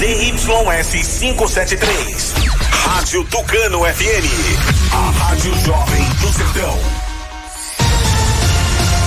ZYS 0.00 1.18
573. 1.18 2.34
Rádio 2.86 3.22
Tucano 3.24 3.80
FM. 3.80 4.94
A 4.94 5.10
Rádio 5.10 5.54
Jovem 5.62 6.02
do 6.22 6.32
Sertão. 6.32 6.78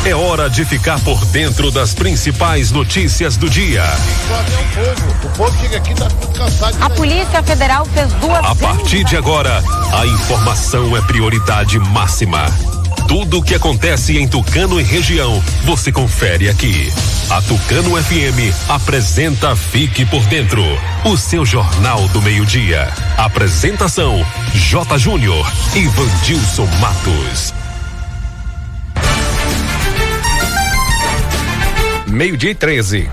É 0.06 0.14
hora 0.14 0.48
de 0.52 0.64
ficar 0.64 1.00
por 1.00 1.26
dentro 1.26 1.72
das 1.72 1.96
principais 1.96 2.70
notícias 2.70 3.36
do 3.38 3.50
dia. 3.50 3.84
O 5.26 5.30
povo 5.36 5.60
chega 5.60 5.78
aqui 5.78 5.96
tá 5.96 6.08
cansado. 6.38 6.78
A 6.80 6.90
Polícia 6.92 7.42
Federal 7.42 7.86
fez 7.86 8.14
duas. 8.14 8.46
A 8.46 8.54
partir 8.54 9.04
de 9.04 9.18
agora, 9.18 9.64
a 9.98 10.06
informação 10.06 10.96
é 10.96 11.02
prioridade 11.02 11.80
máxima. 11.80 12.46
Tudo 13.08 13.40
o 13.40 13.44
que 13.44 13.54
acontece 13.54 14.18
em 14.18 14.28
Tucano 14.28 14.80
e 14.80 14.84
região, 14.84 15.44
você 15.66 15.92
confere 15.92 16.50
aqui. 16.50 16.92
A 17.30 17.42
Tucano 17.42 18.02
FM 18.02 18.70
apresenta 18.70 19.56
Fique 19.56 20.06
por 20.06 20.26
Dentro, 20.26 20.64
o 21.06 21.18
seu 21.18 21.46
jornal 21.46 22.08
do 22.10 22.22
meio-dia. 22.22 22.92
Apresentação: 23.18 24.26
J. 24.54 24.98
Júnior 24.98 25.46
e 25.76 25.88
Vandilson 25.88 26.68
Matos. 26.80 27.54
Meio-dia 32.08 32.52
e 32.52 32.56
13. 32.56 33.10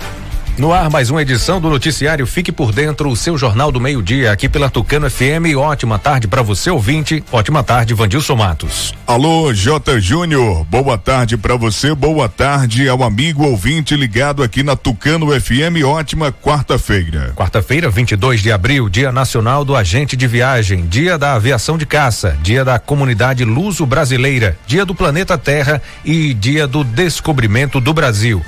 No 0.59 0.75
ar, 0.75 0.91
mais 0.91 1.09
uma 1.09 1.23
edição 1.23 1.59
do 1.59 1.71
noticiário 1.71 2.27
Fique 2.27 2.53
por 2.53 2.71
Dentro, 2.71 3.09
o 3.09 3.17
seu 3.17 3.39
jornal 3.39 3.73
do 3.73 3.81
meio-dia, 3.81 4.31
aqui 4.31 4.47
pela 4.47 4.69
Tucano 4.69 5.09
FM. 5.09 5.57
Ótima 5.57 5.99
tarde 5.99 6.29
para 6.29 6.43
você, 6.43 6.69
ouvinte. 6.69 7.25
Ótima 7.33 7.63
tarde, 7.63 7.95
Vandilson 7.95 8.37
Matos. 8.37 8.95
Alô, 9.07 9.55
J. 9.55 9.99
Júnior. 10.01 10.65
Boa 10.65 10.99
tarde 10.99 11.39
para 11.39 11.57
você, 11.57 11.95
boa 11.95 12.29
tarde 12.29 12.87
ao 12.91 13.03
amigo 13.03 13.45
ouvinte 13.45 13.97
ligado 13.97 14.43
aqui 14.43 14.63
na 14.63 14.77
Tucano 14.77 15.29
FM. 15.29 15.83
Ótima 15.83 16.31
quarta-feira. 16.31 17.33
Quarta-feira, 17.35 17.89
22 17.89 18.43
de 18.43 18.53
abril, 18.53 18.91
Dia 18.91 19.11
Nacional 19.11 19.65
do 19.65 19.75
Agente 19.75 20.15
de 20.15 20.27
Viagem, 20.27 20.87
Dia 20.87 21.17
da 21.17 21.33
Aviação 21.35 21.79
de 21.79 21.87
Caça, 21.87 22.37
Dia 22.43 22.67
da 22.67 22.79
Comunidade 22.79 23.47
Luso 23.47 23.87
Brasileira, 23.87 24.59
Dia 24.67 24.85
do 24.85 24.95
Planeta 24.95 25.39
Terra 25.39 25.81
e 26.05 26.35
Dia 26.35 26.67
do 26.67 26.85
Descobrimento 26.85 27.81
do 27.81 27.95
Brasil. 27.95 28.43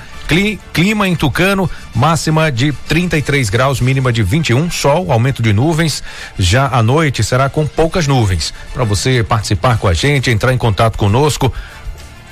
Clima 0.72 1.08
em 1.08 1.14
Tucano, 1.14 1.70
máxima 1.94 2.50
de 2.50 2.72
33 2.88 3.50
graus, 3.50 3.80
mínima 3.80 4.12
de 4.12 4.22
21, 4.22 4.70
sol, 4.70 5.12
aumento 5.12 5.42
de 5.42 5.52
nuvens. 5.52 6.02
Já 6.38 6.68
à 6.68 6.82
noite 6.82 7.22
será 7.22 7.48
com 7.48 7.66
poucas 7.66 8.06
nuvens. 8.06 8.54
Para 8.72 8.84
você 8.84 9.22
participar 9.22 9.78
com 9.78 9.88
a 9.88 9.94
gente, 9.94 10.30
entrar 10.30 10.52
em 10.52 10.58
contato 10.58 10.96
conosco, 10.96 11.52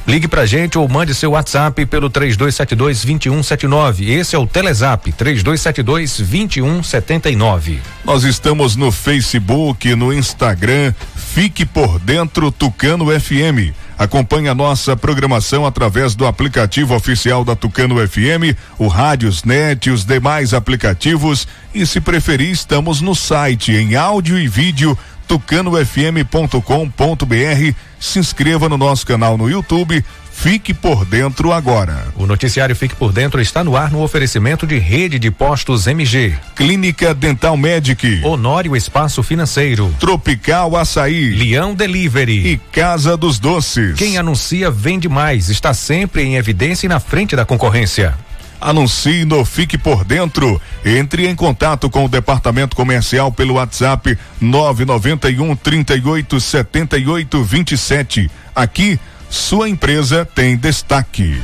Ligue 0.06 0.26
pra 0.26 0.46
gente 0.46 0.78
ou 0.78 0.88
mande 0.88 1.14
seu 1.14 1.32
WhatsApp 1.32 1.86
pelo 1.86 2.08
3272 2.10 3.04
2179. 3.04 4.10
Esse 4.10 4.34
é 4.34 4.38
o 4.38 4.46
Telezap 4.46 5.12
3272 5.12 6.18
2179. 6.18 7.80
Nós 8.04 8.24
estamos 8.24 8.76
no 8.76 8.90
Facebook, 8.90 9.94
no 9.94 10.12
Instagram. 10.12 10.94
Fique 11.14 11.64
por 11.64 11.98
dentro 12.00 12.50
Tucano 12.50 13.06
FM. 13.20 13.72
Acompanhe 14.00 14.48
a 14.48 14.54
nossa 14.54 14.96
programação 14.96 15.66
através 15.66 16.14
do 16.14 16.26
aplicativo 16.26 16.94
oficial 16.94 17.44
da 17.44 17.54
Tucano 17.54 17.96
FM, 18.08 18.56
o 18.78 18.88
Rádios 18.88 19.44
Net 19.44 19.90
e 19.90 19.92
os 19.92 20.06
demais 20.06 20.54
aplicativos. 20.54 21.46
E 21.74 21.84
se 21.84 22.00
preferir, 22.00 22.50
estamos 22.50 23.02
no 23.02 23.14
site 23.14 23.72
em 23.72 23.96
áudio 23.96 24.38
e 24.38 24.48
vídeo 24.48 24.96
tucanofm.com.br. 25.28 27.74
Se 28.00 28.18
inscreva 28.18 28.70
no 28.70 28.78
nosso 28.78 29.06
canal 29.06 29.36
no 29.36 29.50
YouTube. 29.50 30.02
Fique 30.40 30.72
por 30.72 31.04
dentro 31.04 31.52
agora. 31.52 32.06
O 32.16 32.24
noticiário 32.24 32.74
Fique 32.74 32.94
por 32.94 33.12
Dentro 33.12 33.42
está 33.42 33.62
no 33.62 33.76
ar 33.76 33.90
no 33.90 34.02
oferecimento 34.02 34.66
de 34.66 34.78
rede 34.78 35.18
de 35.18 35.30
postos 35.30 35.86
MG. 35.86 36.34
Clínica 36.56 37.12
Dental 37.12 37.54
Medic. 37.58 38.22
Honório 38.24 38.74
Espaço 38.74 39.22
Financeiro. 39.22 39.94
Tropical 40.00 40.78
Açaí. 40.78 41.34
Leão 41.34 41.74
Delivery. 41.74 42.52
E 42.52 42.56
Casa 42.72 43.18
dos 43.18 43.38
Doces. 43.38 43.96
Quem 43.98 44.16
anuncia 44.16 44.70
vende 44.70 45.10
mais. 45.10 45.50
Está 45.50 45.74
sempre 45.74 46.22
em 46.22 46.36
evidência 46.36 46.86
e 46.86 46.88
na 46.88 47.00
frente 47.00 47.36
da 47.36 47.44
concorrência. 47.44 48.14
Anuncie 48.58 49.26
no 49.26 49.44
Fique 49.44 49.76
por 49.76 50.06
Dentro. 50.06 50.58
Entre 50.82 51.28
em 51.28 51.34
contato 51.34 51.90
com 51.90 52.06
o 52.06 52.08
departamento 52.08 52.74
comercial 52.74 53.30
pelo 53.30 53.54
WhatsApp 53.56 54.16
991 54.40 55.54
38 55.54 56.40
78 56.40 57.44
27. 57.44 58.30
Aqui, 58.54 58.98
sua 59.30 59.68
empresa 59.68 60.24
tem 60.24 60.56
destaque. 60.56 61.40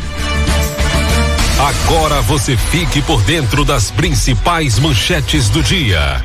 Agora 1.58 2.20
você 2.20 2.56
fique 2.56 3.00
por 3.00 3.22
dentro 3.22 3.64
das 3.64 3.90
principais 3.90 4.78
manchetes 4.78 5.48
do 5.48 5.62
dia. 5.62 6.22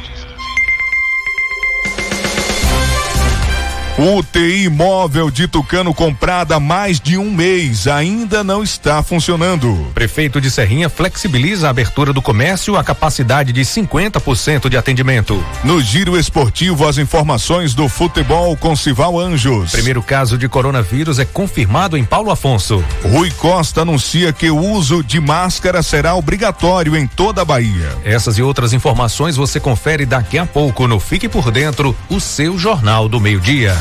UTI 4.04 4.68
móvel 4.68 5.30
de 5.30 5.48
Tucano 5.48 5.94
comprada 5.94 6.56
há 6.56 6.60
mais 6.60 7.00
de 7.00 7.20
um 7.20 7.30
mês 7.30 7.86
ainda 7.86 8.44
não 8.44 8.64
está 8.64 9.04
funcionando. 9.04 9.92
Prefeito 9.94 10.42
de 10.42 10.50
Serrinha 10.50 10.90
flexibiliza 10.90 11.68
a 11.68 11.70
abertura 11.70 12.12
do 12.12 12.20
comércio 12.20 12.76
a 12.76 12.84
capacidade 12.84 13.54
de 13.54 13.62
50% 13.62 14.70
de 14.70 14.76
atendimento. 14.76 15.46
No 15.64 15.80
giro 15.80 16.18
esportivo, 16.18 16.88
as 16.88 16.98
informações 16.98 17.76
do 17.76 17.88
futebol 17.88 18.58
com 18.58 18.76
Sival 18.76 19.20
Anjos. 19.20 19.72
Primeiro 19.72 20.02
caso 20.02 20.36
de 20.36 20.50
coronavírus 20.50 21.20
é 21.20 21.26
confirmado 21.26 21.96
em 21.96 22.04
Paulo 22.04 22.32
Afonso. 22.32 22.84
Rui 23.04 23.30
Costa 23.30 23.82
anuncia 23.82 24.34
que 24.34 24.50
o 24.50 24.58
uso 24.58 25.04
de 25.04 25.20
máscara 25.20 25.84
será 25.84 26.16
obrigatório 26.16 26.98
em 26.98 27.06
toda 27.06 27.44
a 27.44 27.46
Bahia. 27.46 27.96
Essas 28.04 28.40
e 28.40 28.42
outras 28.42 28.74
informações 28.74 29.36
você 29.36 29.60
confere 29.60 30.08
daqui 30.08 30.40
a 30.40 30.46
pouco 30.48 30.88
no 30.88 31.00
Fique 31.00 31.30
por 31.30 31.52
Dentro, 31.52 31.96
o 32.10 32.20
seu 32.20 32.58
Jornal 32.58 33.08
do 33.08 33.20
Meio-Dia. 33.20 33.76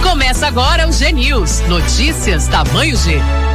Começa 0.00 0.46
agora 0.46 0.86
o 0.86 0.92
G 0.92 1.10
News. 1.10 1.60
Notícias 1.66 2.46
tamanho 2.46 2.96
G. 2.96 3.20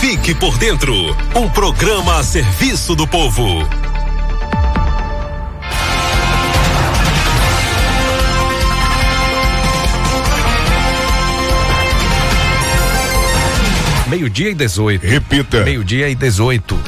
Fique 0.00 0.32
por 0.32 0.56
dentro, 0.58 0.94
um 1.34 1.48
programa 1.50 2.18
a 2.18 2.22
serviço 2.22 2.94
do 2.94 3.04
povo. 3.04 3.44
Meio-dia 14.08 14.50
e 14.50 14.54
18. 14.54 15.04
Repita. 15.04 15.64
Meio-dia 15.64 16.08
e 16.08 16.14
18. 16.14 16.78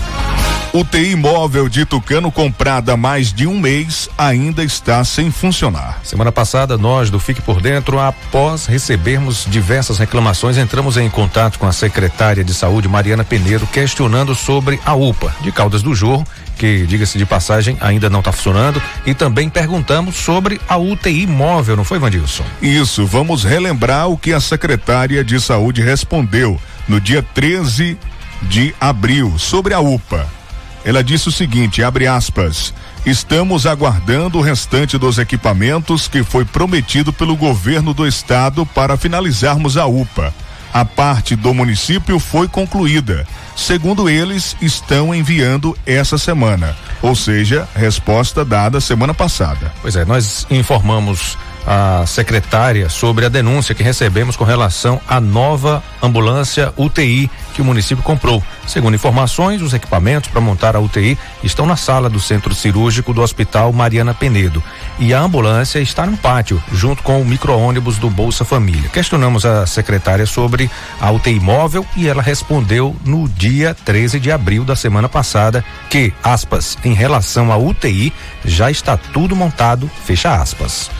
UTI 0.72 1.17
móvel 1.17 1.69
de 1.69 1.84
Tucano 1.84 2.31
comprada 2.31 2.93
há 2.93 2.96
mais 2.96 3.32
de 3.32 3.44
um 3.44 3.58
mês 3.58 4.08
ainda 4.17 4.62
está 4.62 5.02
sem 5.02 5.28
funcionar. 5.28 5.99
Semana 6.05 6.31
passada, 6.31 6.78
nós 6.78 7.11
do 7.11 7.19
Fique 7.19 7.43
por 7.43 7.61
Dentro, 7.61 7.99
após 7.99 8.67
recebermos 8.67 9.49
diversas 9.50 9.99
reclamações, 9.99 10.56
entramos 10.56 10.96
em 10.96 11.11
contato 11.11 11.58
com 11.58 11.67
a 11.67 11.72
secretária 11.72 12.44
de 12.44 12.55
saúde, 12.55 12.87
Mariana 12.87 13.25
Peneiro, 13.25 13.67
questionando 13.67 14.32
sobre 14.32 14.78
a 14.87 14.94
UPA 14.94 15.34
de 15.40 15.50
Caldas 15.50 15.82
do 15.82 15.93
Jorro, 15.93 16.25
que, 16.56 16.87
diga-se 16.87 17.19
de 17.19 17.26
passagem, 17.26 17.76
ainda 17.81 18.08
não 18.08 18.20
está 18.20 18.31
funcionando, 18.31 18.81
e 19.05 19.12
também 19.12 19.50
perguntamos 19.50 20.14
sobre 20.14 20.61
a 20.69 20.76
UTI 20.76 21.26
móvel, 21.26 21.76
não 21.76 21.84
foi, 21.84 21.99
Vandilson? 21.99 22.44
Isso, 22.62 23.05
vamos 23.05 23.43
relembrar 23.43 24.08
o 24.08 24.17
que 24.17 24.32
a 24.32 24.38
secretária 24.38 25.25
de 25.25 25.40
saúde 25.40 25.82
respondeu 25.82 26.61
no 26.87 27.00
dia 27.00 27.26
13 27.34 27.99
de 28.43 28.72
abril 28.81 29.37
sobre 29.37 29.75
a 29.75 29.81
UPA. 29.81 30.40
Ela 30.85 31.05
disse 31.05 31.29
o 31.29 31.32
seguinte, 31.32 31.82
abre 31.82 32.06
aspas, 32.06 32.73
estamos 33.05 33.67
aguardando 33.67 34.38
o 34.38 34.43
restante 34.43 34.97
dos 34.97 35.19
equipamentos 35.19 36.09
que 36.09 36.23
foi 36.23 36.44
prometido 36.44 37.12
pelo 37.12 37.37
governo 37.37 37.93
do 37.93 38.06
estado 38.06 38.65
para 38.65 38.97
finalizarmos 38.97 39.77
a 39.77 39.87
UPA. 39.87 40.32
A 40.73 40.85
parte 40.85 41.35
do 41.35 41.53
município 41.53 42.19
foi 42.19 42.47
concluída. 42.47 43.27
Segundo 43.56 44.09
eles, 44.09 44.56
estão 44.62 45.15
enviando 45.15 45.77
essa 45.85 46.17
semana. 46.17 46.77
Ou 47.03 47.15
seja, 47.15 47.69
resposta 47.75 48.44
dada 48.44 48.81
semana 48.81 49.12
passada. 49.12 49.73
Pois 49.82 49.97
é, 49.97 50.05
nós 50.05 50.47
informamos 50.49 51.37
a 51.67 52.05
secretária 52.07 52.89
sobre 52.89 53.27
a 53.27 53.29
denúncia 53.29 53.75
que 53.75 53.83
recebemos 53.83 54.37
com 54.37 54.45
relação 54.45 55.01
à 55.07 55.21
nova 55.21 55.83
ambulância 56.03 56.73
UTI 56.77 57.31
que 57.55 57.62
o 57.62 57.65
município 57.65 58.03
comprou. 58.03 58.43
Segundo 58.67 58.95
informações, 58.95 59.62
os 59.62 59.75
equipamentos 59.75 60.31
para 60.31 60.41
montar 60.41 60.77
a 60.77 60.81
UTI 60.81 61.19
estão 61.43 61.67
na 61.67 61.77
sala 61.77 62.09
do 62.09 62.21
centro 62.21 62.55
cirúrgico 62.55 63.12
do 63.12 63.21
Hospital 63.21 63.73
Mariana 63.73 64.15
Penedo. 64.15 64.62
E 64.99 65.12
a 65.12 65.21
ambulância 65.21 65.79
está 65.81 66.07
no 66.07 66.17
pátio, 66.17 66.62
junto 66.73 67.03
com 67.03 67.21
o 67.21 67.25
micro-ônibus 67.25 67.99
do 67.99 68.09
Bolsa 68.09 68.45
Família. 68.45 68.89
Questionamos 68.89 69.45
a 69.45 69.67
secretária 69.67 70.27
sobre 70.27 70.71
a 71.01 71.11
UTI 71.11 71.41
móvel 71.41 71.85
e 71.97 72.09
ela 72.09 72.23
respondeu 72.23 72.97
no 73.05 73.29
dia 73.29 73.77
13 73.85 74.21
de 74.21 74.31
abril 74.31 74.65
da 74.65 74.77
semana 74.77 75.09
passada 75.09 75.65
que, 75.89 76.13
aspas, 76.23 76.79
em 76.85 76.95
relação 76.95 77.53
à 77.53 77.56
UTI, 77.56 78.13
já 78.45 78.71
está 78.71 78.97
tudo 78.97 79.35
montado, 79.37 79.91
fecha 80.05 80.35
aspas 80.35 80.91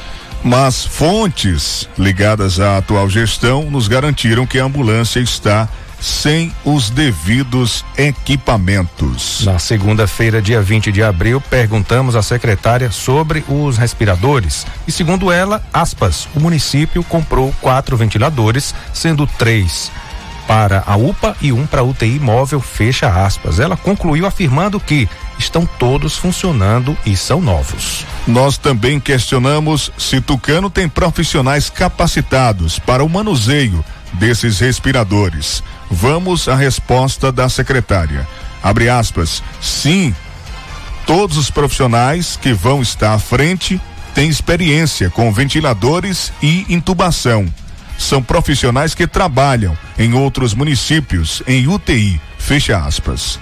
mas 0.43 0.85
fontes 0.85 1.89
ligadas 1.99 2.59
à 2.61 2.79
atual 2.79 3.09
gestão 3.09 3.71
nos 3.71 3.89
garantiram 3.89 4.47
que 4.47 4.59
a 4.59 4.65
ambulância 4.65 5.21
está 5.21 5.69
sem 6.01 6.51
os 6.65 6.89
devidos 6.89 7.85
equipamentos. 7.97 9.45
Na 9.45 9.59
segunda-feira, 9.59 10.41
dia 10.41 10.63
20 10.63 10.91
de 10.91 11.03
abril, 11.03 11.41
perguntamos 11.41 12.17
à 12.17 12.23
secretária 12.23 12.91
sobre 12.91 13.45
os 13.47 13.77
respiradores. 13.77 14.67
E 14.89 14.93
segundo 14.93 15.31
ela, 15.31 15.63
aspas, 15.73 16.27
o 16.35 16.41
município 16.41 17.05
comprou 17.05 17.55
quatro 17.61 17.97
ventiladores, 17.97 18.75
sendo 18.95 19.27
três 19.27 19.93
para 20.47 20.83
a 20.85 20.97
UPA 20.97 21.37
e 21.41 21.53
um 21.53 21.65
para 21.65 21.85
UTI 21.85 22.19
móvel, 22.19 22.61
fecha 22.61 23.07
aspas. 23.25 23.61
Ela 23.61 23.77
concluiu 23.77 24.27
afirmando 24.27 24.81
que 24.81 25.09
estão 25.41 25.67
todos 25.79 26.17
funcionando 26.17 26.97
e 27.05 27.17
são 27.17 27.41
novos. 27.41 28.07
Nós 28.27 28.57
também 28.57 29.01
questionamos 29.01 29.91
se 29.99 30.21
Tucano 30.21 30.71
tem 30.71 30.89
profissionais 30.89 31.69
capacitados 31.69 32.79
para 32.79 33.03
o 33.03 33.09
manuseio 33.09 33.85
desses 34.13 34.61
respiradores. 34.61 35.63
Vamos 35.91 36.49
à 36.49 36.55
resposta 36.55 37.33
da 37.33 37.49
secretária. 37.49 38.29
Abre 38.63 38.89
aspas. 38.89 39.43
Sim, 39.61 40.15
todos 41.07 41.37
os 41.37 41.51
profissionais 41.51 42.39
que 42.41 42.53
vão 42.53 42.83
estar 42.83 43.15
à 43.15 43.19
frente 43.19 43.81
têm 44.15 44.29
experiência 44.29 45.11
com 45.11 45.33
ventiladores 45.33 46.33
e 46.43 46.67
intubação 46.69 47.47
são 48.01 48.23
profissionais 48.23 48.95
que 48.95 49.07
trabalham 49.07 49.77
em 49.99 50.15
outros 50.15 50.55
municípios 50.55 51.43
em 51.47 51.69
UTI. 51.69 52.19
Fecha 52.39 52.79
aspas. 52.79 53.39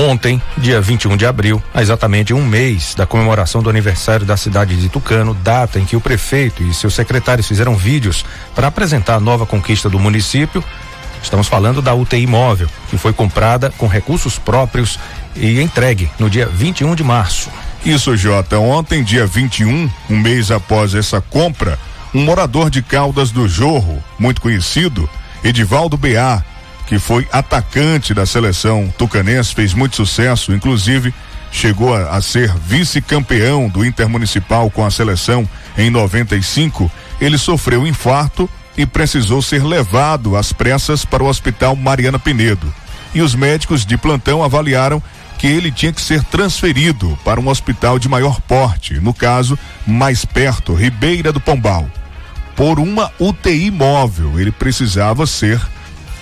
Ontem, 0.00 0.40
dia 0.56 0.80
21 0.80 1.16
de 1.16 1.26
abril, 1.26 1.60
há 1.74 1.82
exatamente 1.82 2.32
um 2.32 2.46
mês 2.46 2.94
da 2.94 3.04
comemoração 3.04 3.60
do 3.60 3.68
aniversário 3.68 4.24
da 4.24 4.36
cidade 4.36 4.76
de 4.76 4.88
Tucano, 4.88 5.34
data 5.34 5.80
em 5.80 5.84
que 5.84 5.96
o 5.96 6.00
prefeito 6.00 6.62
e 6.62 6.72
seus 6.72 6.94
secretários 6.94 7.48
fizeram 7.48 7.74
vídeos 7.74 8.24
para 8.54 8.68
apresentar 8.68 9.16
a 9.16 9.20
nova 9.20 9.44
conquista 9.44 9.90
do 9.90 9.98
município. 9.98 10.62
Estamos 11.20 11.48
falando 11.48 11.82
da 11.82 11.96
UTI 11.96 12.28
móvel, 12.28 12.68
que 12.88 12.96
foi 12.96 13.12
comprada 13.12 13.72
com 13.76 13.88
recursos 13.88 14.38
próprios 14.38 15.00
e 15.34 15.60
entregue 15.60 16.08
no 16.16 16.30
dia 16.30 16.46
21 16.46 16.94
de 16.94 17.02
março. 17.02 17.50
Isso, 17.84 18.16
Jota. 18.16 18.56
Ontem, 18.60 19.02
dia 19.02 19.26
21, 19.26 19.90
um 20.08 20.16
mês 20.16 20.52
após 20.52 20.94
essa 20.94 21.20
compra, 21.20 21.76
um 22.14 22.22
morador 22.22 22.70
de 22.70 22.82
Caldas 22.82 23.32
do 23.32 23.48
Jorro, 23.48 24.00
muito 24.16 24.40
conhecido, 24.40 25.10
Edivaldo 25.42 25.96
BA, 25.96 26.44
que 26.88 26.98
foi 26.98 27.28
atacante 27.30 28.14
da 28.14 28.24
seleção 28.24 28.92
tucanense, 28.96 29.54
fez 29.54 29.74
muito 29.74 29.94
sucesso, 29.94 30.54
inclusive 30.54 31.12
chegou 31.52 31.94
a, 31.94 32.16
a 32.16 32.22
ser 32.22 32.52
vice-campeão 32.54 33.68
do 33.68 33.84
Intermunicipal 33.84 34.70
com 34.70 34.84
a 34.84 34.90
seleção 34.90 35.46
em 35.76 35.90
95. 35.90 36.90
Ele 37.20 37.36
sofreu 37.36 37.86
infarto 37.86 38.48
e 38.74 38.86
precisou 38.86 39.42
ser 39.42 39.62
levado 39.62 40.34
às 40.34 40.50
pressas 40.52 41.04
para 41.04 41.22
o 41.22 41.26
Hospital 41.26 41.76
Mariana 41.76 42.18
Pinedo. 42.18 42.72
E 43.14 43.20
os 43.20 43.34
médicos 43.34 43.84
de 43.84 43.98
plantão 43.98 44.42
avaliaram 44.42 45.02
que 45.36 45.46
ele 45.46 45.70
tinha 45.70 45.92
que 45.92 46.00
ser 46.00 46.24
transferido 46.24 47.18
para 47.22 47.38
um 47.38 47.48
hospital 47.48 47.98
de 47.98 48.08
maior 48.08 48.40
porte, 48.40 48.94
no 48.94 49.12
caso, 49.12 49.58
mais 49.86 50.24
perto, 50.24 50.74
Ribeira 50.74 51.32
do 51.32 51.40
Pombal. 51.40 51.88
Por 52.56 52.80
uma 52.80 53.12
UTI 53.20 53.70
móvel, 53.70 54.40
ele 54.40 54.50
precisava 54.50 55.26
ser 55.26 55.60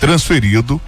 transferido 0.01 0.81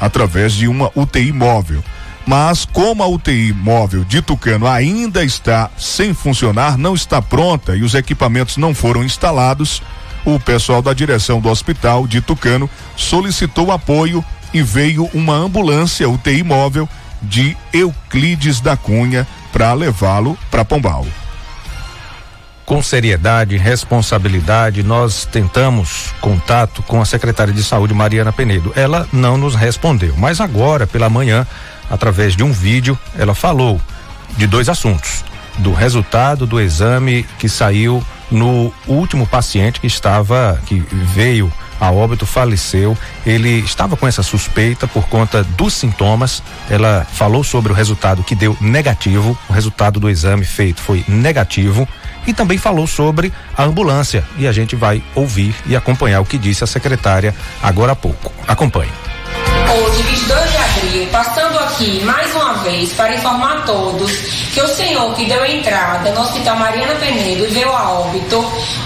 através 0.00 0.52
de 0.52 0.68
uma 0.68 0.90
UTI 0.94 1.32
móvel. 1.32 1.82
Mas 2.26 2.64
como 2.64 3.02
a 3.02 3.06
UTI 3.06 3.52
móvel 3.52 4.04
de 4.04 4.20
Tucano 4.20 4.66
ainda 4.66 5.24
está 5.24 5.70
sem 5.78 6.12
funcionar, 6.12 6.76
não 6.76 6.94
está 6.94 7.22
pronta 7.22 7.76
e 7.76 7.82
os 7.82 7.94
equipamentos 7.94 8.56
não 8.56 8.74
foram 8.74 9.04
instalados, 9.04 9.80
o 10.24 10.40
pessoal 10.40 10.82
da 10.82 10.92
direção 10.92 11.40
do 11.40 11.48
hospital 11.48 12.06
de 12.06 12.20
Tucano 12.20 12.68
solicitou 12.96 13.70
apoio 13.70 14.24
e 14.52 14.60
veio 14.60 15.08
uma 15.14 15.34
ambulância 15.34 16.08
UTI 16.08 16.42
móvel 16.42 16.88
de 17.22 17.56
Euclides 17.72 18.60
da 18.60 18.76
Cunha 18.76 19.26
para 19.52 19.72
levá-lo 19.72 20.36
para 20.50 20.64
Pombal. 20.64 21.06
Com 22.66 22.82
seriedade, 22.82 23.56
responsabilidade, 23.56 24.82
nós 24.82 25.24
tentamos 25.24 26.12
contato 26.20 26.82
com 26.82 27.00
a 27.00 27.04
secretária 27.04 27.54
de 27.54 27.62
saúde 27.62 27.94
Mariana 27.94 28.32
Penedo. 28.32 28.72
Ela 28.74 29.06
não 29.12 29.38
nos 29.38 29.54
respondeu, 29.54 30.12
mas 30.18 30.40
agora 30.40 30.84
pela 30.84 31.08
manhã, 31.08 31.46
através 31.88 32.34
de 32.34 32.42
um 32.42 32.50
vídeo, 32.50 32.98
ela 33.16 33.36
falou 33.36 33.80
de 34.36 34.48
dois 34.48 34.68
assuntos: 34.68 35.24
do 35.58 35.72
resultado 35.72 36.44
do 36.44 36.60
exame 36.60 37.24
que 37.38 37.48
saiu 37.48 38.04
no 38.32 38.72
último 38.88 39.28
paciente 39.28 39.78
que 39.78 39.86
estava 39.86 40.60
que 40.66 40.84
veio 41.14 41.52
a 41.80 41.90
óbito 41.90 42.26
faleceu. 42.26 42.96
Ele 43.24 43.60
estava 43.60 43.96
com 43.96 44.06
essa 44.06 44.22
suspeita 44.22 44.86
por 44.86 45.08
conta 45.08 45.42
dos 45.42 45.74
sintomas. 45.74 46.42
Ela 46.70 47.06
falou 47.12 47.44
sobre 47.44 47.72
o 47.72 47.74
resultado 47.74 48.22
que 48.22 48.34
deu 48.34 48.56
negativo. 48.60 49.38
O 49.48 49.52
resultado 49.52 50.00
do 50.00 50.10
exame 50.10 50.44
feito 50.44 50.80
foi 50.80 51.04
negativo. 51.08 51.88
E 52.26 52.34
também 52.34 52.58
falou 52.58 52.86
sobre 52.86 53.32
a 53.56 53.62
ambulância. 53.64 54.24
E 54.36 54.46
a 54.46 54.52
gente 54.52 54.74
vai 54.74 55.02
ouvir 55.14 55.54
e 55.64 55.76
acompanhar 55.76 56.20
o 56.20 56.24
que 56.24 56.38
disse 56.38 56.64
a 56.64 56.66
secretária 56.66 57.34
agora 57.62 57.92
há 57.92 57.96
pouco. 57.96 58.32
Acompanhe. 58.48 58.90
Hoje, 59.78 60.02
22 60.02 60.50
de 60.50 60.56
abril, 60.56 61.06
passando 61.10 61.58
aqui 61.58 62.02
mais 62.04 62.34
uma 62.34 62.45
vez 62.66 62.92
para 62.94 63.14
informar 63.14 63.58
a 63.58 63.60
todos 63.62 64.10
que 64.52 64.60
o 64.60 64.68
senhor 64.68 65.14
que 65.14 65.24
deu 65.24 65.44
entrada 65.46 66.10
no 66.10 66.20
Hospital 66.20 66.56
Mariana 66.56 66.94
Penedo 66.96 67.44
e 67.44 67.48
veio 67.48 67.70
a 67.70 67.92
óbito, 68.00 68.38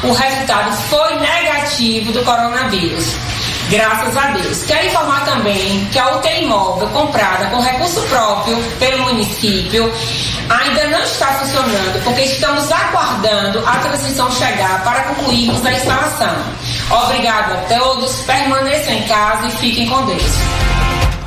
o 0.04 0.12
resultado 0.12 0.76
foi 0.88 1.16
negativo 1.16 2.12
do 2.12 2.22
coronavírus. 2.22 3.16
Graças 3.70 4.16
a 4.16 4.32
Deus. 4.32 4.64
Quero 4.64 4.86
informar 4.86 5.24
também 5.24 5.84
que 5.92 5.98
a 5.98 6.16
UTI 6.16 6.44
móvel 6.46 6.88
comprada 6.88 7.46
com 7.46 7.60
recurso 7.60 8.02
próprio 8.02 8.56
pelo 8.78 9.04
município 9.04 9.90
ainda 10.48 10.88
não 10.88 11.02
está 11.04 11.26
funcionando 11.34 12.02
porque 12.02 12.22
estamos 12.22 12.70
aguardando 12.70 13.62
a 13.64 13.76
transição 13.76 14.30
chegar 14.32 14.82
para 14.82 15.02
concluirmos 15.02 15.64
a 15.64 15.72
instalação. 15.72 16.36
Obrigado 17.04 17.52
a 17.52 17.78
todos, 17.78 18.20
permaneçam 18.22 18.92
em 18.92 19.02
casa 19.04 19.46
e 19.46 19.50
fiquem 19.52 19.88
com 19.88 20.04
Deus. 20.04 20.32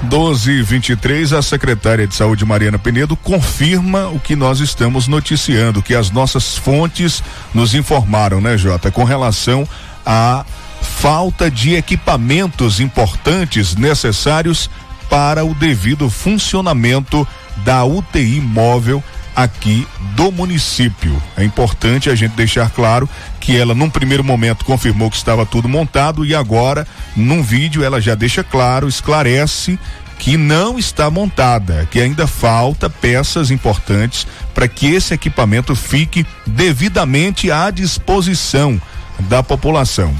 12 0.03 0.51
e 0.51 0.61
23 0.61 1.33
a 1.33 1.41
secretária 1.41 2.05
de 2.05 2.13
Saúde 2.13 2.45
Mariana 2.45 2.77
Penedo 2.77 3.15
confirma 3.15 4.09
o 4.09 4.19
que 4.19 4.35
nós 4.35 4.59
estamos 4.59 5.07
noticiando, 5.07 5.81
que 5.81 5.95
as 5.95 6.11
nossas 6.11 6.57
fontes 6.57 7.23
nos 7.53 7.73
informaram, 7.73 8.41
né, 8.41 8.57
Jota, 8.57 8.91
com 8.91 9.03
relação 9.03 9.67
a 10.05 10.45
falta 10.81 11.49
de 11.49 11.75
equipamentos 11.75 12.79
importantes 12.79 13.75
necessários 13.75 14.69
para 15.09 15.45
o 15.45 15.53
devido 15.53 16.09
funcionamento 16.09 17.27
da 17.57 17.85
UTI 17.85 18.41
móvel 18.41 19.03
aqui 19.35 19.87
do 20.15 20.31
município. 20.31 21.21
É 21.35 21.43
importante 21.43 22.09
a 22.09 22.15
gente 22.15 22.33
deixar 22.33 22.69
claro 22.69 23.09
que 23.39 23.57
ela, 23.57 23.73
num 23.73 23.89
primeiro 23.89 24.23
momento, 24.23 24.65
confirmou 24.65 25.09
que 25.09 25.17
estava 25.17 25.45
tudo 25.45 25.67
montado 25.67 26.25
e 26.25 26.35
agora, 26.35 26.87
num 27.15 27.41
vídeo, 27.41 27.83
ela 27.83 27.99
já 27.99 28.15
deixa 28.15 28.43
claro, 28.43 28.87
esclarece 28.87 29.79
que 30.19 30.37
não 30.37 30.79
está 30.79 31.09
montada, 31.09 31.87
que 31.91 31.99
ainda 31.99 32.27
falta 32.27 32.89
peças 32.89 33.51
importantes 33.51 34.25
para 34.53 34.67
que 34.67 34.87
esse 34.87 35.13
equipamento 35.13 35.75
fique 35.75 36.25
devidamente 36.45 37.51
à 37.51 37.69
disposição 37.69 38.81
da 39.19 39.43
população. 39.43 40.13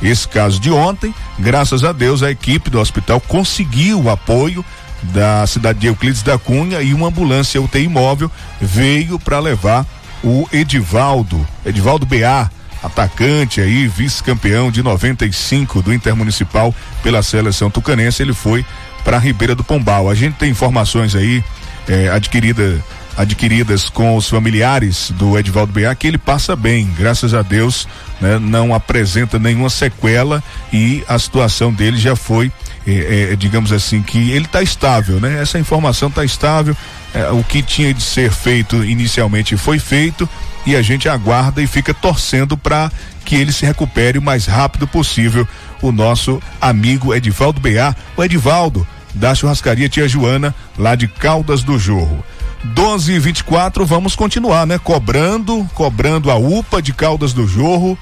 Esse 0.00 0.28
caso 0.28 0.60
de 0.60 0.70
ontem, 0.70 1.12
graças 1.38 1.82
a 1.82 1.90
Deus, 1.92 2.22
a 2.22 2.30
equipe 2.30 2.70
do 2.70 2.78
hospital 2.78 3.20
conseguiu 3.20 4.00
o 4.00 4.10
apoio 4.10 4.64
da 5.02 5.46
cidade 5.46 5.78
de 5.78 5.86
Euclides 5.86 6.22
da 6.22 6.38
Cunha 6.38 6.80
e 6.80 6.92
uma 6.92 7.08
ambulância 7.08 7.60
UTI 7.60 7.88
móvel 7.88 8.30
veio 8.60 9.18
para 9.18 9.38
levar 9.38 9.86
o 10.22 10.48
Edivaldo, 10.52 11.46
Edivaldo 11.64 12.04
BA, 12.04 12.50
atacante 12.82 13.60
aí, 13.60 13.86
vice-campeão 13.86 14.70
de 14.70 14.82
95 14.82 15.82
do 15.82 15.92
Intermunicipal 15.92 16.74
pela 17.02 17.22
seleção 17.22 17.70
tucanense, 17.70 18.22
ele 18.22 18.34
foi 18.34 18.64
para 19.04 19.18
Ribeira 19.18 19.54
do 19.54 19.64
Pombal. 19.64 20.10
A 20.10 20.14
gente 20.14 20.34
tem 20.34 20.50
informações 20.50 21.14
aí 21.14 21.42
eh, 21.88 22.08
adquirida, 22.08 22.82
adquiridas 23.18 23.90
com 23.90 24.16
os 24.16 24.28
familiares 24.28 25.10
do 25.10 25.36
Edivaldo 25.36 25.72
BA 25.72 25.94
que 25.94 26.06
ele 26.06 26.16
passa 26.16 26.54
bem, 26.54 26.88
graças 26.96 27.34
a 27.34 27.42
Deus, 27.42 27.86
né, 28.20 28.38
não 28.38 28.72
apresenta 28.72 29.38
nenhuma 29.38 29.68
sequela 29.68 30.42
e 30.72 31.04
a 31.08 31.18
situação 31.18 31.72
dele 31.72 31.98
já 31.98 32.14
foi 32.14 32.50
é, 32.86 33.32
é, 33.32 33.36
digamos 33.36 33.70
assim, 33.70 34.00
que 34.00 34.30
ele 34.30 34.46
está 34.46 34.62
estável, 34.62 35.20
né? 35.20 35.42
Essa 35.42 35.58
informação 35.58 36.08
está 36.08 36.24
estável. 36.24 36.74
É, 37.12 37.28
o 37.30 37.44
que 37.44 37.62
tinha 37.62 37.92
de 37.92 38.02
ser 38.02 38.32
feito 38.32 38.82
inicialmente 38.82 39.58
foi 39.58 39.78
feito 39.78 40.26
e 40.64 40.74
a 40.74 40.80
gente 40.80 41.06
aguarda 41.06 41.60
e 41.60 41.66
fica 41.66 41.92
torcendo 41.92 42.56
para 42.56 42.90
que 43.26 43.34
ele 43.34 43.52
se 43.52 43.66
recupere 43.66 44.18
o 44.18 44.22
mais 44.22 44.46
rápido 44.46 44.88
possível. 44.88 45.46
O 45.82 45.92
nosso 45.92 46.42
amigo 46.60 47.14
Edivaldo 47.14 47.60
Beá, 47.60 47.94
o 48.16 48.24
Edivaldo 48.24 48.86
da 49.14 49.34
churrascaria 49.34 49.88
Tia 49.88 50.08
Joana, 50.08 50.54
lá 50.78 50.94
de 50.94 51.08
Caldas 51.08 51.62
do 51.62 51.78
Jorro. 51.78 52.24
12 52.64 53.12
e 53.12 53.18
24 53.18 53.86
vamos 53.86 54.16
continuar, 54.16 54.66
né? 54.66 54.78
Cobrando, 54.78 55.68
cobrando 55.74 56.30
a 56.30 56.36
UPA 56.36 56.82
de 56.82 56.92
Caldas 56.92 57.32
do 57.32 57.46
Jorro. 57.46 57.98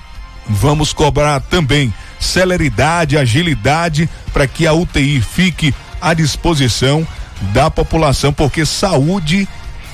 Vamos 0.48 0.92
cobrar 0.92 1.40
também 1.40 1.92
celeridade, 2.18 3.18
agilidade 3.18 4.08
para 4.32 4.46
que 4.46 4.66
a 4.66 4.72
UTI 4.72 5.20
fique 5.20 5.74
à 6.00 6.14
disposição 6.14 7.06
da 7.52 7.70
população, 7.70 8.32
porque 8.32 8.64
saúde 8.64 9.48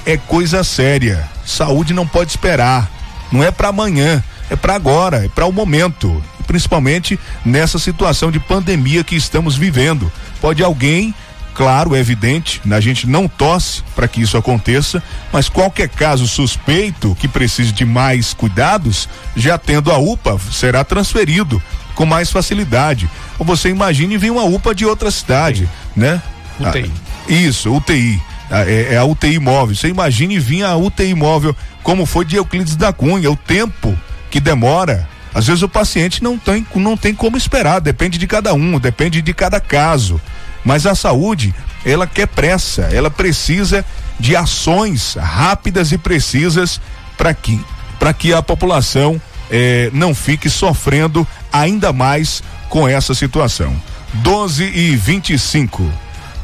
é 0.07 0.17
coisa 0.17 0.63
séria. 0.63 1.29
Saúde 1.45 1.93
não 1.93 2.07
pode 2.07 2.31
esperar. 2.31 2.91
Não 3.31 3.43
é 3.43 3.51
para 3.51 3.69
amanhã, 3.69 4.23
é 4.51 4.57
para 4.57 4.75
agora, 4.75 5.25
é 5.25 5.29
para 5.29 5.47
o 5.47 5.53
momento, 5.53 6.23
principalmente 6.47 7.19
nessa 7.45 7.79
situação 7.79 8.31
de 8.31 8.39
pandemia 8.39 9.03
que 9.03 9.17
estamos 9.17 9.57
vivendo. 9.57 10.13
Pode 10.41 10.63
alguém 10.63 11.15
Claro, 11.55 11.95
é 11.95 11.99
evidente, 11.99 12.63
a 12.71 12.81
gente 12.81 13.07
não 13.07 13.29
torce 13.29 13.83
para 13.95 14.09
que 14.09 14.23
isso 14.23 14.39
aconteça, 14.39 15.03
mas 15.31 15.51
qualquer 15.51 15.89
caso 15.89 16.27
suspeito 16.27 17.15
que 17.21 17.29
precise 17.29 17.73
de 17.73 17.85
mais 17.85 18.33
cuidados, 18.33 19.09
já 19.37 19.59
tendo 19.59 19.93
a 19.93 19.99
UPA, 19.99 20.39
será 20.51 20.83
transferido 20.83 21.63
com 21.95 22.07
mais 22.07 22.31
facilidade. 22.31 23.09
Ou 23.39 23.45
você 23.45 23.69
imagine 23.69 24.17
vir 24.17 24.31
uma 24.31 24.45
UPA 24.45 24.75
de 24.75 24.87
outra 24.87 25.11
cidade, 25.11 25.69
né? 25.95 26.23
UTI. 26.59 26.91
Ah, 26.91 27.33
isso, 27.33 27.75
UTI. 27.75 28.21
Ah, 28.51 28.65
é, 28.67 28.95
é, 28.95 28.97
a 28.99 29.05
UTI 29.05 29.39
móvel. 29.39 29.75
Você 29.75 29.89
imagine 29.89 30.39
vir 30.39 30.65
a 30.65 30.77
UTI 30.77 31.15
móvel 31.15 31.55
como 31.83 32.07
foi 32.07 32.25
de 32.25 32.37
Euclides 32.37 32.77
da 32.77 32.93
Cunha, 32.93 33.31
o 33.31 33.37
tempo 33.37 33.97
que 34.31 34.41
demora. 34.41 35.09
Às 35.35 35.47
vezes 35.47 35.63
o 35.63 35.69
paciente 35.69 36.23
não 36.23 36.39
tem, 36.39 36.67
não 36.75 36.97
tem 36.97 37.15
como 37.15 37.37
esperar, 37.37 37.81
depende 37.81 38.19
de 38.19 38.27
cada 38.27 38.53
um, 38.53 38.79
depende 38.79 39.23
de 39.23 39.33
cada 39.33 39.61
caso. 39.61 40.21
Mas 40.65 40.87
a 40.87 40.95
saúde, 40.95 41.55
ela 41.85 42.07
quer 42.07 42.29
pressa, 42.29 42.83
ela 42.93 43.11
precisa 43.11 43.85
de 44.19 44.37
ações 44.37 45.15
rápidas 45.15 45.93
e 45.93 45.99
precisas 45.99 46.81
para 47.17 47.35
que, 47.35 47.61
para 47.99 48.13
que 48.13 48.33
a 48.33 48.43
população 48.43 49.21
eh, 49.51 49.91
não 49.93 50.15
fique 50.15 50.49
sofrendo 50.49 51.27
ainda 51.53 51.93
mais 51.93 52.43
com 52.69 52.89
essa 52.89 53.15
situação. 53.15 53.75
12 54.15 54.65
e 54.65 54.97
25. 54.97 55.91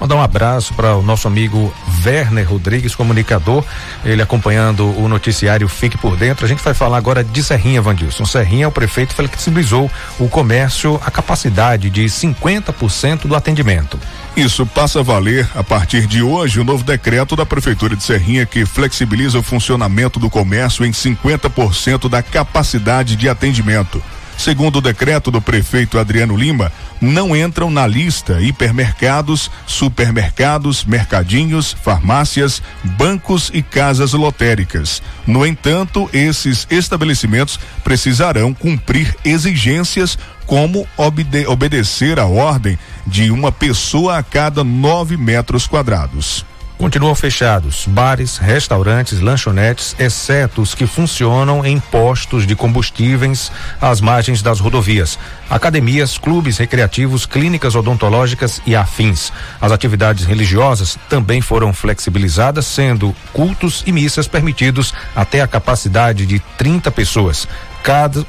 Mandar 0.01 0.15
um 0.15 0.23
abraço 0.23 0.75
para 0.75 0.95
o 0.95 1.03
nosso 1.03 1.27
amigo 1.27 1.75
Werner 2.05 2.49
Rodrigues, 2.49 2.95
comunicador, 2.95 3.65
ele 4.05 4.23
acompanhando 4.23 4.87
o 4.97 5.09
noticiário 5.09 5.69
Fique 5.69 5.99
por 5.99 6.17
Dentro. 6.17 6.45
A 6.45 6.49
gente 6.49 6.63
vai 6.63 6.73
falar 6.73 6.97
agora 6.97 7.25
de 7.25 7.43
Serrinha, 7.43 7.83
Vandilson. 7.83 8.25
Serrinha, 8.25 8.69
o 8.69 8.73
prefeito 8.73 9.13
flexibilizou 9.13 9.91
o 10.19 10.29
comércio, 10.29 11.01
a 11.05 11.11
capacidade 11.11 11.91
de 11.91 12.05
50% 12.05 13.27
do 13.27 13.35
atendimento. 13.35 13.99
Isso 14.37 14.65
passa 14.65 15.01
a 15.01 15.03
valer 15.03 15.49
a 15.55 15.65
partir 15.65 16.07
de 16.07 16.23
hoje 16.23 16.61
o 16.61 16.65
novo 16.65 16.85
decreto 16.85 17.35
da 17.35 17.45
Prefeitura 17.45 17.97
de 17.97 18.05
Serrinha 18.05 18.47
que 18.47 18.65
flexibiliza 18.65 19.39
o 19.39 19.43
funcionamento 19.43 20.21
do 20.21 20.31
comércio 20.31 20.85
em 20.85 20.93
50% 20.93 22.09
da 22.09 22.23
capacidade 22.23 23.17
de 23.17 23.29
atendimento. 23.29 24.01
Segundo 24.39 24.77
o 24.77 24.81
decreto 24.81 25.33
do 25.33 25.43
prefeito 25.43 25.99
Adriano 25.99 26.37
Lima, 26.37 26.71
não 27.01 27.37
entram 27.37 27.71
na 27.71 27.89
lista 27.89 28.41
hipermercados, 28.41 29.51
supermercados, 29.67 30.85
mercadinhos, 30.85 31.73
farmácias, 31.83 32.63
bancos 32.85 33.51
e 33.53 33.63
casas 33.63 34.13
lotéricas. 34.13 35.03
No 35.27 35.45
entanto, 35.45 36.09
esses 36.13 36.69
estabelecimentos 36.71 37.59
precisarão 37.83 38.55
cumprir 38.55 39.13
exigências 39.25 40.17
como 40.47 40.87
obede 40.97 41.45
obedecer 41.49 42.21
a 42.21 42.27
ordem 42.27 42.79
de 43.05 43.33
uma 43.33 43.51
pessoa 43.51 44.19
a 44.19 44.23
cada 44.23 44.63
nove 44.63 45.17
metros 45.17 45.67
quadrados. 45.67 46.47
Continuam 46.79 47.13
fechados 47.13 47.87
bares, 47.89 48.39
restaurantes, 48.39 49.19
lanchonetes, 49.21 49.97
exceto 49.99 50.63
os 50.63 50.77
que 50.77 50.87
funcionam 50.87 51.67
em 51.67 51.81
postos 51.81 52.47
de 52.47 52.55
combustíveis 52.55 53.51
às 53.81 54.01
margens 54.01 54.43
das 54.43 54.61
rodovias, 54.61 55.19
academias, 55.51 56.17
clubes 56.17 56.57
recreativos, 56.57 57.27
clínicas 57.27 57.75
odontológicas 57.75 58.63
e 58.65 58.77
afins. 58.77 59.33
As 59.61 59.73
atividades 59.73 60.25
religiosas 60.25 60.97
também 61.09 61.41
foram 61.41 61.73
flexibilizadas, 61.73 62.65
sendo 62.65 63.13
cultos 63.33 63.83
e 63.85 63.91
missas 63.91 64.29
permitidos 64.29 64.95
até 65.17 65.41
a 65.41 65.49
capacidade 65.49 66.25
de 66.27 66.39
30 66.57 66.93
pessoas. 66.93 67.49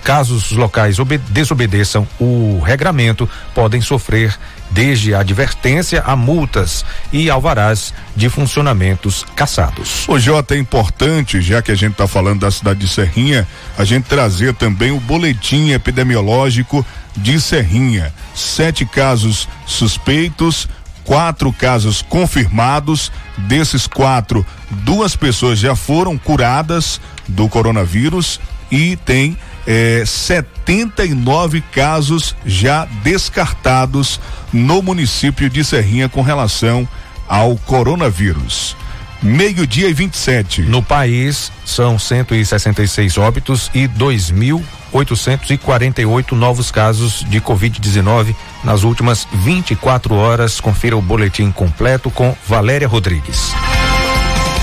Caso 0.04 0.36
os 0.36 0.52
locais 0.52 0.96
desobedeçam 1.30 2.08
o 2.20 2.62
regramento, 2.66 3.30
podem 3.54 3.82
sofrer 3.82 4.36
desde 4.70 5.14
a 5.14 5.20
advertência 5.20 6.02
a 6.06 6.16
multas 6.16 6.86
e 7.12 7.30
alvarás 7.30 7.94
de 8.16 8.30
funcionamentos 8.30 9.26
caçados. 9.36 10.08
O 10.08 10.20
Jota 10.20 10.56
é 10.56 10.58
importante, 10.58 11.42
já 11.42 11.62
que 11.62 11.72
a 11.72 11.76
gente 11.76 11.94
está 11.94 12.08
falando 12.08 12.42
da 12.42 12.52
cidade 12.52 12.80
de 12.80 12.88
Serrinha, 12.88 13.48
a 13.78 13.84
gente 13.84 14.06
trazer 14.06 14.54
também 14.54 14.92
o 14.92 15.00
boletim 15.00 15.72
epidemiológico 15.72 16.86
de 17.16 17.40
Serrinha. 17.42 18.14
Sete 18.36 18.86
casos 18.86 19.48
suspeitos, 19.66 20.68
quatro 21.04 21.52
casos 21.52 22.02
confirmados. 22.02 23.12
Desses 23.38 23.88
quatro, 23.88 24.46
duas 24.70 25.16
pessoas 25.16 25.60
já 25.60 25.76
foram 25.76 26.18
curadas 26.18 27.00
do 27.28 27.48
coronavírus 27.48 28.40
e 28.72 28.96
tem 28.98 29.38
eh, 29.70 30.04
79 30.04 31.62
casos 31.72 32.36
já 32.44 32.86
descartados 33.04 34.20
no 34.52 34.82
município 34.82 35.48
de 35.48 35.64
Serrinha 35.64 36.10
com 36.10 36.24
relação 36.24 36.90
ao 37.28 37.56
coronavírus. 37.56 38.76
Meio-dia 39.22 39.88
e 39.88 39.94
27. 39.94 40.64
No 40.64 40.82
país, 40.82 41.52
são 41.64 42.00
166 42.00 43.20
óbitos 43.20 43.70
e 43.74 43.88
2.848 43.88 46.32
novos 46.32 46.72
casos 46.72 47.24
de 47.30 47.40
Covid-19 47.40 48.34
nas 48.64 48.82
últimas 48.84 49.28
24 49.32 50.16
horas. 50.16 50.60
Confira 50.60 50.98
o 50.98 51.02
boletim 51.02 51.52
completo 51.52 52.10
com 52.10 52.36
Valéria 52.48 52.88
Rodrigues. 52.88 53.54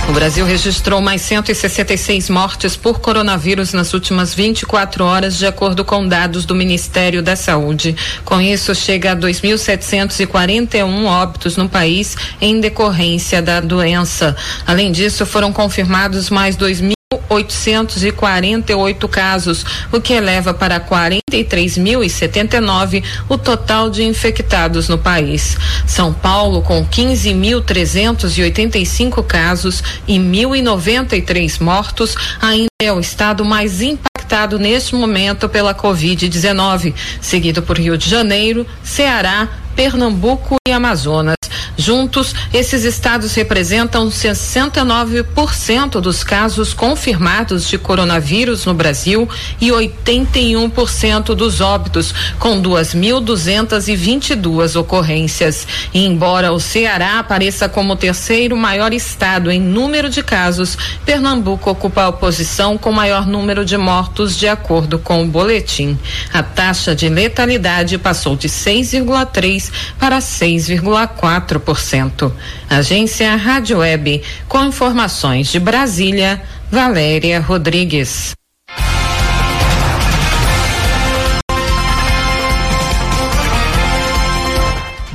O 0.09 0.13
Brasil 0.13 0.47
registrou 0.47 1.01
mais 1.01 1.21
166 1.23 2.31
mortes 2.31 2.77
por 2.77 3.01
coronavírus 3.01 3.73
nas 3.73 3.93
últimas 3.93 4.33
24 4.33 5.05
horas, 5.05 5.37
de 5.37 5.47
acordo 5.47 5.85
com 5.85 6.07
dados 6.07 6.45
do 6.45 6.55
Ministério 6.55 7.21
da 7.23 7.35
Saúde. 7.35 7.97
Com 8.25 8.41
isso, 8.41 8.73
chega 8.73 9.13
a 9.13 9.17
2.741 9.17 11.05
óbitos 11.07 11.57
no 11.57 11.69
país 11.69 12.17
em 12.41 12.61
decorrência 12.61 13.43
da 13.43 13.61
doença. 13.61 14.37
Além 14.65 14.93
disso, 14.93 15.27
foram 15.27 15.53
confirmados 15.53 16.31
mais 16.31 16.57
2.000 16.57 16.96
848 17.29 19.09
casos, 19.09 19.67
o 19.93 20.01
que 20.01 20.13
eleva 20.13 20.55
para 20.55 20.81
43.079 20.81 23.03
o 23.29 23.37
total 23.37 23.91
de 23.91 24.05
infectados 24.05 24.89
no 24.89 24.99
país. 24.99 25.57
São 25.87 26.13
Paulo, 26.13 26.63
com 26.63 26.87
15.385 26.87 29.25
casos 29.25 29.83
e 30.07 30.19
1.093 30.19 31.61
mortos, 31.61 32.15
ainda 32.41 32.69
é 32.83 32.93
o 32.93 33.01
estado 33.01 33.45
mais 33.45 33.81
impactado 33.81 34.59
neste 34.59 34.95
momento 34.95 35.49
pela 35.49 35.75
Covid-19, 35.75 36.95
seguido 37.21 37.63
por 37.63 37.79
Rio 37.79 37.97
de 37.97 38.09
Janeiro, 38.09 38.67
Ceará, 38.83 39.49
Pernambuco 39.77 40.57
e 40.67 40.73
Amazonas. 40.73 41.37
Juntos, 41.79 42.35
esses 42.55 42.85
estados 42.85 43.35
representam 43.35 44.09
69% 44.09 46.01
dos 46.01 46.25
casos 46.25 46.73
confirmados 46.73 47.69
de 47.69 47.77
coronavírus 47.77 48.65
no 48.65 48.73
Brasil 48.73 49.29
e 49.61 49.69
81% 49.69 51.35
dos 51.35 51.61
óbitos, 51.61 52.15
com 52.39 52.63
2.222 52.63 54.75
ocorrências. 54.75 55.69
E 55.93 56.07
embora 56.07 56.51
o 56.51 56.59
Ceará 56.59 57.19
apareça 57.19 57.69
como 57.69 57.93
o 57.93 57.97
terceiro 57.97 58.57
maior 58.57 58.95
estado 58.95 59.51
em 59.51 59.61
número 59.61 60.09
de 60.09 60.23
casos, 60.23 60.79
Pernambuco 61.05 61.71
ocupa 61.71 62.07
a 62.07 62.13
posição 62.13 62.79
com 62.79 62.91
maior 62.91 63.27
número 63.27 63.67
de 63.67 63.77
mortos, 63.77 64.39
de 64.39 64.49
acordo 64.49 64.99
com 64.99 65.23
o 65.23 65.27
boletim. 65.27 65.99
A 66.33 66.43
taxa 66.43 66.95
de 66.95 67.11
letalidade 67.11 67.99
passou 67.99 68.35
de 68.35 68.49
6,3 68.49 69.66
para 69.99 70.19
6,4%. 70.19 72.33
Agência 72.69 73.37
Rádio 73.37 73.79
Web, 73.79 74.23
com 74.49 74.65
informações 74.65 75.47
de 75.49 75.61
Brasília, 75.61 76.43
Valéria 76.71 77.41
Rodrigues. 77.41 78.37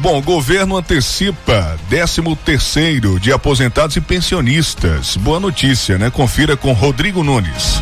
Bom, 0.02 0.20
governo 0.20 0.78
antecipa 0.78 1.78
13 1.88 2.24
terceiro 2.44 3.20
de 3.20 3.32
aposentados 3.32 3.96
e 3.96 4.02
pensionistas. 4.02 5.16
Boa 5.16 5.40
notícia, 5.40 6.00
né? 6.00 6.10
Confira 6.10 6.58
com 6.58 6.74
Rodrigo 6.74 7.24
Nunes. 7.24 7.80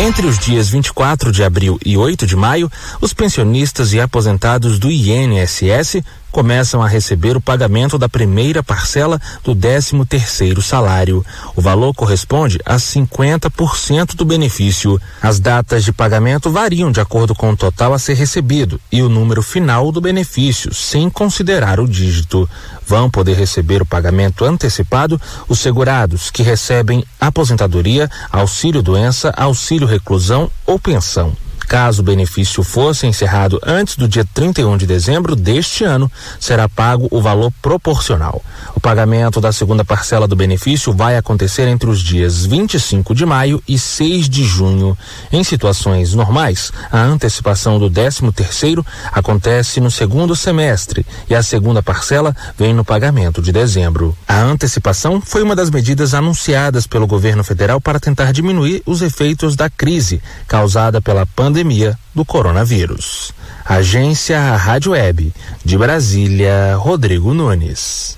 Entre 0.00 0.28
os 0.28 0.38
dias 0.38 0.68
24 0.68 1.32
de 1.32 1.42
abril 1.42 1.76
e 1.84 1.96
8 1.96 2.24
de 2.24 2.36
maio, 2.36 2.70
os 3.00 3.12
pensionistas 3.12 3.92
e 3.92 4.00
aposentados 4.00 4.78
do 4.78 4.88
INSS 4.88 6.02
começam 6.30 6.82
a 6.82 6.88
receber 6.88 7.36
o 7.36 7.40
pagamento 7.40 7.98
da 7.98 8.08
primeira 8.08 8.62
parcela 8.62 9.20
do 9.42 9.54
13 9.54 10.04
terceiro 10.06 10.62
salário. 10.62 11.24
O 11.56 11.60
valor 11.60 11.94
corresponde 11.94 12.58
a 12.64 12.76
50% 12.76 14.14
do 14.14 14.24
benefício. 14.24 15.00
As 15.22 15.40
datas 15.40 15.84
de 15.84 15.92
pagamento 15.92 16.50
variam 16.50 16.92
de 16.92 17.00
acordo 17.00 17.34
com 17.34 17.50
o 17.50 17.56
total 17.56 17.94
a 17.94 17.98
ser 17.98 18.14
recebido 18.14 18.80
e 18.90 19.02
o 19.02 19.08
número 19.08 19.42
final 19.42 19.90
do 19.90 20.00
benefício, 20.00 20.72
sem 20.74 21.08
considerar 21.10 21.80
o 21.80 21.88
dígito. 21.88 22.48
Vão 22.86 23.10
poder 23.10 23.36
receber 23.36 23.82
o 23.82 23.86
pagamento 23.86 24.44
antecipado 24.44 25.20
os 25.48 25.58
segurados 25.58 26.30
que 26.30 26.42
recebem 26.42 27.04
aposentadoria, 27.20 28.10
auxílio 28.30 28.82
doença, 28.82 29.32
auxílio 29.36 29.86
reclusão 29.86 30.50
ou 30.66 30.78
pensão. 30.78 31.36
Caso 31.68 32.00
o 32.00 32.04
benefício 32.04 32.62
fosse 32.62 33.06
encerrado 33.06 33.60
antes 33.62 33.94
do 33.94 34.08
dia 34.08 34.24
31 34.32 34.78
de 34.78 34.86
dezembro 34.86 35.36
deste 35.36 35.84
ano, 35.84 36.10
será 36.40 36.66
pago 36.66 37.06
o 37.10 37.20
valor 37.20 37.52
proporcional. 37.60 38.42
O 38.74 38.80
pagamento 38.80 39.38
da 39.38 39.52
segunda 39.52 39.84
parcela 39.84 40.26
do 40.26 40.34
benefício 40.34 40.94
vai 40.94 41.18
acontecer 41.18 41.68
entre 41.68 41.90
os 41.90 42.00
dias 42.00 42.46
25 42.46 43.14
de 43.14 43.26
maio 43.26 43.62
e 43.68 43.78
6 43.78 44.30
de 44.30 44.44
junho. 44.44 44.96
Em 45.30 45.44
situações 45.44 46.14
normais, 46.14 46.72
a 46.90 47.02
antecipação 47.02 47.78
do 47.78 47.90
13 47.90 48.32
terceiro 48.32 48.84
acontece 49.12 49.78
no 49.78 49.90
segundo 49.90 50.34
semestre 50.34 51.04
e 51.28 51.34
a 51.34 51.42
segunda 51.42 51.82
parcela 51.82 52.34
vem 52.56 52.72
no 52.72 52.84
pagamento 52.84 53.42
de 53.42 53.52
dezembro. 53.52 54.16
A 54.26 54.40
antecipação 54.40 55.20
foi 55.20 55.42
uma 55.42 55.54
das 55.54 55.68
medidas 55.68 56.14
anunciadas 56.14 56.86
pelo 56.86 57.06
governo 57.06 57.44
federal 57.44 57.78
para 57.78 58.00
tentar 58.00 58.32
diminuir 58.32 58.82
os 58.86 59.02
efeitos 59.02 59.54
da 59.54 59.68
crise 59.68 60.22
causada 60.46 61.02
pela 61.02 61.26
pandemia 61.26 61.57
pandemia 61.58 61.98
do 62.14 62.24
coronavírus. 62.24 63.32
Agência 63.64 64.56
Rádio 64.56 64.92
Web 64.92 65.32
de 65.64 65.76
Brasília, 65.76 66.76
Rodrigo 66.76 67.34
Nunes. 67.34 68.17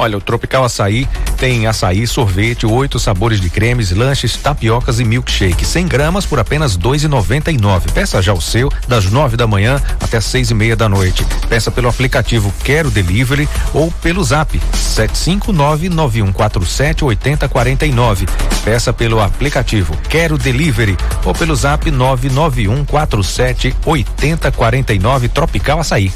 Olha, 0.00 0.16
o 0.16 0.20
Tropical 0.20 0.64
Açaí 0.64 1.06
tem 1.36 1.66
açaí, 1.66 2.06
sorvete, 2.06 2.64
oito 2.64 2.98
sabores 2.98 3.38
de 3.38 3.50
cremes, 3.50 3.90
lanches, 3.90 4.34
tapiocas 4.34 4.98
e 4.98 5.04
milkshake. 5.04 5.62
100 5.62 5.86
gramas 5.86 6.24
por 6.24 6.38
apenas 6.38 6.74
dois 6.74 7.04
e 7.04 7.08
noventa 7.08 7.50
e 7.50 7.58
nove. 7.58 7.92
Peça 7.92 8.22
já 8.22 8.32
o 8.32 8.40
seu 8.40 8.72
das 8.88 9.04
nove 9.10 9.36
da 9.36 9.46
manhã 9.46 9.78
até 10.00 10.18
seis 10.18 10.50
e 10.50 10.54
meia 10.54 10.74
da 10.74 10.88
noite. 10.88 11.22
Peça 11.50 11.70
pelo 11.70 11.86
aplicativo 11.86 12.50
Quero 12.64 12.90
Delivery 12.90 13.46
ou 13.74 13.92
pelo 13.92 14.24
Zap 14.24 14.58
sete 14.72 15.18
cinco 15.18 15.52
nove 15.52 15.90
nove 15.90 16.22
um 16.22 16.32
quatro 16.32 16.64
sete 16.64 17.04
oitenta 17.04 17.46
quarenta 17.46 17.84
e 17.84 17.92
nove. 17.92 18.24
Peça 18.64 18.94
pelo 18.94 19.20
aplicativo 19.20 19.94
Quero 20.08 20.38
Delivery 20.38 20.96
ou 21.26 21.34
pelo 21.34 21.54
Zap 21.54 21.90
nove 21.90 22.30
nove 22.30 22.68
um 22.68 22.86
quatro 22.86 23.22
sete 23.22 23.76
oitenta 23.84 24.50
quarenta 24.50 24.94
e 24.94 24.98
nove. 24.98 25.28
Tropical 25.28 25.80
Açaí. 25.80 26.10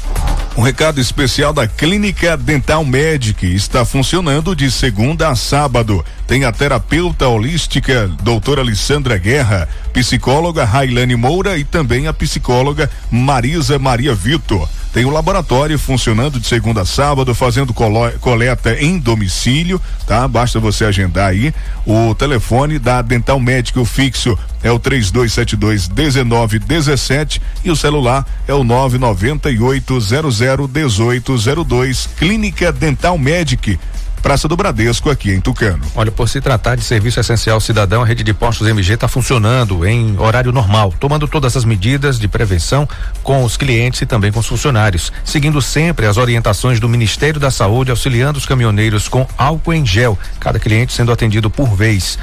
Um 0.57 0.61
recado 0.61 1.01
especial 1.01 1.51
da 1.51 1.67
Clínica 1.67 2.37
Dental 2.37 2.85
Medic 2.85 3.45
está 3.45 3.83
funcionando 3.83 4.55
de 4.55 4.71
segunda 4.71 5.27
a 5.27 5.35
sábado. 5.35 6.03
Tem 6.25 6.45
a 6.45 6.51
terapeuta 6.51 7.27
holística 7.27 8.07
doutora 8.23 8.61
Alessandra 8.61 9.17
Guerra, 9.17 9.67
psicóloga 9.91 10.63
Railane 10.63 11.17
Moura 11.17 11.57
e 11.57 11.65
também 11.65 12.07
a 12.07 12.13
psicóloga 12.13 12.89
Marisa 13.11 13.77
Maria 13.77 14.15
Vitor. 14.15 14.65
Tem 14.95 15.03
o 15.03 15.09
laboratório 15.09 15.77
funcionando 15.77 16.39
de 16.39 16.47
segunda 16.47 16.83
a 16.83 16.85
sábado, 16.85 17.35
fazendo 17.35 17.73
coleta 17.73 18.77
em 18.79 18.97
domicílio, 18.97 19.81
tá? 20.07 20.25
Basta 20.25 20.57
você 20.57 20.85
agendar 20.85 21.31
aí. 21.31 21.53
O 21.85 22.15
telefone 22.15 22.79
da 22.79 23.01
Dental 23.01 23.37
Médico 23.37 23.83
fixo 23.83 24.39
é 24.63 24.71
o 24.71 24.79
3272 24.79 25.89
1917 25.89 27.41
e 27.65 27.69
o 27.69 27.75
celular 27.75 28.25
é 28.47 28.53
o 28.53 28.63
99800 28.63 30.39
1802. 30.39 32.09
Clínica 32.17 32.71
Dental 32.71 33.17
Medic 33.17 33.77
Praça 34.25 34.47
do 34.47 34.57
Bradesco, 34.57 35.11
aqui 35.11 35.29
em 35.29 35.39
Tucano. 35.39 35.85
Olha, 35.93 36.11
por 36.11 36.27
se 36.27 36.41
tratar 36.41 36.75
de 36.75 36.83
serviço 36.83 37.19
essencial 37.19 37.61
cidadão, 37.61 38.01
a 38.01 38.05
rede 38.07 38.23
de 38.23 38.33
postos 38.33 38.67
MG 38.67 38.95
está 38.95 39.07
funcionando 39.07 39.85
em 39.85 40.17
horário 40.17 40.51
normal, 40.51 40.91
tomando 40.99 41.27
todas 41.27 41.55
as 41.55 41.63
medidas 41.63 42.17
de 42.17 42.27
prevenção 42.27 42.89
com 43.21 43.43
os 43.43 43.55
clientes 43.55 44.01
e 44.01 44.05
também 44.07 44.31
com 44.31 44.39
os 44.39 44.47
funcionários, 44.47 45.13
seguindo 45.23 45.61
sempre 45.61 46.07
as 46.07 46.17
orientações 46.17 46.79
do 46.79 46.89
Ministério 46.89 47.39
da 47.39 47.51
Saúde, 47.51 47.91
auxiliando 47.91 48.39
os 48.39 48.47
caminhoneiros 48.47 49.07
com 49.07 49.27
álcool 49.37 49.75
em 49.75 49.85
gel, 49.85 50.17
cada 50.39 50.57
cliente 50.57 50.91
sendo 50.91 51.11
atendido 51.11 51.47
por 51.47 51.75
vez. 51.75 52.17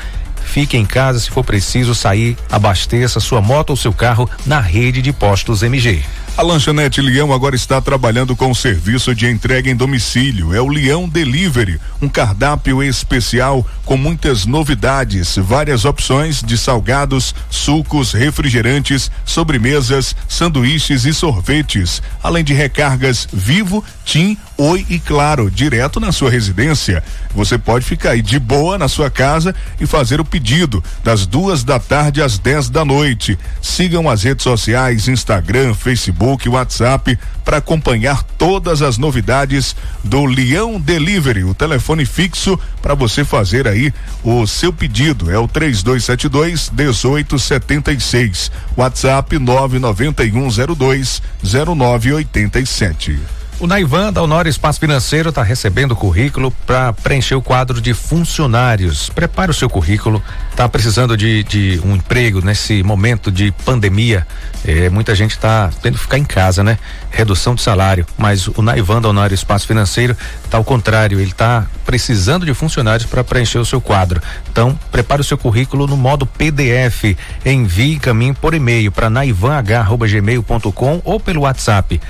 Fique 0.45 0.77
em 0.77 0.85
casa 0.85 1.21
se 1.21 1.31
for 1.31 1.45
preciso 1.45 1.95
sair, 1.95 2.37
abasteça 2.51 3.21
sua 3.21 3.41
moto 3.41 3.71
ou 3.71 3.77
seu 3.77 3.93
carro 3.93 4.29
na 4.45 4.59
rede 4.59 5.01
de 5.01 5.13
postos 5.13 5.63
MG. 5.63 6.03
A 6.35 6.41
lanchonete 6.41 7.03
Leão 7.03 7.31
agora 7.31 7.55
está 7.55 7.79
trabalhando 7.79 8.35
com 8.35 8.51
o 8.51 8.55
serviço 8.55 9.15
de 9.15 9.29
entrega 9.29 9.71
em 9.71 9.77
domicílio. 9.77 10.55
É 10.55 10.63
o 10.63 10.67
Leão 10.67 11.07
Delivery, 11.07 11.79
um 12.01 12.09
cardápio 12.09 12.83
especial 12.83 13.67
com 13.85 13.99
muitas 13.99 14.47
novidades, 14.47 15.37
várias 15.37 15.85
opções 15.85 16.43
de 16.43 16.57
salgados, 16.57 17.35
sucos, 17.51 18.15
refrigerantes, 18.15 19.11
sobremesas, 19.27 20.17
sanduíches 20.27 21.05
e 21.05 21.13
sorvetes, 21.13 22.01
além 22.23 22.43
de 22.43 22.55
recargas 22.55 23.29
Vivo, 23.31 23.85
Tim, 24.03 24.39
Oi 24.59 24.87
e 24.89 24.99
Claro, 24.99 25.51
direto 25.51 25.99
na 25.99 26.13
sua 26.13 26.31
residência. 26.31 27.03
Você 27.35 27.59
pode 27.59 27.85
ficar 27.85 28.11
aí 28.11 28.23
de 28.23 28.39
boa 28.39 28.79
na 28.79 28.87
sua 28.87 29.11
casa 29.11 29.55
e 29.81 29.87
fazer 29.87 30.21
o 30.21 30.25
pedido 30.25 30.83
das 31.03 31.27
duas 31.27 31.65
da 31.65 31.79
tarde 31.79 32.23
às 32.23 32.39
10 32.39 32.71
da 32.71 32.85
noite. 32.85 33.39
Sigam 33.61 34.09
as 34.09 34.23
redes 34.23 34.45
sociais, 34.45 35.09
Instagram, 35.09 35.75
Facebook, 35.75 36.49
WhatsApp 36.49 37.19
para 37.45 37.57
acompanhar 37.57 38.23
todas 38.23 38.83
as 38.83 38.99
novidades 38.99 39.75
do 40.05 40.25
Leão 40.25 40.81
Delivery, 40.81 41.45
o 41.45 41.55
telefone 41.55 42.07
fixo 42.07 42.59
para 42.81 42.95
você 42.95 43.25
fazer 43.25 43.67
aí 43.67 43.93
o 44.23 44.47
seu 44.47 44.73
pedido. 44.73 45.31
É 45.31 45.39
o 45.39 45.49
3272 45.49 46.71
1876. 46.71 48.51
WhatsApp 48.77 49.39
99102 49.39 51.23
0987. 51.43 53.42
O 53.63 53.67
Naivan 53.69 54.13
da 54.13 54.21
Honor 54.21 54.49
Espaço 54.49 54.81
Financeiro 54.81 55.29
está 55.29 55.41
recebendo 55.41 55.95
currículo 55.95 56.51
para 56.67 56.93
preencher 56.93 57.37
o 57.37 57.41
quadro 57.41 57.81
de 57.81 57.95
funcionários. 57.95 59.09
Prepare 59.09 59.53
o 59.53 59.55
seu 59.55 59.71
currículo. 59.71 60.21
Está 60.51 60.69
precisando 60.69 61.17
de, 61.17 61.45
de, 61.45 61.81
um 61.85 61.95
emprego 61.95 62.45
nesse 62.45 62.83
momento 62.83 63.31
de 63.31 63.53
pandemia. 63.65 64.27
É, 64.65 64.91
muita 64.91 65.15
gente 65.15 65.31
está 65.31 65.71
tendo 65.81 65.95
que 65.95 66.01
ficar 66.01 66.19
em 66.19 66.25
casa, 66.25 66.65
né? 66.65 66.77
Redução 67.13 67.55
de 67.55 67.63
salário. 67.63 68.05
Mas 68.19 68.49
o 68.49 68.63
Naivan 68.63 69.01
da 69.01 69.11
Honor 69.11 69.33
Espaço 69.33 69.69
Financeiro 69.69 70.17
está 70.45 70.59
ao 70.59 70.65
contrário. 70.65 71.21
Ele 71.21 71.31
está 71.31 71.65
precisando 71.87 72.45
de 72.45 72.53
funcionários 72.55 73.09
para 73.09 73.23
preencher 73.23 73.59
o 73.59 73.65
seu 73.65 73.81
quadro. 73.81 74.21
Então, 74.51 74.77
prepare 74.91 75.21
o 75.21 75.25
seu 75.25 75.39
currículo 75.39 75.87
no 75.87 75.97
modo 75.97 76.27
PDF. 76.27 77.17
Envie 77.47 78.01
caminho 78.01 78.35
por 78.35 78.55
e-mail 78.55 78.91
para 78.91 79.09
naivanh.gmail.com 79.09 81.01
ou 81.05 81.21
pelo 81.21 81.43
WhatsApp 81.43 82.01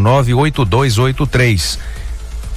998098283. 0.00 1.78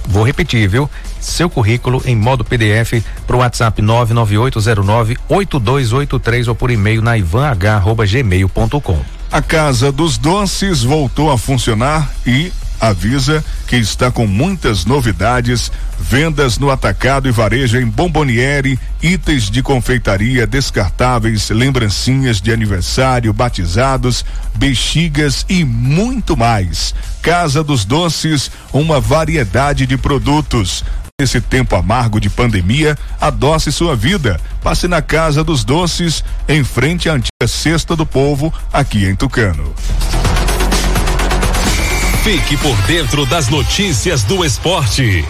Vou 0.07 0.23
repetir, 0.23 0.69
viu? 0.69 0.87
Seu 1.19 1.49
currículo 1.49 1.99
em 2.05 2.15
modo 2.15 2.43
PDF 2.43 3.03
para 3.25 3.35
o 3.35 3.39
WhatsApp 3.39 3.81
998098283 3.81 6.47
ou 6.47 6.53
por 6.55 6.69
e-mail 6.69 7.01
naivanh.gmail.com. 7.01 8.99
A 9.31 9.41
Casa 9.41 9.91
dos 9.91 10.17
Doces 10.17 10.83
voltou 10.83 11.31
a 11.31 11.37
funcionar 11.37 12.13
e 12.25 12.53
avisa 12.79 13.43
que 13.67 13.75
está 13.75 14.11
com 14.11 14.27
muitas 14.27 14.85
novidades, 14.85 15.71
vendas 15.99 16.57
no 16.57 16.69
atacado 16.69 17.27
e 17.27 17.31
varejo 17.31 17.77
em 17.77 17.85
bomboniere, 17.85 18.79
itens 19.01 19.49
de 19.49 19.61
confeitaria 19.61 20.45
descartáveis, 20.45 21.49
lembrancinhas 21.49 22.41
de 22.41 22.51
aniversário, 22.51 23.33
batizados, 23.33 24.25
bexigas 24.55 25.45
e 25.49 25.63
muito 25.63 26.37
mais. 26.37 26.93
Casa 27.21 27.63
dos 27.63 27.85
Doces, 27.85 28.51
uma 28.71 28.99
variedade 28.99 29.85
de 29.85 29.97
produtos. 29.97 30.83
Nesse 31.19 31.39
tempo 31.39 31.77
amargo 31.77 32.19
de 32.19 32.29
pandemia, 32.29 32.97
adoce 33.21 33.71
sua 33.71 33.95
vida. 33.95 34.37
Passe 34.61 34.85
na 34.85 35.01
Casa 35.01 35.45
dos 35.45 35.63
Doces, 35.63 36.23
em 36.45 36.61
frente 36.61 37.07
à 37.07 37.13
antiga 37.13 37.47
Cesta 37.47 37.95
do 37.95 38.05
Povo, 38.05 38.53
aqui 38.73 39.05
em 39.05 39.15
Tucano. 39.15 39.73
Fique 42.25 42.57
por 42.57 42.75
dentro 42.87 43.23
das 43.23 43.49
notícias 43.49 44.23
do 44.23 44.43
esporte. 44.43 45.23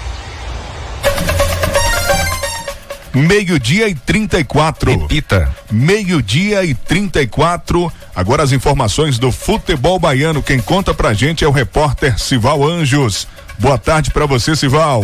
Meio-dia 3.13 3.89
e 3.89 3.95
34. 3.95 4.99
Repita. 4.99 5.53
Meio-dia 5.69 6.63
e 6.63 6.73
34. 6.73 7.91
Agora 8.15 8.43
as 8.43 8.53
informações 8.53 9.19
do 9.19 9.29
futebol 9.29 9.99
baiano. 9.99 10.41
Quem 10.41 10.61
conta 10.61 10.93
pra 10.93 11.13
gente 11.13 11.43
é 11.43 11.47
o 11.49 11.51
repórter 11.51 12.17
Sival 12.17 12.65
Anjos. 12.65 13.27
Boa 13.59 13.77
tarde 13.77 14.09
para 14.09 14.25
você, 14.25 14.55
Sival. 14.55 15.03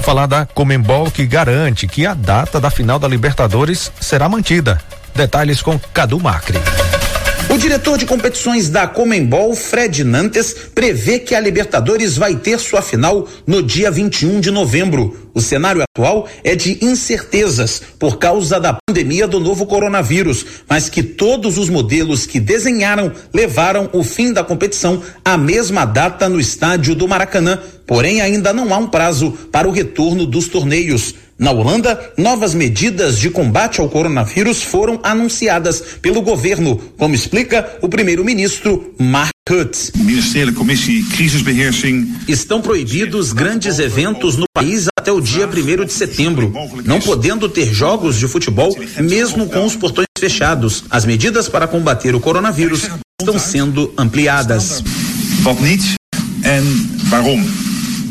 falar 0.02 0.26
da 0.26 0.44
Comembol 0.44 1.10
que 1.10 1.24
garante 1.24 1.86
que 1.86 2.04
a 2.04 2.12
data 2.12 2.60
da 2.60 2.70
final 2.70 2.98
da 2.98 3.06
Libertadores 3.06 3.92
será 4.00 4.28
mantida. 4.28 4.80
Detalhes 5.14 5.60
com 5.60 5.78
Cadu 5.92 6.18
Macri. 6.18 6.58
O 7.50 7.58
diretor 7.58 7.98
de 7.98 8.06
competições 8.06 8.70
da 8.70 8.86
Comembol, 8.86 9.54
Fred 9.54 10.04
Nantes, 10.04 10.54
prevê 10.74 11.18
que 11.18 11.34
a 11.34 11.40
Libertadores 11.40 12.16
vai 12.16 12.34
ter 12.34 12.58
sua 12.58 12.80
final 12.80 13.28
no 13.46 13.62
dia 13.62 13.90
21 13.90 14.40
de 14.40 14.50
novembro. 14.50 15.30
O 15.34 15.40
cenário 15.40 15.82
atual 15.82 16.26
é 16.42 16.56
de 16.56 16.82
incertezas 16.82 17.82
por 17.98 18.18
causa 18.18 18.58
da 18.58 18.78
pandemia 18.86 19.28
do 19.28 19.38
novo 19.38 19.66
coronavírus, 19.66 20.46
mas 20.66 20.88
que 20.88 21.02
todos 21.02 21.58
os 21.58 21.68
modelos 21.68 22.24
que 22.24 22.40
desenharam 22.40 23.12
levaram 23.34 23.90
o 23.92 24.02
fim 24.02 24.32
da 24.32 24.42
competição 24.42 25.02
à 25.22 25.36
mesma 25.36 25.84
data 25.84 26.30
no 26.30 26.40
estádio 26.40 26.94
do 26.94 27.06
Maracanã. 27.06 27.58
Porém, 27.86 28.22
ainda 28.22 28.54
não 28.54 28.72
há 28.72 28.78
um 28.78 28.86
prazo 28.86 29.30
para 29.52 29.68
o 29.68 29.72
retorno 29.72 30.24
dos 30.24 30.48
torneios. 30.48 31.14
Na 31.42 31.50
Holanda, 31.50 32.12
novas 32.16 32.54
medidas 32.54 33.18
de 33.18 33.28
combate 33.28 33.80
ao 33.80 33.88
coronavírus 33.88 34.62
foram 34.62 35.00
anunciadas 35.02 35.82
pelo 36.00 36.22
governo, 36.22 36.80
como 36.96 37.16
explica 37.16 37.78
o 37.82 37.88
primeiro-ministro 37.88 38.94
Mark 38.96 39.32
Rutte. 39.50 39.90
Ministeriële 39.96 40.52
Commissie 40.52 41.02
Crisisbeheersing. 41.02 42.14
Estão 42.28 42.62
proibidos 42.62 43.32
grandes 43.32 43.80
eventos 43.80 44.36
no 44.36 44.44
país 44.54 44.86
até 44.96 45.10
o 45.10 45.20
dia 45.20 45.48
1 45.48 45.84
de 45.84 45.92
setembro, 45.92 46.54
não 46.84 47.00
podendo 47.00 47.48
ter 47.48 47.74
jogos 47.74 48.16
de 48.16 48.28
futebol 48.28 48.72
mesmo 49.00 49.48
com 49.48 49.64
os 49.64 49.74
portões 49.74 50.06
fechados. 50.16 50.84
As 50.88 51.04
medidas 51.04 51.48
para 51.48 51.66
combater 51.66 52.14
o 52.14 52.20
coronavírus 52.20 52.88
estão 53.20 53.36
sendo 53.36 53.92
ampliadas. 53.98 54.80
Wat 55.42 55.60
niet 55.60 55.94
en 56.42 56.62
waarom? 57.10 57.61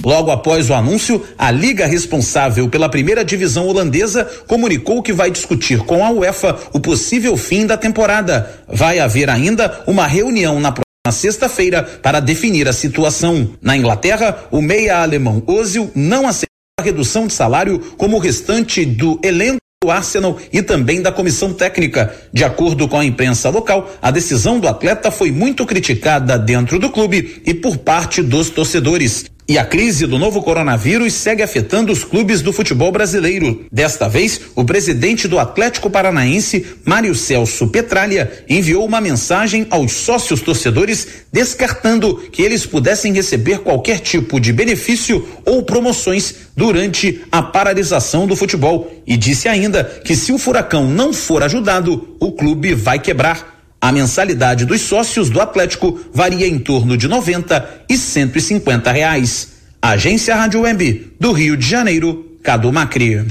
Logo 0.03 0.31
após 0.31 0.69
o 0.69 0.73
anúncio, 0.73 1.23
a 1.37 1.51
liga 1.51 1.85
responsável 1.85 2.67
pela 2.67 2.89
primeira 2.89 3.23
divisão 3.23 3.67
holandesa 3.67 4.25
comunicou 4.47 5.01
que 5.01 5.13
vai 5.13 5.29
discutir 5.29 5.79
com 5.79 6.03
a 6.03 6.09
UEFA 6.09 6.57
o 6.73 6.79
possível 6.79 7.37
fim 7.37 7.65
da 7.67 7.77
temporada. 7.77 8.63
Vai 8.67 8.99
haver 8.99 9.29
ainda 9.29 9.83
uma 9.85 10.07
reunião 10.07 10.59
na 10.59 10.71
próxima 10.71 11.11
sexta-feira 11.11 11.83
para 11.83 12.19
definir 12.19 12.67
a 12.67 12.73
situação. 12.73 13.51
Na 13.61 13.77
Inglaterra, 13.77 14.45
o 14.49 14.61
meia 14.61 15.01
alemão 15.01 15.43
Ozil 15.45 15.91
não 15.93 16.27
aceitou 16.27 16.47
a 16.79 16.83
redução 16.83 17.27
de 17.27 17.33
salário 17.33 17.79
como 17.97 18.17
o 18.17 18.19
restante 18.19 18.83
do 18.83 19.19
elenco 19.23 19.61
do 19.83 19.89
Arsenal 19.89 20.37
e 20.53 20.61
também 20.61 21.01
da 21.01 21.11
comissão 21.11 21.53
técnica. 21.53 22.13
De 22.31 22.43
acordo 22.43 22.87
com 22.87 22.99
a 22.99 23.05
imprensa 23.05 23.49
local, 23.49 23.91
a 23.99 24.11
decisão 24.11 24.59
do 24.59 24.67
atleta 24.67 25.09
foi 25.09 25.31
muito 25.31 25.65
criticada 25.65 26.37
dentro 26.37 26.77
do 26.77 26.91
clube 26.91 27.41
e 27.45 27.53
por 27.53 27.77
parte 27.77 28.21
dos 28.21 28.51
torcedores. 28.51 29.30
E 29.47 29.57
a 29.57 29.65
crise 29.65 30.05
do 30.05 30.17
novo 30.17 30.41
coronavírus 30.41 31.13
segue 31.13 31.43
afetando 31.43 31.91
os 31.91 32.03
clubes 32.03 32.41
do 32.41 32.53
futebol 32.53 32.91
brasileiro. 32.91 33.65
Desta 33.71 34.07
vez, 34.07 34.39
o 34.55 34.63
presidente 34.63 35.27
do 35.27 35.39
Atlético 35.39 35.89
Paranaense, 35.89 36.65
Mário 36.85 37.13
Celso 37.13 37.67
Petralha, 37.67 38.31
enviou 38.47 38.85
uma 38.85 39.01
mensagem 39.01 39.67
aos 39.69 39.91
sócios 39.91 40.41
torcedores 40.41 41.07
descartando 41.33 42.17
que 42.31 42.41
eles 42.41 42.65
pudessem 42.65 43.13
receber 43.13 43.59
qualquer 43.59 43.99
tipo 43.99 44.39
de 44.39 44.53
benefício 44.53 45.27
ou 45.45 45.63
promoções 45.63 46.33
durante 46.55 47.21
a 47.31 47.41
paralisação 47.41 48.27
do 48.27 48.35
futebol. 48.35 48.91
E 49.05 49.17
disse 49.17 49.47
ainda 49.47 49.83
que 49.83 50.15
se 50.15 50.31
o 50.31 50.37
furacão 50.37 50.87
não 50.87 51.11
for 51.11 51.43
ajudado, 51.43 52.15
o 52.19 52.31
clube 52.31 52.73
vai 52.73 52.99
quebrar. 52.99 53.50
A 53.81 53.91
mensalidade 53.91 54.63
dos 54.63 54.81
sócios 54.81 55.31
do 55.31 55.41
Atlético 55.41 55.99
varia 56.13 56.47
em 56.47 56.59
torno 56.59 56.95
de 56.95 57.07
90 57.07 57.85
e 57.89 57.97
150 57.97 58.91
reais. 58.91 59.53
Agência 59.81 60.35
Rádio 60.35 60.61
Web 60.61 61.13
do 61.19 61.31
Rio 61.31 61.57
de 61.57 61.67
Janeiro, 61.67 62.37
Cadu 62.43 62.71
Macri. 62.71 63.25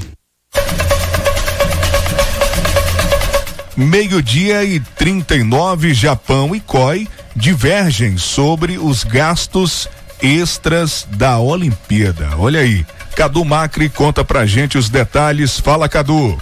Meio-dia 3.77 4.65
e 4.65 4.81
39, 4.81 5.95
Japão 5.95 6.53
e 6.53 6.59
COI 6.59 7.07
divergem 7.37 8.19
sobre 8.19 8.77
os 8.77 9.05
gastos 9.05 9.89
extras 10.21 11.07
da 11.13 11.39
Olimpíada. 11.39 12.31
Olha 12.37 12.59
aí. 12.59 12.85
Cadu 13.15 13.45
Macri 13.45 13.89
conta 13.89 14.25
pra 14.25 14.45
gente 14.47 14.77
os 14.77 14.89
detalhes. 14.89 15.61
Fala, 15.61 15.89
Cadu. 15.89 16.37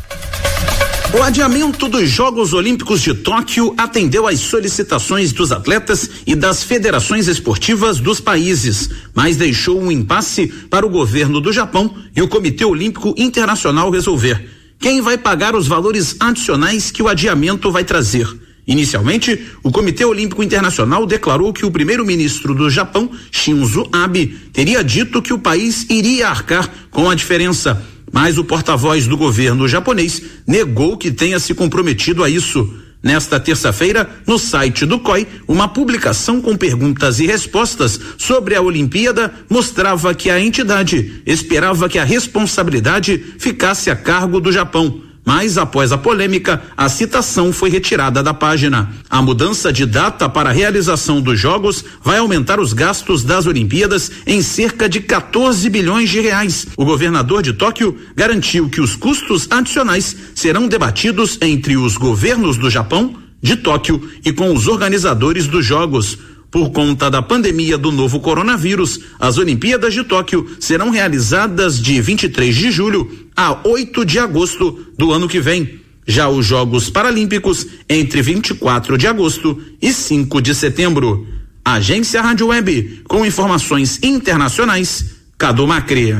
O 1.11 1.23
adiamento 1.23 1.88
dos 1.88 2.11
Jogos 2.11 2.53
Olímpicos 2.53 3.01
de 3.01 3.14
Tóquio 3.14 3.73
atendeu 3.79 4.27
às 4.27 4.40
solicitações 4.40 5.33
dos 5.33 5.51
atletas 5.51 6.11
e 6.27 6.35
das 6.35 6.62
federações 6.62 7.29
esportivas 7.29 7.99
dos 7.99 8.21
países, 8.21 8.90
mas 9.14 9.35
deixou 9.35 9.81
um 9.81 9.90
impasse 9.90 10.49
para 10.68 10.85
o 10.85 10.90
governo 10.90 11.40
do 11.40 11.51
Japão 11.51 11.97
e 12.14 12.21
o 12.21 12.29
Comitê 12.29 12.62
Olímpico 12.62 13.14
Internacional 13.16 13.90
resolver. 13.90 14.51
Quem 14.79 15.01
vai 15.01 15.16
pagar 15.16 15.57
os 15.57 15.66
valores 15.66 16.14
adicionais 16.21 16.90
que 16.90 17.03
o 17.03 17.09
adiamento 17.09 17.73
vai 17.73 17.85
trazer? 17.85 18.29
Inicialmente, 18.66 19.47
o 19.62 19.73
Comitê 19.73 20.05
Olímpico 20.05 20.42
Internacional 20.42 21.07
declarou 21.07 21.55
que 21.55 21.64
o 21.64 21.71
primeiro-ministro 21.71 22.55
do 22.55 22.68
Japão, 22.68 23.11
Shinzo 23.33 23.88
Abe, 23.90 24.27
teria 24.53 24.85
dito 24.85 25.23
que 25.23 25.33
o 25.33 25.38
país 25.38 25.87
iria 25.88 26.29
arcar 26.29 26.71
com 26.90 27.09
a 27.09 27.14
diferença 27.14 27.83
mas 28.12 28.38
o 28.38 28.44
porta-voz 28.44 29.07
do 29.07 29.16
governo 29.16 29.68
japonês 29.68 30.23
negou 30.47 30.97
que 30.97 31.11
tenha 31.11 31.38
se 31.38 31.55
comprometido 31.55 32.25
a 32.25 32.31
isso. 32.31 32.73
Nesta 33.01 33.38
terça-feira, 33.38 34.09
no 34.27 34.38
site 34.38 34.85
do 34.85 34.99
COI, 34.99 35.27
uma 35.47 35.68
publicação 35.68 36.40
com 36.40 36.57
perguntas 36.57 37.21
e 37.21 37.27
respostas 37.27 37.99
sobre 38.18 38.57
a 38.57 38.61
Olimpíada 38.61 39.33
mostrava 39.49 40.12
que 40.14 40.29
a 40.29 40.40
entidade 40.40 41.23
esperava 41.25 41.88
que 41.88 41.99
a 41.99 42.05
responsabilidade 42.05 43.37
ficasse 43.38 43.88
a 43.88 43.94
cargo 43.94 44.40
do 44.40 44.51
Japão 44.51 45.08
mas 45.29 45.59
após 45.59 45.93
a 45.93 45.99
polêmica, 45.99 46.62
a 46.75 46.88
citação 46.88 47.53
foi 47.53 47.69
retirada 47.69 48.23
da 48.23 48.33
página. 48.33 48.91
A 49.11 49.21
mudança 49.21 49.71
de 49.71 49.85
data 49.85 50.27
para 50.27 50.49
a 50.49 50.53
realização 50.55 51.21
dos 51.21 51.38
Jogos 51.38 51.85
vai 52.03 52.17
aumentar 52.17 52.59
os 52.59 52.73
gastos 52.73 53.23
das 53.23 53.45
Olimpíadas 53.45 54.11
em 54.27 54.41
cerca 54.41 54.88
de 54.88 55.01
14 55.01 55.69
bilhões 55.69 56.09
de 56.09 56.19
reais. 56.19 56.69
O 56.79 56.85
governador 56.87 57.43
de 57.43 57.53
Tóquio 57.53 57.95
garantiu 58.17 58.71
que 58.71 58.81
os 58.81 58.97
custos 58.97 59.47
adicionais 59.51 60.17
serão 60.35 60.67
debatidos 60.67 61.37
entre 61.43 61.77
os 61.77 61.99
governos 61.99 62.57
do 62.57 62.71
Japão, 62.71 63.14
de 63.43 63.55
Tóquio 63.55 64.09
e 64.25 64.33
com 64.33 64.55
os 64.55 64.67
organizadores 64.67 65.47
dos 65.47 65.62
Jogos. 65.62 66.17
Por 66.51 66.71
conta 66.71 67.11
da 67.11 67.21
pandemia 67.21 67.77
do 67.77 67.93
novo 67.93 68.21
coronavírus, 68.21 69.01
as 69.19 69.37
Olimpíadas 69.37 69.93
de 69.93 70.03
Tóquio 70.03 70.49
serão 70.59 70.91
realizadas 70.91 71.81
de 71.81 72.01
23 72.01 72.55
de 72.55 72.71
julho 72.71 73.29
a 73.37 73.61
8 73.69 74.05
de 74.05 74.19
agosto 74.19 74.87
do 74.97 75.13
ano 75.13 75.29
que 75.29 75.41
vem. 75.41 75.81
Já 76.07 76.29
os 76.29 76.47
Jogos 76.47 76.89
Paralímpicos 76.89 77.67
entre 77.87 78.23
24 78.23 78.97
de 78.97 79.07
agosto 79.07 79.63
e 79.81 79.93
5 79.93 80.41
de 80.41 80.55
setembro. 80.55 81.27
Agência 81.63 82.23
Rádio 82.23 82.47
Web, 82.47 83.03
com 83.07 83.27
informações 83.27 84.03
internacionais, 84.03 85.17
Cadu 85.37 85.67
Macri. 85.67 86.15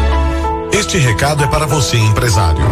Este 0.73 0.97
recado 0.97 1.43
é 1.43 1.47
para 1.47 1.65
você, 1.65 1.97
empresário. 1.97 2.63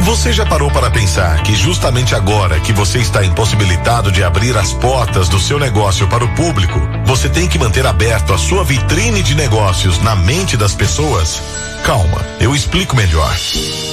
Você 0.00 0.32
já 0.32 0.44
parou 0.44 0.68
para 0.70 0.90
pensar 0.90 1.42
que 1.42 1.54
justamente 1.54 2.14
agora 2.14 2.58
que 2.58 2.72
você 2.72 2.98
está 2.98 3.24
impossibilitado 3.24 4.10
de 4.10 4.24
abrir 4.24 4.56
as 4.56 4.72
portas 4.72 5.28
do 5.28 5.38
seu 5.38 5.60
negócio 5.60 6.08
para 6.08 6.24
o 6.24 6.34
público, 6.34 6.80
você 7.04 7.28
tem 7.28 7.48
que 7.48 7.58
manter 7.58 7.86
aberto 7.86 8.32
a 8.32 8.38
sua 8.38 8.64
vitrine 8.64 9.22
de 9.22 9.36
negócios 9.36 9.98
na 10.02 10.16
mente 10.16 10.56
das 10.56 10.74
pessoas? 10.74 11.40
Calma, 11.84 12.24
eu 12.40 12.54
explico 12.54 12.96
melhor. 12.96 13.34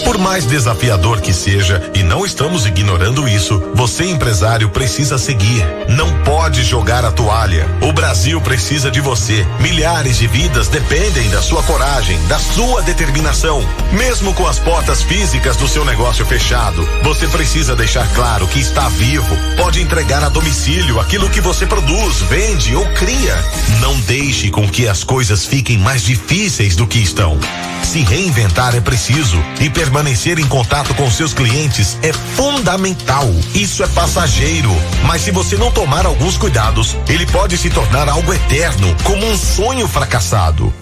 Por 0.03 0.17
mais 0.17 0.45
desafiador 0.45 1.21
que 1.21 1.33
seja, 1.33 1.91
e 1.93 2.03
não 2.03 2.25
estamos 2.25 2.65
ignorando 2.65 3.27
isso, 3.27 3.61
você 3.73 4.05
empresário 4.05 4.69
precisa 4.69 5.17
seguir. 5.17 5.65
Não 5.89 6.11
pode 6.23 6.63
jogar 6.63 7.05
a 7.05 7.11
toalha. 7.11 7.67
O 7.81 7.93
Brasil 7.93 8.39
precisa 8.41 8.91
de 8.91 8.99
você. 8.99 9.45
Milhares 9.59 10.17
de 10.17 10.27
vidas 10.27 10.67
dependem 10.67 11.29
da 11.29 11.41
sua 11.41 11.63
coragem, 11.63 12.19
da 12.27 12.39
sua 12.39 12.81
determinação. 12.81 13.63
Mesmo 13.91 14.33
com 14.33 14.47
as 14.47 14.59
portas 14.59 15.01
físicas 15.03 15.55
do 15.57 15.67
seu 15.67 15.85
negócio 15.85 16.25
fechado, 16.25 16.87
você 17.03 17.27
precisa 17.27 17.75
deixar 17.75 18.07
claro 18.13 18.47
que 18.47 18.59
está 18.59 18.89
vivo. 18.89 19.35
Pode 19.55 19.81
entregar 19.81 20.23
a 20.23 20.29
domicílio 20.29 20.99
aquilo 20.99 21.29
que 21.29 21.41
você 21.41 21.65
produz, 21.65 22.21
vende 22.21 22.75
ou 22.75 22.85
cria. 22.93 23.35
Não 23.79 23.99
deixe 24.01 24.49
com 24.49 24.67
que 24.67 24.87
as 24.87 25.03
coisas 25.03 25.45
fiquem 25.45 25.77
mais 25.77 26.03
difíceis 26.03 26.75
do 26.75 26.87
que 26.87 26.99
estão. 26.99 27.39
Se 27.83 28.01
reinventar 28.01 28.75
é 28.75 28.81
preciso 28.81 29.37
e 29.61 29.69
permanecer 29.69 30.39
em 30.39 30.47
contato 30.47 30.93
com 30.95 31.09
seus 31.11 31.33
clientes 31.33 31.97
é 32.01 32.11
fundamental. 32.11 33.29
Isso 33.53 33.83
é 33.83 33.87
passageiro, 33.87 34.71
mas 35.05 35.21
se 35.21 35.31
você 35.31 35.55
não 35.57 35.71
tomar 35.71 36.05
alguns 36.05 36.37
cuidados, 36.37 36.97
ele 37.07 37.25
pode 37.27 37.57
se 37.57 37.69
tornar 37.69 38.09
algo 38.09 38.33
eterno, 38.33 38.95
como 39.03 39.25
um 39.25 39.37
sonho 39.37 39.87
fracassado. 39.87 40.73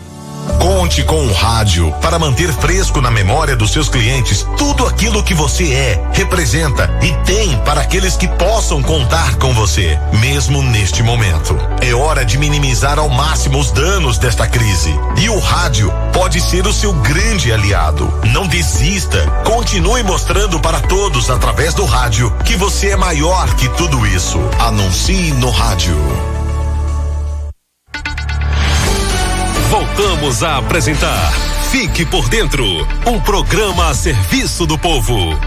Conte 0.59 1.03
com 1.03 1.25
o 1.25 1.33
rádio 1.33 1.91
para 2.01 2.19
manter 2.19 2.51
fresco 2.53 3.01
na 3.01 3.09
memória 3.09 3.55
dos 3.55 3.71
seus 3.71 3.89
clientes 3.89 4.45
tudo 4.57 4.85
aquilo 4.85 5.23
que 5.23 5.33
você 5.33 5.73
é, 5.73 6.09
representa 6.13 6.89
e 7.01 7.11
tem 7.25 7.57
para 7.59 7.81
aqueles 7.81 8.15
que 8.15 8.27
possam 8.27 8.81
contar 8.81 9.35
com 9.35 9.53
você, 9.53 9.99
mesmo 10.19 10.61
neste 10.61 11.03
momento. 11.03 11.57
É 11.81 11.93
hora 11.93 12.23
de 12.23 12.37
minimizar 12.37 12.99
ao 12.99 13.09
máximo 13.09 13.59
os 13.59 13.71
danos 13.71 14.17
desta 14.17 14.47
crise. 14.47 14.93
E 15.17 15.29
o 15.29 15.39
rádio 15.39 15.91
pode 16.13 16.39
ser 16.41 16.65
o 16.67 16.73
seu 16.73 16.93
grande 16.93 17.51
aliado. 17.51 18.11
Não 18.31 18.47
desista. 18.47 19.25
Continue 19.43 20.03
mostrando 20.03 20.59
para 20.59 20.79
todos 20.79 21.29
através 21.29 21.73
do 21.73 21.85
rádio 21.85 22.31
que 22.45 22.55
você 22.55 22.89
é 22.89 22.95
maior 22.95 23.53
que 23.55 23.67
tudo 23.69 24.05
isso. 24.05 24.39
Anuncie 24.59 25.31
no 25.33 25.49
rádio. 25.49 26.30
Voltamos 29.95 30.41
a 30.41 30.57
apresentar 30.57 31.31
Fique 31.69 32.05
por 32.05 32.29
Dentro 32.29 32.65
um 33.05 33.19
programa 33.19 33.89
a 33.89 33.93
serviço 33.93 34.65
do 34.65 34.77
povo. 34.77 35.37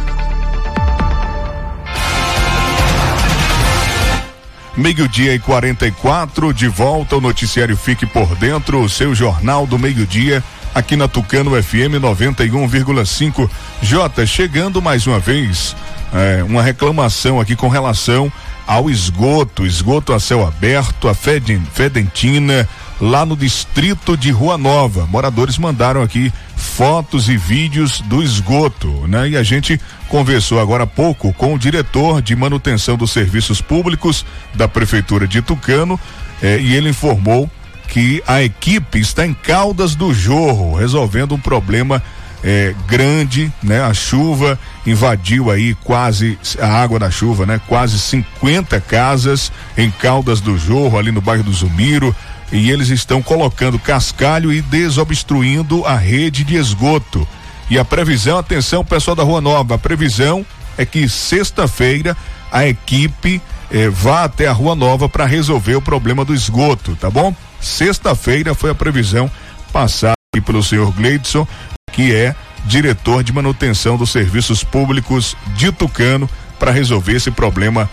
Meio-dia 4.77 5.35
e 5.35 5.39
44, 5.39 6.53
de 6.53 6.69
volta 6.69 7.15
ao 7.15 7.23
noticiário 7.23 7.75
Fique 7.75 8.05
por 8.05 8.37
Dentro, 8.37 8.83
o 8.83 8.89
seu 8.89 9.15
jornal 9.15 9.67
do 9.67 9.79
meio-dia, 9.79 10.45
aqui 10.75 10.95
na 10.95 11.09
Tucano 11.09 11.51
FM 11.63 11.97
91,5. 12.03 13.49
Jota, 13.81 14.27
chegando 14.27 14.83
mais 14.83 15.07
uma 15.07 15.19
vez, 15.19 15.75
é, 16.13 16.45
uma 16.45 16.63
reclamação 16.63 17.41
aqui 17.41 17.57
com 17.57 17.69
relação 17.69 18.31
ao 18.67 18.89
esgoto, 18.89 19.67
esgoto 19.67 20.13
a 20.13 20.21
céu 20.21 20.47
aberto, 20.47 21.09
a 21.09 21.15
Fedentina, 21.15 22.69
lá 23.01 23.27
no 23.27 23.37
distrito 23.37 24.17
de 24.17 24.31
Rua 24.31 24.57
Nova. 24.57 25.07
Moradores 25.07 25.59
mandaram 25.59 26.03
aqui 26.03 26.33
fotos 26.57 27.29
e 27.29 27.37
vídeos 27.37 28.01
do 28.03 28.23
esgoto, 28.23 28.89
né? 29.07 29.31
E 29.31 29.37
a 29.37 29.43
gente 29.43 29.81
conversou 30.09 30.61
agora 30.61 30.85
há 30.85 30.87
pouco 30.87 31.33
com 31.35 31.55
o 31.55 31.59
diretor 31.59 32.23
de 32.23 32.35
manutenção 32.35 32.97
dos 32.97 33.11
serviços 33.11 33.61
públicos 33.61 34.25
da 34.55 34.67
prefeitura 34.67 35.27
de 35.27 35.43
Tucano 35.43 35.99
eh, 36.43 36.59
e 36.61 36.75
ele 36.75 36.91
informou 36.91 37.51
que 37.89 38.23
a 38.27 38.43
equipe 38.43 38.99
está 38.99 39.27
em 39.27 39.35
Caldas 39.35 39.95
do 39.95 40.13
Jorro 40.13 40.75
resolvendo 40.75 41.35
um 41.35 41.39
problema 41.39 42.03
é, 42.47 42.75
grande, 42.87 43.51
né? 43.63 43.81
A 43.81 43.95
chuva 43.95 44.59
invadiu 44.87 45.51
aí 45.51 45.75
quase 45.83 46.39
a 46.61 46.69
água 46.69 46.99
da 46.99 47.11
chuva, 47.11 47.47
né? 47.47 47.59
Quase 47.67 47.99
50 47.99 48.79
casas 48.83 49.51
em 49.79 49.91
Caldas 49.91 50.43
do 50.43 50.59
Jorro, 50.59 50.99
ali 50.99 51.11
no 51.11 51.23
bairro 51.23 51.43
do 51.43 51.53
Zumiro, 51.53 52.15
e 52.53 52.71
eles 52.71 52.91
estão 52.91 53.23
colocando 53.23 53.79
cascalho 53.79 54.53
e 54.53 54.61
desobstruindo 54.61 55.87
a 55.87 55.97
rede 55.97 56.45
de 56.45 56.57
esgoto. 56.57 57.27
E 57.71 57.79
a 57.79 57.85
previsão, 57.85 58.37
atenção, 58.37 58.85
pessoal 58.85 59.17
da 59.17 59.23
Rua 59.23 59.41
Nova, 59.41 59.77
a 59.77 59.79
previsão 59.79 60.45
é 60.77 60.85
que 60.85 61.09
sexta-feira 61.09 62.15
a 62.53 62.69
equipe 62.69 63.41
eh, 63.71 63.89
vá 63.89 64.25
até 64.25 64.47
a 64.47 64.53
Rua 64.53 64.75
Nova 64.75 65.09
para 65.09 65.25
resolver 65.25 65.77
o 65.77 65.83
problema 65.83 66.27
do 66.27 66.35
esgoto, 66.35 66.95
tá 66.97 67.09
bom? 67.09 67.35
Sexta-feira 67.59 68.55
foi 68.55 68.71
a 68.71 68.75
previsão 68.75 69.31
passada 69.73 70.15
pelo 70.45 70.63
senhor 70.63 70.93
Gleidson, 70.93 71.47
que 71.93 72.15
é 72.15 72.35
diretor 72.65 73.23
de 73.23 73.33
manutenção 73.33 73.97
dos 73.97 74.11
serviços 74.11 74.65
públicos 74.65 75.37
de 75.57 75.71
Tucano, 75.71 76.29
para 76.59 76.73
resolver 76.73 77.17
esse 77.17 77.31
problema 77.31 77.89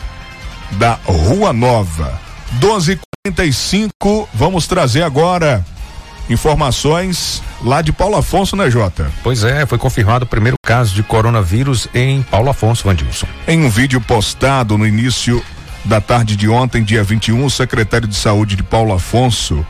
da 0.71 0.97
Rua 1.05 1.51
Nova. 1.51 2.19
12:45, 2.59 4.27
vamos 4.33 4.67
trazer 4.67 5.03
agora 5.03 5.65
informações 6.29 7.43
lá 7.61 7.81
de 7.81 7.91
Paulo 7.91 8.15
Afonso, 8.15 8.55
né, 8.55 8.69
Jota? 8.69 9.11
Pois 9.23 9.43
é, 9.43 9.65
foi 9.65 9.77
confirmado 9.77 10.25
o 10.25 10.27
primeiro 10.27 10.55
caso 10.63 10.95
de 10.95 11.03
coronavírus 11.03 11.87
em 11.93 12.21
Paulo 12.23 12.49
Afonso, 12.49 12.83
Vandilson. 12.85 13.27
Em 13.47 13.63
um 13.63 13.69
vídeo 13.69 13.99
postado 13.99 14.77
no 14.77 14.87
início 14.87 15.43
da 15.83 15.99
tarde 15.99 16.35
de 16.35 16.47
ontem, 16.47 16.83
dia 16.83 17.03
21, 17.03 17.43
o 17.43 17.49
secretário 17.49 18.07
de 18.07 18.15
saúde 18.15 18.55
de 18.55 18.63
Paulo 18.63 18.93
Afonso, 18.93 19.65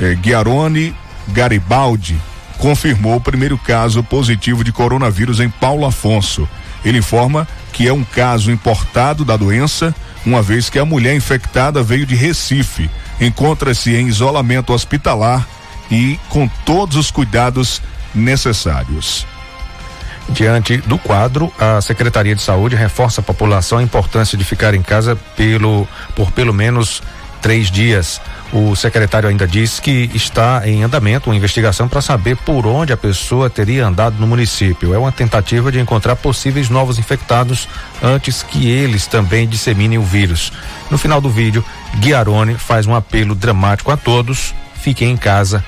eh, 0.00 0.14
Guiarone 0.14 0.94
Garibaldi, 1.28 2.16
confirmou 2.58 3.16
o 3.16 3.20
primeiro 3.20 3.58
caso 3.58 4.02
positivo 4.02 4.64
de 4.64 4.72
coronavírus 4.72 5.40
em 5.40 5.48
Paulo 5.48 5.86
Afonso. 5.86 6.48
Ele 6.84 6.98
informa 6.98 7.46
que 7.72 7.86
é 7.86 7.92
um 7.92 8.04
caso 8.04 8.50
importado 8.50 9.24
da 9.24 9.36
doença, 9.36 9.94
uma 10.24 10.42
vez 10.42 10.70
que 10.70 10.78
a 10.78 10.84
mulher 10.84 11.14
infectada 11.14 11.82
veio 11.82 12.06
de 12.06 12.14
Recife. 12.14 12.90
Encontra-se 13.20 13.94
em 13.94 14.06
isolamento 14.06 14.72
hospitalar 14.72 15.46
e 15.90 16.18
com 16.28 16.48
todos 16.64 16.96
os 16.96 17.10
cuidados 17.10 17.80
necessários. 18.14 19.26
Diante 20.28 20.78
do 20.78 20.98
quadro, 20.98 21.52
a 21.58 21.80
Secretaria 21.80 22.34
de 22.34 22.42
Saúde 22.42 22.74
reforça 22.74 23.20
a 23.20 23.24
população 23.24 23.78
a 23.78 23.82
importância 23.82 24.36
de 24.36 24.44
ficar 24.44 24.74
em 24.74 24.82
casa 24.82 25.14
pelo, 25.36 25.86
por 26.16 26.32
pelo 26.32 26.52
menos 26.52 27.02
três 27.40 27.70
dias. 27.70 28.20
O 28.52 28.76
secretário 28.76 29.28
ainda 29.28 29.46
diz 29.46 29.80
que 29.80 30.10
está 30.14 30.62
em 30.64 30.82
andamento 30.82 31.28
uma 31.28 31.36
investigação 31.36 31.88
para 31.88 32.00
saber 32.00 32.36
por 32.36 32.66
onde 32.66 32.92
a 32.92 32.96
pessoa 32.96 33.50
teria 33.50 33.86
andado 33.86 34.16
no 34.18 34.26
município. 34.26 34.94
É 34.94 34.98
uma 34.98 35.10
tentativa 35.10 35.72
de 35.72 35.80
encontrar 35.80 36.16
possíveis 36.16 36.70
novos 36.70 36.98
infectados 36.98 37.68
antes 38.02 38.42
que 38.42 38.68
eles 38.70 39.06
também 39.06 39.48
disseminem 39.48 39.98
o 39.98 40.02
vírus. 40.02 40.52
No 40.90 40.96
final 40.96 41.20
do 41.20 41.28
vídeo, 41.28 41.64
Guiarone 41.96 42.54
faz 42.54 42.86
um 42.86 42.94
apelo 42.94 43.34
dramático 43.34 43.90
a 43.90 43.96
todos: 43.96 44.54
fiquem 44.76 45.10
em 45.10 45.16
casa, 45.16 45.64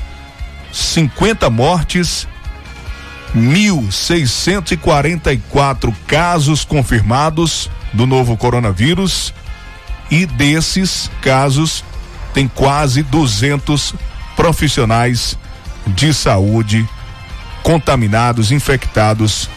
50 0.72 1.50
mortes 1.50 2.28
1.644 3.36 5.94
casos 6.08 6.64
confirmados 6.66 7.70
do 7.94 8.08
novo 8.08 8.36
coronavírus 8.36 9.32
e 10.10 10.26
desses 10.26 11.12
casos 11.22 11.84
tem 12.34 12.48
quase 12.48 13.04
200 13.04 13.94
profissionais 14.40 15.38
de 15.86 16.14
saúde 16.14 16.88
contaminados, 17.62 18.54
infectados 18.54 19.50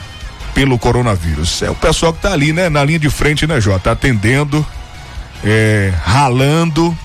pelo 0.53 0.77
coronavírus. 0.77 1.63
É 1.63 1.71
o 1.71 1.75
pessoal 1.77 2.13
que 2.13 2.19
está 2.19 2.33
ali, 2.33 2.53
né, 2.53 2.69
na 2.69 2.83
linha 2.83 2.99
de 2.99 3.09
frente, 3.09 3.47
né, 3.47 3.61
Jota, 3.61 3.93
atendendo, 3.93 4.67
é, 5.45 5.93
ralando, 6.03 6.99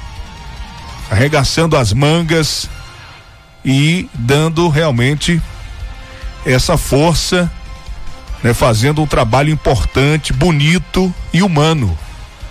arregaçando 1.12 1.78
as 1.78 1.94
mangas 1.94 2.68
e 3.64 4.10
dando 4.12 4.70
realmente 4.70 5.40
essa 6.48 6.80
força, 6.80 7.50
né, 8.42 8.56
fazendo 8.56 9.04
um 9.04 9.08
trabalho 9.08 9.52
importante, 9.52 10.34
bonito 10.34 11.14
e 11.32 11.44
humano. 11.44 11.96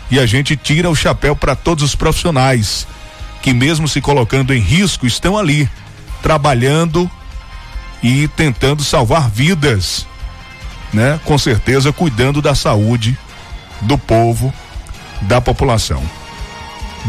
E 0.09 0.20
a 0.20 0.24
gente 0.24 0.57
tira 0.57 0.89
o 0.89 0.95
chapéu 0.95 1.35
para 1.35 1.57
todos 1.57 1.83
os 1.83 1.97
profissionais 1.97 2.87
que 3.47 3.55
mesmo 3.55 3.86
se 3.86 4.01
colocando 4.01 4.53
em 4.53 4.59
risco 4.59 5.07
estão 5.07 5.38
ali 5.38 5.70
trabalhando 6.20 7.09
e 8.03 8.26
tentando 8.26 8.82
salvar 8.82 9.30
vidas, 9.30 10.05
né? 10.92 11.20
Com 11.24 11.38
certeza 11.38 11.92
cuidando 11.92 12.42
da 12.42 12.57
saúde 12.57 13.16
do 13.82 13.97
povo, 13.97 14.53
da 15.22 15.40
população. 15.40 16.03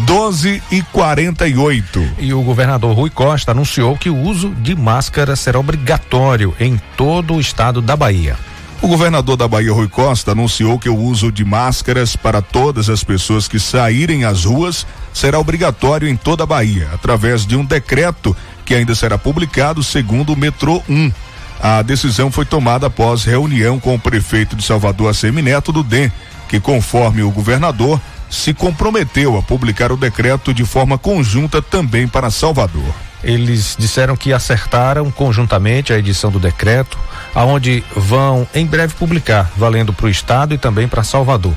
12 0.05 0.61
e 0.69 0.83
48. 0.83 2.07
E 2.19 2.31
o 2.31 2.43
governador 2.43 2.95
Rui 2.95 3.09
Costa 3.09 3.49
anunciou 3.49 3.97
que 3.97 4.11
o 4.11 4.15
uso 4.15 4.51
de 4.51 4.75
máscara 4.75 5.35
será 5.35 5.57
obrigatório 5.57 6.55
em 6.59 6.79
todo 6.95 7.33
o 7.33 7.41
estado 7.41 7.81
da 7.81 7.95
Bahia. 7.95 8.38
O 8.80 8.88
governador 8.88 9.36
da 9.36 9.47
Bahia, 9.47 9.73
Rui 9.73 9.88
Costa, 9.88 10.32
anunciou 10.32 10.78
que 10.78 10.88
o 10.88 10.95
uso 10.95 11.32
de 11.32 11.43
máscaras 11.43 12.15
para 12.15 12.41
todas 12.43 12.89
as 12.89 13.03
pessoas 13.03 13.47
que 13.47 13.59
saírem 13.59 14.23
às 14.23 14.45
ruas 14.45 14.86
será 15.11 15.39
obrigatório 15.39 16.07
em 16.07 16.15
toda 16.15 16.43
a 16.43 16.45
Bahia, 16.45 16.88
através 16.93 17.45
de 17.45 17.55
um 17.55 17.65
decreto 17.65 18.38
que 18.63 18.75
ainda 18.75 18.93
será 18.93 19.17
publicado 19.17 19.84
segundo 19.84 20.34
o 20.34 20.38
Metrô 20.38 20.82
1. 20.88 21.11
A 21.59 21.82
decisão 21.82 22.32
foi 22.32 22.45
tomada 22.45 22.86
após 22.86 23.23
reunião 23.23 23.80
com 23.80 23.95
o 23.95 23.99
prefeito 23.99 24.55
de 24.55 24.63
Salvador, 24.63 25.09
Assemineto 25.09 25.71
do 25.71 25.82
DEM, 25.82 26.11
que, 26.47 26.59
conforme 26.59 27.23
o 27.23 27.32
governador, 27.32 27.99
se 28.30 28.53
comprometeu 28.53 29.38
a 29.38 29.41
publicar 29.41 29.91
o 29.91 29.97
decreto 29.97 30.53
de 30.53 30.63
forma 30.63 30.99
conjunta 30.99 31.63
também 31.63 32.07
para 32.07 32.30
Salvador. 32.30 32.93
Eles 33.24 33.76
disseram 33.78 34.15
que 34.15 34.32
acertaram 34.32 35.09
conjuntamente 35.11 35.91
a 35.91 35.97
edição 35.97 36.32
do 36.32 36.39
decreto, 36.39 36.97
aonde 37.34 37.84
vão 37.95 38.47
em 38.53 38.65
breve 38.65 38.93
publicar, 38.93 39.51
valendo 39.57 39.91
para 39.91 40.05
o 40.05 40.09
estado 40.09 40.53
e 40.53 40.57
também 40.57 40.88
para 40.88 41.03
Salvador 41.03 41.53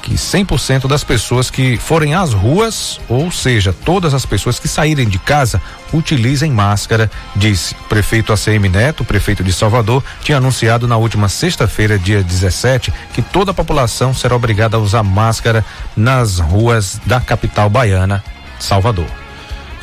que 0.00 0.14
100% 0.14 0.88
das 0.88 1.04
pessoas 1.04 1.50
que 1.50 1.76
forem 1.76 2.14
às 2.14 2.32
ruas, 2.32 3.00
ou 3.08 3.30
seja, 3.30 3.72
todas 3.72 4.14
as 4.14 4.24
pessoas 4.24 4.58
que 4.58 4.68
saírem 4.68 5.08
de 5.08 5.18
casa, 5.18 5.60
utilizem 5.92 6.50
máscara, 6.50 7.10
disse 7.36 7.74
o 7.74 7.88
prefeito 7.88 8.32
ACM 8.32 8.68
Neto, 8.68 9.04
prefeito 9.04 9.44
de 9.44 9.52
Salvador, 9.52 10.02
tinha 10.22 10.38
anunciado 10.38 10.88
na 10.88 10.96
última 10.96 11.28
sexta-feira, 11.28 11.98
dia 11.98 12.22
17, 12.22 12.92
que 13.12 13.22
toda 13.22 13.50
a 13.50 13.54
população 13.54 14.14
será 14.14 14.34
obrigada 14.34 14.76
a 14.76 14.80
usar 14.80 15.02
máscara 15.02 15.64
nas 15.96 16.38
ruas 16.38 17.00
da 17.04 17.20
capital 17.20 17.68
baiana, 17.68 18.24
Salvador. 18.58 19.19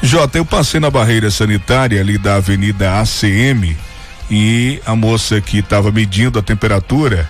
Jota, 0.01 0.37
eu 0.37 0.45
passei 0.45 0.79
na 0.79 0.91
barreira 0.91 1.31
sanitária 1.31 1.99
ali 1.99 2.17
da 2.17 2.35
Avenida 2.35 2.99
ACM 2.99 3.75
e 4.29 4.79
a 4.85 4.95
moça 4.95 5.41
que 5.41 5.59
estava 5.59 5.91
medindo 5.91 6.37
a 6.37 6.41
temperatura 6.41 7.27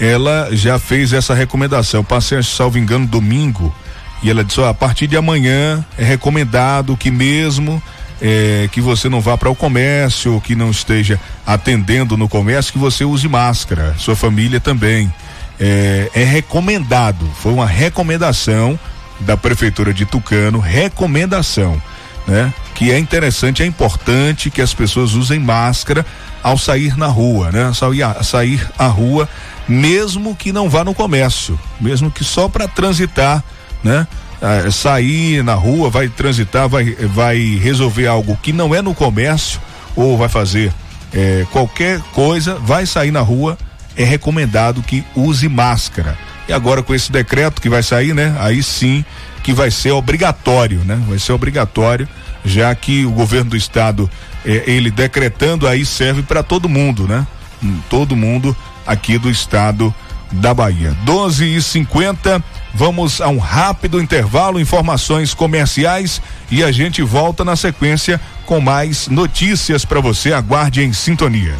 ela 0.00 0.48
já 0.52 0.78
fez 0.78 1.12
essa 1.12 1.34
recomendação. 1.34 2.02
Passei, 2.02 2.42
salvo 2.42 2.78
engano, 2.78 3.06
domingo. 3.06 3.74
E 4.22 4.30
ela 4.30 4.42
disse: 4.42 4.60
ó, 4.60 4.68
a 4.68 4.74
partir 4.74 5.06
de 5.06 5.16
amanhã 5.16 5.84
é 5.98 6.04
recomendado 6.04 6.96
que 6.96 7.10
mesmo 7.10 7.82
é, 8.20 8.68
que 8.72 8.80
você 8.80 9.08
não 9.08 9.20
vá 9.20 9.36
para 9.36 9.50
o 9.50 9.54
comércio, 9.54 10.40
que 10.40 10.54
não 10.54 10.70
esteja 10.70 11.20
atendendo 11.46 12.16
no 12.16 12.28
comércio, 12.28 12.72
que 12.72 12.78
você 12.78 13.04
use 13.04 13.28
máscara. 13.28 13.94
Sua 13.98 14.16
família 14.16 14.58
também. 14.58 15.12
É, 15.58 16.10
é 16.14 16.24
recomendado. 16.24 17.30
Foi 17.36 17.52
uma 17.52 17.66
recomendação 17.66 18.78
da 19.20 19.36
prefeitura 19.36 19.92
de 19.92 20.06
Tucano, 20.06 20.58
recomendação, 20.58 21.80
né? 22.30 22.54
Que 22.76 22.92
é 22.92 22.98
interessante, 22.98 23.62
é 23.62 23.66
importante 23.66 24.50
que 24.50 24.62
as 24.62 24.72
pessoas 24.72 25.14
usem 25.14 25.40
máscara 25.40 26.06
ao 26.42 26.56
sair 26.56 26.96
na 26.96 27.08
rua, 27.08 27.50
né? 27.50 27.72
Sair, 27.74 28.24
sair 28.24 28.70
à 28.78 28.86
rua 28.86 29.28
mesmo 29.68 30.34
que 30.34 30.52
não 30.52 30.68
vá 30.68 30.84
no 30.84 30.94
comércio, 30.94 31.58
mesmo 31.80 32.10
que 32.10 32.24
só 32.24 32.48
para 32.48 32.66
transitar, 32.68 33.42
né? 33.82 34.06
Ah, 34.40 34.70
sair 34.70 35.44
na 35.44 35.54
rua, 35.54 35.90
vai 35.90 36.08
transitar, 36.08 36.68
vai, 36.68 36.94
vai 36.94 37.58
resolver 37.60 38.06
algo 38.06 38.38
que 38.40 38.52
não 38.52 38.74
é 38.74 38.80
no 38.80 38.94
comércio 38.94 39.60
ou 39.94 40.16
vai 40.16 40.28
fazer 40.28 40.72
eh, 41.12 41.44
qualquer 41.52 42.00
coisa, 42.12 42.54
vai 42.54 42.86
sair 42.86 43.10
na 43.10 43.20
rua, 43.20 43.58
é 43.96 44.04
recomendado 44.04 44.82
que 44.82 45.04
use 45.14 45.48
máscara. 45.48 46.16
E 46.48 46.52
agora 46.52 46.82
com 46.82 46.94
esse 46.94 47.12
decreto 47.12 47.60
que 47.60 47.68
vai 47.68 47.82
sair, 47.82 48.14
né? 48.14 48.34
Aí 48.40 48.62
sim 48.62 49.04
que 49.42 49.52
vai 49.52 49.70
ser 49.70 49.92
obrigatório, 49.92 50.80
né? 50.84 51.02
Vai 51.08 51.18
ser 51.18 51.32
obrigatório, 51.32 52.08
já 52.44 52.74
que 52.74 53.04
o 53.04 53.10
governo 53.10 53.50
do 53.50 53.56
estado, 53.56 54.10
eh, 54.44 54.64
ele 54.66 54.90
decretando 54.90 55.66
aí 55.66 55.84
serve 55.84 56.22
para 56.22 56.42
todo 56.42 56.68
mundo, 56.68 57.06
né? 57.06 57.26
Hum, 57.62 57.78
todo 57.88 58.16
mundo 58.16 58.56
aqui 58.86 59.18
do 59.18 59.30
estado 59.30 59.94
da 60.32 60.54
Bahia. 60.54 60.96
12 61.04 61.44
e 61.56 61.62
50 61.62 62.42
vamos 62.72 63.20
a 63.20 63.28
um 63.28 63.38
rápido 63.38 64.00
intervalo, 64.00 64.60
informações 64.60 65.34
comerciais 65.34 66.22
e 66.50 66.62
a 66.62 66.70
gente 66.70 67.02
volta 67.02 67.44
na 67.44 67.56
sequência 67.56 68.20
com 68.46 68.60
mais 68.60 69.08
notícias 69.08 69.84
para 69.84 70.00
você. 70.00 70.32
Aguarde 70.32 70.82
em 70.82 70.92
sintonia. 70.92 71.54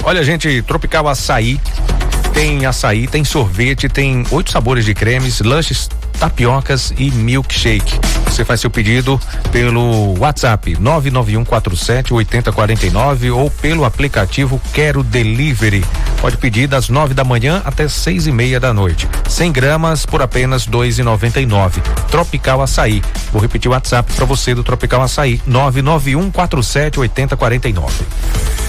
Olha, 0.04 0.24
gente, 0.24 0.62
Tropical 0.64 1.08
Açaí. 1.08 1.60
Tem 2.34 2.66
açaí, 2.66 3.08
tem 3.08 3.24
sorvete, 3.24 3.88
tem 3.88 4.26
oito 4.30 4.52
sabores 4.52 4.84
de 4.84 4.94
cremes, 4.94 5.40
lanches 5.40 5.90
tapiocas 6.20 6.94
e 6.98 7.12
milkshake. 7.12 8.00
Você 8.26 8.44
faz 8.44 8.60
seu 8.60 8.70
pedido 8.70 9.20
pelo 9.52 10.18
WhatsApp 10.20 10.78
99147 10.80 12.14
8049 12.14 13.32
ou 13.32 13.50
pelo 13.50 13.86
aplicativo 13.86 14.62
Quero 14.74 15.04
Delivery. 15.04 15.86
Pode 16.20 16.38
pedir 16.38 16.68
das 16.68 16.90
nove 16.90 17.14
da 17.14 17.24
manhã 17.24 17.62
até 17.64 17.88
seis 17.88 18.28
e 18.28 18.32
meia 18.32 18.60
da 18.60 18.74
noite. 18.74 19.08
100 19.30 19.52
gramas 19.52 20.06
por 20.06 20.22
apenas 20.22 20.66
dois 20.66 21.00
e 21.00 21.04
noventa 21.04 21.40
e 21.40 21.46
nove. 21.46 21.82
Tropical 22.10 22.62
Açaí. 22.62 23.02
Vou 23.32 23.42
repetir 23.42 23.70
o 23.70 23.74
WhatsApp 23.74 24.12
para 24.14 24.26
você 24.26 24.56
do 24.56 24.64
Tropical 24.64 25.02
Açaí 25.02 25.42
99147 25.46 27.00
8049. 27.00 28.65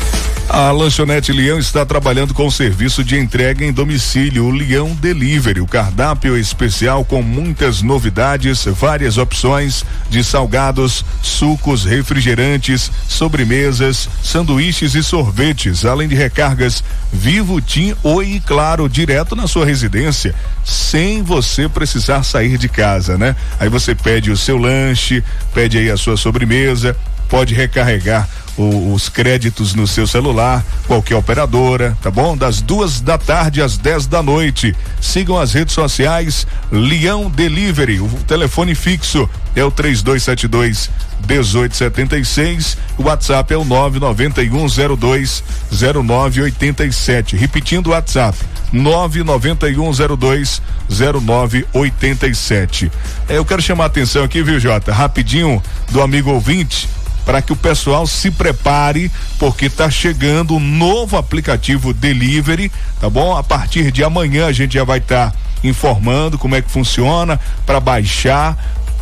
A 0.49 0.71
lanchonete 0.71 1.33
Leão 1.33 1.59
está 1.59 1.85
trabalhando 1.85 2.33
com 2.33 2.47
o 2.47 2.53
serviço 2.53 3.03
de 3.03 3.19
entrega 3.19 3.65
em 3.65 3.73
domicílio, 3.73 4.45
o 4.45 4.51
Leão 4.51 4.95
Delivery. 4.95 5.61
O 5.61 5.67
cardápio 5.67 6.39
especial 6.39 7.05
com 7.05 7.21
muitas 7.21 7.83
novidades, 7.83 8.65
várias 8.65 9.19
opções 9.19 9.85
de 10.09 10.23
salgados, 10.23 11.05
sucos, 11.21 11.85
refrigerantes, 11.85 12.93
sobremesas, 13.09 14.09
sanduíches 14.23 14.95
e 14.95 15.03
sorvetes, 15.03 15.85
além 15.85 16.07
de 16.07 16.15
recargas 16.15 16.83
Vivo, 17.13 17.61
Tim, 17.61 17.95
Oi 18.05 18.35
e 18.35 18.41
Claro, 18.41 18.89
direto 18.89 19.35
na 19.35 19.49
sua 19.49 19.67
residência, 19.67 20.33
sem 20.65 21.25
você 21.25 21.69
precisar 21.69 22.23
sair 22.23 22.57
de 22.57 22.69
casa, 22.69 23.19
né? 23.19 23.35
Aí 23.59 23.69
você 23.69 23.97
pede 23.97 24.31
o 24.31 24.37
seu 24.37 24.57
lanche, 24.57 25.25
pede 25.53 25.77
aí 25.77 25.91
a 25.91 25.97
sua 25.97 26.17
sobremesa, 26.17 26.97
pode 27.29 27.53
recarregar 27.53 28.29
o, 28.57 28.93
os 28.93 29.09
créditos 29.09 29.75
no 29.75 29.87
seu 29.87 30.07
celular, 30.07 30.65
qualquer 30.87 31.17
operadora, 31.17 31.97
tá 32.03 32.11
bom? 32.11 32.37
Das 32.37 32.61
duas 32.61 33.01
da 33.01 33.19
tarde 33.19 33.63
às 33.63 33.77
10 33.77 34.07
da 34.07 34.23
noite. 34.23 34.75
Sigam 35.01 35.39
as 35.39 35.53
redes 35.53 35.75
sociais 35.75 36.47
Leão 36.71 37.31
Delivery. 37.31 38.01
O 38.01 38.09
telefone 38.27 38.75
fixo 38.75 39.29
é 39.55 39.65
o 39.65 39.71
3272 39.71 40.91
1876. 41.29 42.77
O 42.99 43.05
WhatsApp 43.05 43.53
é 43.53 43.57
o 43.57 43.65
99102 43.65 45.43
0987. 45.71 47.37
Repetindo 47.37 47.89
o 47.89 47.91
WhatsApp. 47.91 48.39
99102 48.73 50.63
0987. 50.89 52.91
É, 53.29 53.37
eu 53.37 53.45
quero 53.45 53.63
chamar 53.63 53.85
a 53.85 53.89
atenção 53.89 54.25
aqui, 54.25 54.43
viu, 54.43 54.59
Jota? 54.59 54.93
Rapidinho 54.93 55.63
do 55.91 56.03
amigo 56.03 56.31
ouvinte 56.31 56.89
para 57.27 57.43
que 57.43 57.53
o 57.53 57.57
pessoal 57.57 58.07
se 58.07 58.31
prepare, 58.31 59.11
porque 59.37 59.67
está 59.67 59.91
chegando 59.91 60.55
um 60.55 60.61
novo 60.61 61.17
aplicativo 61.17 61.93
Delivery, 61.93 62.71
tá 63.01 63.11
bom? 63.11 63.37
A 63.37 63.43
partir 63.43 63.91
de 63.91 64.05
amanhã 64.05 64.47
a 64.47 64.53
gente 64.53 64.75
já 64.75 64.85
vai 64.85 64.99
estar 64.99 65.33
tá 65.33 65.37
informando 65.65 66.39
como 66.39 66.55
é 66.55 66.63
que 66.63 66.71
funciona 66.71 67.39
para 67.67 67.81
baixar. 67.81 68.57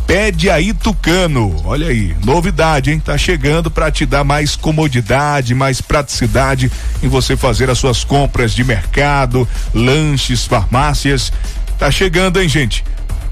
Pede 0.07 0.49
aí 0.49 0.73
Tucano, 0.73 1.55
olha 1.65 1.87
aí, 1.87 2.15
novidade, 2.23 2.91
hein? 2.91 2.99
Tá 2.99 3.17
chegando 3.17 3.69
para 3.69 3.91
te 3.91 4.05
dar 4.05 4.23
mais 4.23 4.55
comodidade, 4.55 5.53
mais 5.53 5.79
praticidade 5.79 6.71
em 7.01 7.07
você 7.07 7.37
fazer 7.37 7.69
as 7.69 7.77
suas 7.77 8.03
compras 8.03 8.53
de 8.53 8.63
mercado, 8.63 9.47
lanches, 9.73 10.45
farmácias. 10.45 11.31
Tá 11.77 11.91
chegando, 11.91 12.41
hein, 12.41 12.49
gente? 12.49 12.83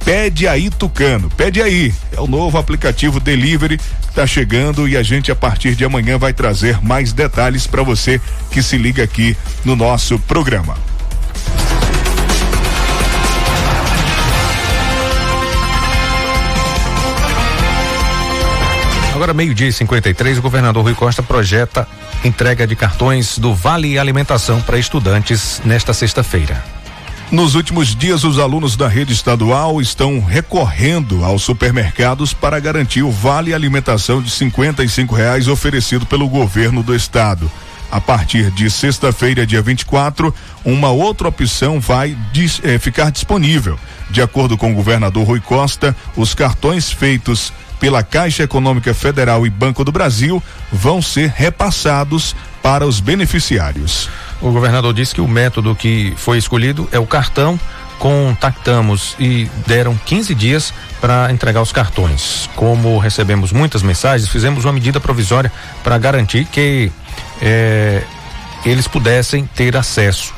Pede 0.06 0.47
aí 0.47 0.70
Tucano, 0.70 1.30
pede 1.30 1.62
aí. 1.62 1.93
É 2.12 2.20
o 2.20 2.28
novo 2.28 2.58
aplicativo 2.58 3.20
Delivery 3.20 3.80
está 4.10 4.28
chegando 4.28 4.88
e 4.88 4.97
a 4.97 5.01
gente 5.01 5.32
a 5.32 5.36
partir 5.36 5.76
de 5.76 5.86
amanhã 5.86 6.18
vai 6.18 6.34
trazer 6.34 6.80
mais 6.84 7.14
detalhes 7.14 7.66
para 7.66 7.82
você 7.82 8.22
que 8.51 8.62
se 8.62 8.78
liga 8.78 9.04
aqui 9.04 9.36
no 9.64 9.76
nosso 9.76 10.20
programa. 10.20 10.78
Agora, 19.16 19.34
meio-dia 19.34 19.70
e 19.70 19.72
53, 19.72 20.39
o 20.39 20.41
governador 20.41 20.84
Rui 20.84 20.95
Costa 20.95 21.24
projeta 21.24 21.88
entrega 22.26 22.68
de 22.68 22.76
cartões 22.76 23.38
do 23.38 23.56
Vale 23.56 23.97
Alimentação 23.97 24.60
para 24.62 24.78
estudantes 24.78 25.62
nesta 25.64 25.93
sexta-feira. 25.93 26.83
Nos 27.34 27.56
últimos 27.56 27.96
dias, 27.96 28.24
os 28.24 28.38
alunos 28.38 28.76
da 28.76 28.88
rede 28.88 29.12
estadual 29.12 29.82
estão 29.82 30.22
recorrendo 30.22 31.26
aos 31.26 31.42
supermercados 31.42 32.32
para 32.32 32.60
garantir 32.60 33.02
o 33.02 33.10
vale 33.10 33.56
alimentação 33.56 34.22
de 34.22 34.30
R$ 34.30 35.08
reais 35.12 35.48
oferecido 35.48 36.06
pelo 36.06 36.30
governo 36.30 36.84
do 36.84 36.96
estado. 36.96 37.52
A 37.90 38.00
partir 38.00 38.52
de 38.52 38.70
sexta-feira, 38.70 39.48
dia 39.48 39.64
24, 39.64 40.32
uma 40.64 40.92
outra 40.92 41.28
opção 41.28 41.80
vai 41.80 42.16
dis, 42.32 42.62
eh, 42.64 42.78
ficar 42.78 43.12
disponível. 43.12 43.80
De 44.12 44.22
acordo 44.22 44.56
com 44.56 44.72
o 44.72 44.76
governador 44.76 45.26
Rui 45.26 45.40
Costa, 45.40 45.96
os 46.16 46.36
cartões 46.36 46.92
feitos 46.92 47.52
pela 47.80 48.04
Caixa 48.04 48.44
Econômica 48.44 48.94
Federal 48.94 49.44
e 49.44 49.50
Banco 49.50 49.84
do 49.84 49.92
Brasil 49.92 50.42
vão 50.72 51.02
ser 51.02 51.34
repassados 51.36 52.36
para 52.64 52.88
os 52.88 53.01
beneficiários. 53.01 54.09
O 54.41 54.49
governador 54.51 54.93
disse 54.93 55.14
que 55.14 55.22
o 55.22 55.28
método 55.28 55.76
que 55.76 56.14
foi 56.18 56.38
escolhido 56.38 56.88
é 56.91 56.97
o 56.97 57.05
cartão. 57.05 57.59
Contactamos 57.99 59.16
e 59.20 59.49
deram 59.68 59.95
15 59.95 60.34
dias 60.34 60.74
para 60.99 61.32
entregar 61.32 61.61
os 61.61 61.72
cartões. 61.72 62.49
Como 62.55 62.97
recebemos 62.97 63.51
muitas 63.51 63.84
mensagens, 63.84 64.30
fizemos 64.30 64.66
uma 64.66 64.74
medida 64.74 64.99
provisória 64.99 65.51
para 65.84 65.97
garantir 65.97 66.45
que 66.45 66.91
eh, 67.41 68.03
eles 68.66 68.88
pudessem 68.88 69.45
ter 69.45 69.78
acesso. 69.78 70.34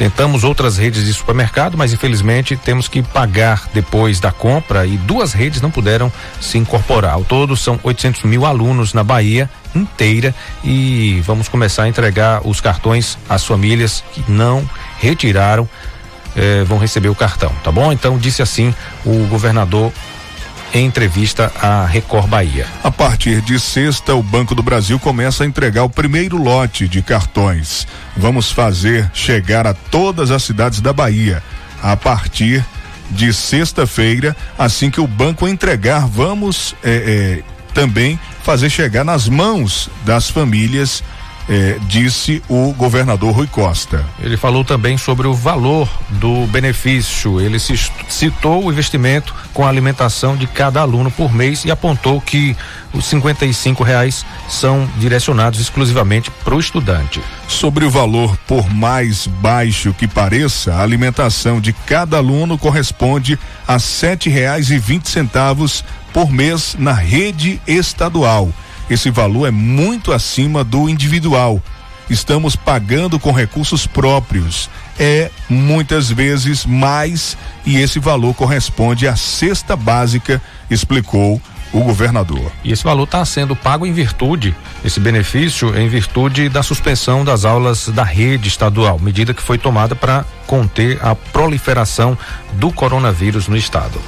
Tentamos 0.00 0.44
outras 0.44 0.78
redes 0.78 1.04
de 1.04 1.12
supermercado, 1.12 1.76
mas 1.76 1.92
infelizmente 1.92 2.56
temos 2.56 2.88
que 2.88 3.02
pagar 3.02 3.68
depois 3.74 4.18
da 4.18 4.32
compra 4.32 4.86
e 4.86 4.96
duas 4.96 5.34
redes 5.34 5.60
não 5.60 5.70
puderam 5.70 6.10
se 6.40 6.56
incorporar. 6.56 7.12
Ao 7.12 7.22
todo 7.22 7.54
são 7.54 7.78
800 7.82 8.22
mil 8.22 8.46
alunos 8.46 8.94
na 8.94 9.04
Bahia 9.04 9.50
inteira 9.74 10.34
e 10.64 11.20
vamos 11.24 11.48
começar 11.48 11.84
a 11.84 11.88
entregar 11.88 12.46
os 12.46 12.60
cartões 12.60 13.18
às 13.28 13.44
famílias 13.44 14.02
que 14.12 14.24
não 14.28 14.68
retiraram, 14.98 15.68
eh, 16.36 16.64
vão 16.64 16.78
receber 16.78 17.08
o 17.08 17.14
cartão, 17.14 17.52
tá 17.62 17.70
bom? 17.70 17.92
Então 17.92 18.18
disse 18.18 18.42
assim 18.42 18.74
o 19.04 19.26
governador 19.26 19.92
em 20.72 20.86
entrevista 20.86 21.52
à 21.60 21.84
Record 21.84 22.28
Bahia. 22.28 22.66
A 22.82 22.90
partir 22.90 23.40
de 23.40 23.58
sexta, 23.58 24.14
o 24.14 24.22
Banco 24.22 24.54
do 24.54 24.62
Brasil 24.62 24.98
começa 24.98 25.42
a 25.42 25.46
entregar 25.46 25.84
o 25.84 25.90
primeiro 25.90 26.36
lote 26.36 26.86
de 26.86 27.02
cartões. 27.02 27.86
Vamos 28.16 28.52
fazer 28.52 29.10
chegar 29.12 29.66
a 29.66 29.74
todas 29.74 30.30
as 30.30 30.42
cidades 30.42 30.80
da 30.80 30.92
Bahia. 30.92 31.42
A 31.82 31.96
partir 31.96 32.64
de 33.10 33.32
sexta-feira, 33.32 34.36
assim 34.56 34.90
que 34.90 35.00
o 35.00 35.06
banco 35.06 35.48
entregar, 35.48 36.06
vamos 36.06 36.76
eh, 36.84 37.40
eh, 37.40 37.42
também 37.74 38.18
fazer 38.42 38.70
chegar 38.70 39.04
nas 39.04 39.28
mãos 39.28 39.88
das 40.04 40.28
famílias 40.30 41.02
eh, 41.52 41.78
disse 41.88 42.40
o 42.48 42.72
governador 42.72 43.34
Rui 43.34 43.48
Costa. 43.48 44.06
Ele 44.20 44.36
falou 44.36 44.64
também 44.64 44.96
sobre 44.96 45.26
o 45.26 45.34
valor 45.34 45.88
do 46.08 46.46
benefício. 46.46 47.40
Ele 47.40 47.58
citou 47.58 48.64
o 48.64 48.70
investimento 48.70 49.34
com 49.52 49.66
a 49.66 49.68
alimentação 49.68 50.36
de 50.36 50.46
cada 50.46 50.80
aluno 50.80 51.10
por 51.10 51.34
mês 51.34 51.64
e 51.64 51.70
apontou 51.70 52.20
que 52.20 52.56
os 52.94 53.04
55 53.06 53.82
reais 53.82 54.24
são 54.48 54.88
direcionados 54.96 55.58
exclusivamente 55.58 56.30
para 56.30 56.54
o 56.54 56.60
estudante. 56.60 57.20
Sobre 57.48 57.84
o 57.84 57.90
valor, 57.90 58.36
por 58.46 58.72
mais 58.72 59.26
baixo 59.26 59.92
que 59.92 60.06
pareça, 60.06 60.74
a 60.74 60.82
alimentação 60.82 61.60
de 61.60 61.72
cada 61.72 62.18
aluno 62.18 62.56
corresponde 62.56 63.36
a 63.66 63.80
sete 63.80 64.30
reais 64.30 64.70
e 64.70 64.78
vinte 64.78 65.08
centavos 65.08 65.84
por 66.12 66.30
mês 66.30 66.76
na 66.78 66.92
rede 66.92 67.60
estadual 67.66 68.52
esse 68.90 69.08
valor 69.08 69.46
é 69.46 69.52
muito 69.52 70.12
acima 70.12 70.64
do 70.64 70.88
individual. 70.88 71.62
Estamos 72.10 72.56
pagando 72.56 73.20
com 73.20 73.30
recursos 73.30 73.86
próprios. 73.86 74.68
É 74.98 75.30
muitas 75.48 76.10
vezes 76.10 76.66
mais 76.66 77.38
e 77.64 77.78
esse 77.78 78.00
valor 78.00 78.34
corresponde 78.34 79.06
à 79.06 79.14
cesta 79.14 79.76
básica, 79.76 80.42
explicou 80.68 81.40
o 81.72 81.80
governador. 81.80 82.50
E 82.64 82.72
esse 82.72 82.82
valor 82.82 83.04
está 83.04 83.24
sendo 83.24 83.54
pago 83.54 83.86
em 83.86 83.92
virtude, 83.92 84.54
esse 84.84 84.98
benefício 84.98 85.78
em 85.78 85.88
virtude 85.88 86.48
da 86.48 86.64
suspensão 86.64 87.24
das 87.24 87.44
aulas 87.44 87.88
da 87.88 88.02
rede 88.02 88.48
estadual, 88.48 88.98
medida 88.98 89.32
que 89.32 89.40
foi 89.40 89.56
tomada 89.56 89.94
para 89.94 90.24
conter 90.48 90.98
a 91.00 91.14
proliferação 91.14 92.18
do 92.54 92.72
coronavírus 92.72 93.46
no 93.46 93.56
estado. 93.56 94.00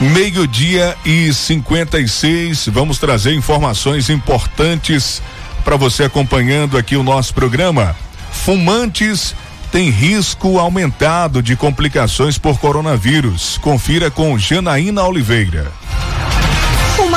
Meio-dia 0.00 0.96
e 1.04 1.32
56. 1.32 2.68
Vamos 2.68 2.98
trazer 2.98 3.32
informações 3.32 4.10
importantes 4.10 5.22
para 5.64 5.76
você 5.76 6.04
acompanhando 6.04 6.76
aqui 6.76 6.96
o 6.96 7.02
nosso 7.02 7.32
programa. 7.32 7.96
Fumantes 8.30 9.34
têm 9.70 9.90
risco 9.90 10.58
aumentado 10.58 11.42
de 11.42 11.56
complicações 11.56 12.36
por 12.36 12.58
coronavírus. 12.58 13.56
Confira 13.58 14.10
com 14.10 14.36
Janaína 14.36 15.04
Oliveira. 15.04 15.72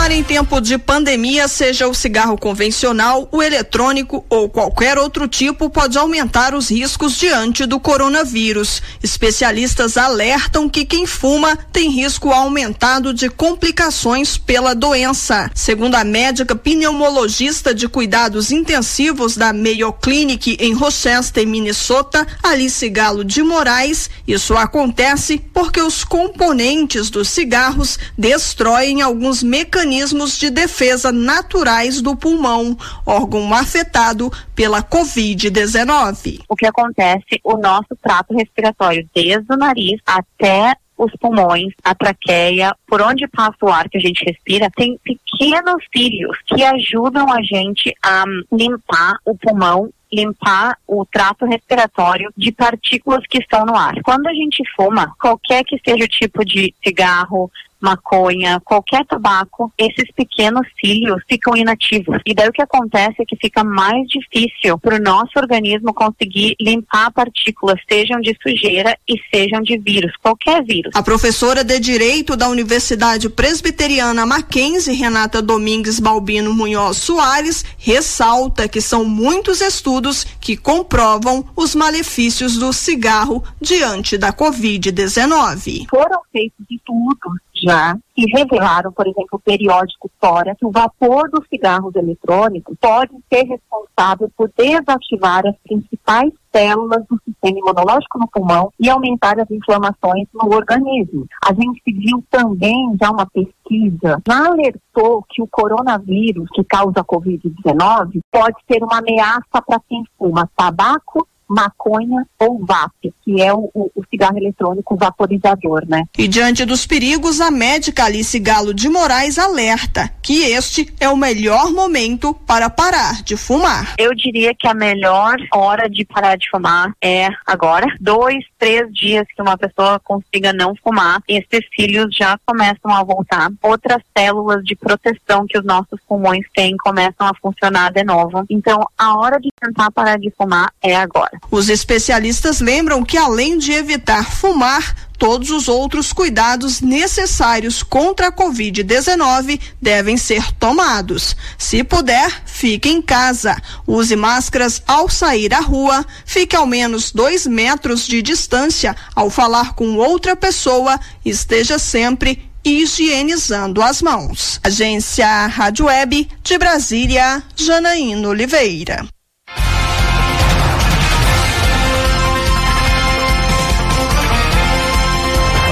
Em 0.09 0.23
tempo 0.23 0.59
de 0.59 0.79
pandemia, 0.79 1.47
seja 1.47 1.87
o 1.87 1.93
cigarro 1.93 2.37
convencional, 2.39 3.27
o 3.31 3.43
eletrônico 3.43 4.25
ou 4.29 4.49
qualquer 4.49 4.97
outro 4.97 5.27
tipo, 5.27 5.69
pode 5.69 5.95
aumentar 5.95 6.55
os 6.55 6.71
riscos 6.71 7.15
diante 7.17 7.67
do 7.67 7.79
coronavírus. 7.79 8.81
Especialistas 9.03 9.95
alertam 9.95 10.67
que 10.67 10.85
quem 10.85 11.05
fuma 11.05 11.55
tem 11.71 11.91
risco 11.91 12.31
aumentado 12.31 13.13
de 13.13 13.29
complicações 13.29 14.37
pela 14.37 14.73
doença. 14.73 15.51
Segundo 15.53 15.93
a 15.93 16.03
médica 16.03 16.55
pneumologista 16.55 17.75
de 17.75 17.87
cuidados 17.87 18.51
intensivos 18.51 19.37
da 19.37 19.53
Mayo 19.53 19.93
Clinic 19.93 20.57
em 20.59 20.73
Rochester, 20.73 21.45
Minnesota, 21.45 22.25
Alice 22.41 22.89
Galo 22.89 23.23
de 23.23 23.43
Moraes, 23.43 24.09
isso 24.27 24.57
acontece 24.57 25.37
porque 25.53 25.81
os 25.81 26.03
componentes 26.03 27.11
dos 27.11 27.29
cigarros 27.29 27.99
destroem 28.17 29.03
alguns 29.03 29.43
mecanismos 29.43 29.96
de 30.37 30.49
defesa 30.49 31.11
naturais 31.11 32.01
do 32.01 32.15
pulmão, 32.15 32.77
órgão 33.05 33.53
afetado 33.53 34.31
pela 34.55 34.83
Covid-19. 34.83 36.41
O 36.47 36.55
que 36.55 36.65
acontece? 36.65 37.39
O 37.43 37.57
nosso 37.57 37.95
trato 38.01 38.33
respiratório, 38.33 39.07
desde 39.13 39.51
o 39.51 39.57
nariz 39.57 39.99
até 40.05 40.75
os 40.97 41.11
pulmões, 41.19 41.73
a 41.83 41.93
traqueia, 41.93 42.75
por 42.87 43.01
onde 43.01 43.27
passa 43.27 43.57
o 43.61 43.69
ar 43.69 43.87
que 43.87 43.97
a 43.97 44.01
gente 44.01 44.25
respira, 44.25 44.69
tem 44.75 44.99
pequenos 45.03 45.83
cílios 45.95 46.37
que 46.47 46.63
ajudam 46.63 47.31
a 47.31 47.41
gente 47.43 47.93
a 48.03 48.23
limpar 48.51 49.17
o 49.23 49.37
pulmão 49.37 49.91
limpar 50.11 50.77
o 50.87 51.05
trato 51.05 51.45
respiratório 51.45 52.31
de 52.35 52.51
partículas 52.51 53.23
que 53.29 53.39
estão 53.39 53.65
no 53.65 53.75
ar. 53.75 53.93
Quando 54.03 54.27
a 54.27 54.33
gente 54.33 54.63
fuma, 54.75 55.13
qualquer 55.19 55.63
que 55.63 55.79
seja 55.85 56.05
o 56.05 56.07
tipo 56.07 56.45
de 56.45 56.73
cigarro, 56.83 57.51
maconha, 57.79 58.59
qualquer 58.63 59.05
tabaco, 59.05 59.71
esses 59.77 60.11
pequenos 60.15 60.67
cílios 60.79 61.21
ficam 61.29 61.55
inativos. 61.55 62.17
E 62.25 62.33
daí 62.33 62.49
o 62.49 62.51
que 62.51 62.61
acontece 62.61 63.21
é 63.21 63.25
que 63.25 63.35
fica 63.35 63.63
mais 63.63 64.07
difícil 64.07 64.77
para 64.77 64.95
o 64.95 64.99
nosso 64.99 65.31
organismo 65.37 65.93
conseguir 65.93 66.55
limpar 66.59 67.11
partículas, 67.11 67.79
sejam 67.89 68.19
de 68.19 68.35
sujeira 68.41 68.97
e 69.07 69.15
sejam 69.33 69.61
de 69.61 69.77
vírus, 69.77 70.11
qualquer 70.21 70.63
vírus. 70.63 70.91
A 70.95 71.03
professora 71.03 71.63
de 71.63 71.79
Direito 71.79 72.35
da 72.35 72.49
Universidade 72.49 73.29
Presbiteriana 73.29 74.25
Mackenzie, 74.25 74.95
Renata 74.95 75.41
Domingues 75.41 75.99
Balbino 75.99 76.53
Munhoz 76.53 76.97
Soares, 76.97 77.63
ressalta 77.77 78.67
que 78.67 78.81
são 78.81 79.05
muitos 79.05 79.61
estudos 79.61 80.25
que 80.39 80.57
comprovam 80.57 81.47
os 81.55 81.75
malefícios 81.75 82.57
do 82.57 82.73
cigarro 82.73 83.43
diante 83.61 84.17
da 84.17 84.33
Covid-19. 84.33 85.87
Foram 85.89 86.21
feitos 86.31 86.65
estudos 86.69 87.39
já 87.61 87.97
que 88.15 88.25
revelaram, 88.35 88.91
por 88.91 89.05
exemplo, 89.05 89.29
o 89.33 89.39
periódico 89.39 90.09
Fora, 90.19 90.55
que 90.55 90.65
o 90.65 90.71
vapor 90.71 91.29
dos 91.29 91.47
cigarros 91.47 91.95
eletrônicos 91.95 92.75
pode 92.79 93.13
ser 93.31 93.43
responsável 93.43 94.29
por 94.35 94.51
desativar 94.57 95.45
as 95.45 95.55
principais 95.63 96.31
células 96.51 97.05
do 97.07 97.19
sistema 97.23 97.59
imunológico 97.59 98.17
no 98.17 98.27
pulmão 98.27 98.71
e 98.79 98.89
aumentar 98.89 99.39
as 99.39 99.49
inflamações 99.51 100.27
no 100.33 100.51
organismo. 100.53 101.27
A 101.45 101.53
gente 101.53 101.81
viu 101.85 102.23
também 102.31 102.95
já 102.99 103.11
uma 103.11 103.27
pesquisa, 103.27 104.19
já 104.27 104.47
alertou 104.47 105.23
que 105.29 105.41
o 105.41 105.47
coronavírus 105.47 106.49
que 106.53 106.63
causa 106.63 107.01
a 107.01 107.05
Covid-19 107.05 108.19
pode 108.31 108.55
ser 108.69 108.83
uma 108.83 108.97
ameaça 108.97 109.61
para 109.65 109.79
quem 109.87 110.03
fuma 110.17 110.49
tabaco 110.55 111.27
maconha 111.47 112.25
ou 112.39 112.63
vape, 112.65 113.13
que 113.23 113.41
é 113.41 113.53
o, 113.53 113.69
o, 113.73 113.91
o, 113.95 114.03
cigarro 114.09 114.37
eletrônico 114.37 114.95
vaporizador, 114.95 115.83
né? 115.87 116.03
E 116.17 116.27
diante 116.27 116.65
dos 116.65 116.85
perigos, 116.85 117.39
a 117.39 117.49
médica 117.49 118.05
Alice 118.05 118.37
Galo 118.39 118.73
de 118.73 118.89
Moraes 118.89 119.37
alerta 119.39 120.11
que 120.21 120.43
este 120.43 120.93
é 120.99 121.07
o 121.09 121.15
melhor 121.15 121.71
momento 121.71 122.33
para 122.33 122.69
parar 122.69 123.23
de 123.23 123.37
fumar. 123.37 123.95
Eu 123.97 124.13
diria 124.13 124.53
que 124.53 124.67
a 124.67 124.73
melhor 124.73 125.37
hora 125.53 125.89
de 125.89 126.03
parar 126.05 126.35
de 126.37 126.49
fumar 126.49 126.93
é 127.01 127.29
agora. 127.45 127.87
Dois, 127.99 128.43
três 128.57 128.91
dias 128.93 129.25
que 129.35 129.41
uma 129.41 129.57
pessoa 129.57 129.99
consiga 129.99 130.51
não 130.51 130.75
fumar, 130.83 131.21
esses 131.27 131.61
cílios 131.75 132.15
já 132.15 132.37
começam 132.45 132.91
a 132.91 133.03
voltar. 133.03 133.49
Outras 133.61 134.01
células 134.17 134.63
de 134.63 134.75
proteção 134.75 135.45
que 135.47 135.57
os 135.57 135.65
nossos 135.65 135.99
pulmões 136.07 136.45
têm 136.55 136.75
começam 136.77 137.27
a 137.27 137.33
funcionar 137.41 137.91
de 137.91 138.03
novo. 138.03 138.45
Então, 138.49 138.85
a 138.97 139.17
hora 139.17 139.39
de 139.39 139.49
tentar 139.59 139.91
parar 139.91 140.17
de 140.17 140.31
fumar 140.31 140.71
é 140.81 140.95
agora. 140.95 141.36
Os 141.49 141.69
especialistas 141.69 142.59
lembram 142.59 143.03
que, 143.03 143.17
além 143.17 143.57
de 143.57 143.71
evitar 143.71 144.31
fumar, 144.31 144.95
todos 145.17 145.49
os 145.49 145.67
outros 145.67 146.13
cuidados 146.13 146.81
necessários 146.81 147.81
contra 147.81 148.27
a 148.27 148.31
Covid-19 148.31 149.59
devem 149.81 150.17
ser 150.17 150.51
tomados. 150.53 151.35
Se 151.57 151.83
puder, 151.83 152.43
fique 152.45 152.89
em 152.89 153.01
casa. 153.01 153.55
Use 153.85 154.15
máscaras 154.15 154.83
ao 154.85 155.09
sair 155.09 155.53
à 155.53 155.59
rua. 155.59 156.05
Fique 156.25 156.55
ao 156.55 156.67
menos 156.67 157.11
dois 157.11 157.47
metros 157.47 158.05
de 158.05 158.21
distância 158.21 158.95
ao 159.15 159.29
falar 159.29 159.73
com 159.73 159.95
outra 159.95 160.35
pessoa. 160.35 160.99
Esteja 161.25 161.79
sempre 161.79 162.47
higienizando 162.63 163.81
as 163.81 164.01
mãos. 164.01 164.59
Agência 164.63 165.47
Rádio 165.47 165.85
Web 165.85 166.29
de 166.43 166.57
Brasília, 166.57 167.41
Janaína 167.55 168.27
Oliveira. 168.27 169.07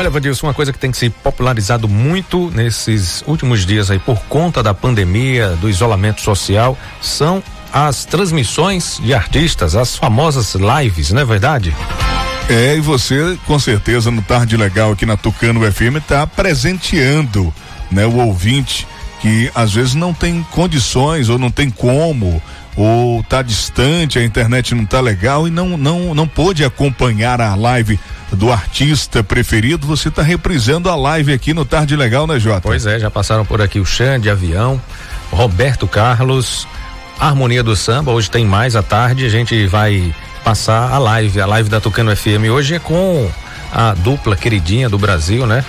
Olha, 0.06 0.12
Vadilson, 0.12 0.46
uma 0.46 0.54
coisa 0.54 0.72
que 0.72 0.78
tem 0.78 0.94
se 0.94 1.10
popularizado 1.10 1.90
muito 1.90 2.52
nesses 2.52 3.24
últimos 3.26 3.66
dias 3.66 3.90
aí 3.90 3.98
por 3.98 4.20
conta 4.26 4.62
da 4.62 4.72
pandemia, 4.72 5.58
do 5.60 5.68
isolamento 5.68 6.22
social, 6.22 6.78
são 7.02 7.42
as 7.74 8.06
transmissões 8.06 9.02
de 9.04 9.16
artistas, 9.16 9.76
as 9.76 9.96
famosas 9.96 10.54
lives, 10.54 11.10
não 11.10 11.24
é 11.24 11.26
verdade? 11.26 11.76
É, 12.48 12.76
e 12.78 12.82
você 12.82 13.36
com 13.48 13.58
certeza 13.58 14.12
no 14.12 14.22
Tarde 14.22 14.56
Legal 14.56 14.92
aqui 14.92 15.08
na 15.08 15.18
Tucano 15.18 15.60
FM 15.72 15.98
está 15.98 16.28
presenteando, 16.28 17.52
né, 17.90 18.06
o 18.06 18.18
ouvinte 18.18 18.88
que 19.22 19.50
às 19.56 19.74
vezes 19.74 19.96
não 19.96 20.14
tem 20.14 20.46
condições 20.52 21.30
ou 21.30 21.40
não 21.40 21.50
tem 21.50 21.72
como 21.72 22.40
ou 22.76 23.24
tá 23.24 23.42
distante, 23.42 24.20
a 24.20 24.24
internet 24.24 24.76
não 24.76 24.86
tá 24.86 25.00
legal 25.00 25.48
e 25.48 25.52
não 25.52 25.78
não 25.78 26.14
não 26.14 26.28
pôde 26.28 26.64
acompanhar 26.64 27.40
a 27.40 27.56
live 27.56 28.00
do 28.32 28.52
artista 28.52 29.24
preferido, 29.24 29.88
você 29.88 30.10
está 30.10 30.22
reprisando 30.22 30.90
a 30.90 30.96
live 30.96 31.32
aqui 31.32 31.54
no 31.54 31.64
Tarde 31.64 31.96
Legal, 31.96 32.28
né, 32.28 32.40
Jota? 32.40 32.62
Pois 32.62 32.86
é, 32.86 33.00
já 33.00 33.10
passaram 33.10 33.46
por 33.46 33.62
aqui 33.62 33.80
o 33.80 33.86
Xande 33.86 34.24
de 34.24 34.30
Avião, 34.30 34.82
Roberto 35.32 35.88
Carlos, 35.88 36.68
Harmonia 37.20 37.64
do 37.64 37.76
Samba, 37.76 38.12
hoje 38.12 38.30
tem 38.30 38.46
mais 38.46 38.76
à 38.76 38.84
tarde, 38.84 39.26
a 39.26 39.30
gente 39.30 39.68
vai 39.68 40.14
passar 40.44 40.92
a 40.92 40.98
live, 40.98 41.40
a 41.40 41.46
live 41.46 41.70
da 41.70 41.80
Tucano 41.80 42.16
FM 42.16 42.50
hoje 42.52 42.76
é 42.76 42.80
com 42.80 43.30
a 43.72 43.94
dupla 43.94 44.36
queridinha 44.36 44.90
do 44.90 44.98
Brasil, 44.98 45.46
né? 45.48 45.64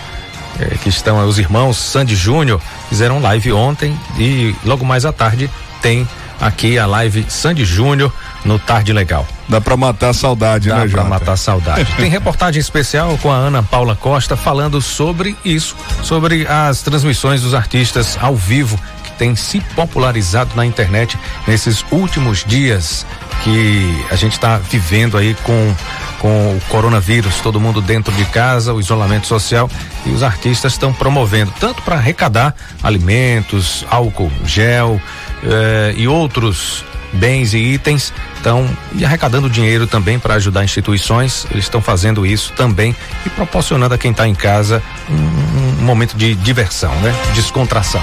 É, 0.58 0.76
que 0.78 0.88
estão 0.88 1.26
os 1.26 1.38
irmãos 1.38 1.76
Sandy 1.76 2.16
Júnior, 2.16 2.60
fizeram 2.88 3.20
live 3.20 3.52
ontem 3.52 3.96
e 4.18 4.54
logo 4.64 4.84
mais 4.84 5.04
à 5.04 5.12
tarde 5.12 5.50
tem 5.82 6.08
aqui 6.40 6.78
a 6.78 6.86
live 6.86 7.26
Sandy 7.28 7.64
Júnior 7.64 8.12
no 8.44 8.58
Tarde 8.58 8.92
Legal. 8.92 9.26
Dá 9.48 9.60
para 9.60 9.76
matar 9.76 10.10
a 10.10 10.14
saudade, 10.14 10.68
Dá 10.68 10.76
né, 10.76 10.86
Dá 10.86 10.90
pra 10.90 11.04
matar 11.04 11.32
a 11.32 11.36
saudade. 11.36 11.86
Tem 11.96 12.10
reportagem 12.10 12.60
especial 12.60 13.16
com 13.18 13.30
a 13.30 13.36
Ana 13.36 13.62
Paula 13.62 13.94
Costa 13.94 14.36
falando 14.36 14.80
sobre 14.80 15.36
isso, 15.44 15.76
sobre 16.02 16.46
as 16.46 16.82
transmissões 16.82 17.42
dos 17.42 17.54
artistas 17.54 18.18
ao 18.20 18.34
vivo 18.34 18.78
que 19.04 19.12
tem 19.12 19.36
se 19.36 19.60
popularizado 19.74 20.54
na 20.56 20.66
internet 20.66 21.18
nesses 21.46 21.84
últimos 21.90 22.44
dias 22.44 23.06
que 23.42 24.04
a 24.10 24.16
gente 24.16 24.32
está 24.32 24.58
vivendo 24.58 25.16
aí 25.16 25.34
com 25.42 25.74
com 26.18 26.56
o 26.56 26.60
coronavírus, 26.68 27.40
todo 27.40 27.60
mundo 27.60 27.80
dentro 27.80 28.12
de 28.14 28.24
casa, 28.24 28.72
o 28.72 28.80
isolamento 28.80 29.26
social 29.26 29.70
e 30.04 30.10
os 30.10 30.22
artistas 30.22 30.72
estão 30.72 30.92
promovendo 30.92 31.52
tanto 31.60 31.82
para 31.82 31.96
arrecadar 31.96 32.54
alimentos, 32.82 33.84
álcool, 33.90 34.32
gel 34.44 35.00
eh, 35.42 35.94
e 35.96 36.08
outros 36.08 36.84
bens 37.12 37.54
e 37.54 37.58
itens, 37.58 38.12
estão 38.36 38.68
arrecadando 39.04 39.48
dinheiro 39.48 39.86
também 39.86 40.18
para 40.18 40.34
ajudar 40.34 40.64
instituições. 40.64 41.46
Eles 41.50 41.64
estão 41.64 41.80
fazendo 41.80 42.26
isso 42.26 42.52
também 42.54 42.94
e 43.24 43.30
proporcionando 43.30 43.94
a 43.94 43.98
quem 43.98 44.10
está 44.10 44.26
em 44.28 44.34
casa 44.34 44.82
um, 45.08 45.80
um, 45.82 45.84
momento 45.84 46.16
de 46.16 46.34
diversão, 46.34 46.94
né? 47.00 47.14
Descontração. 47.34 48.02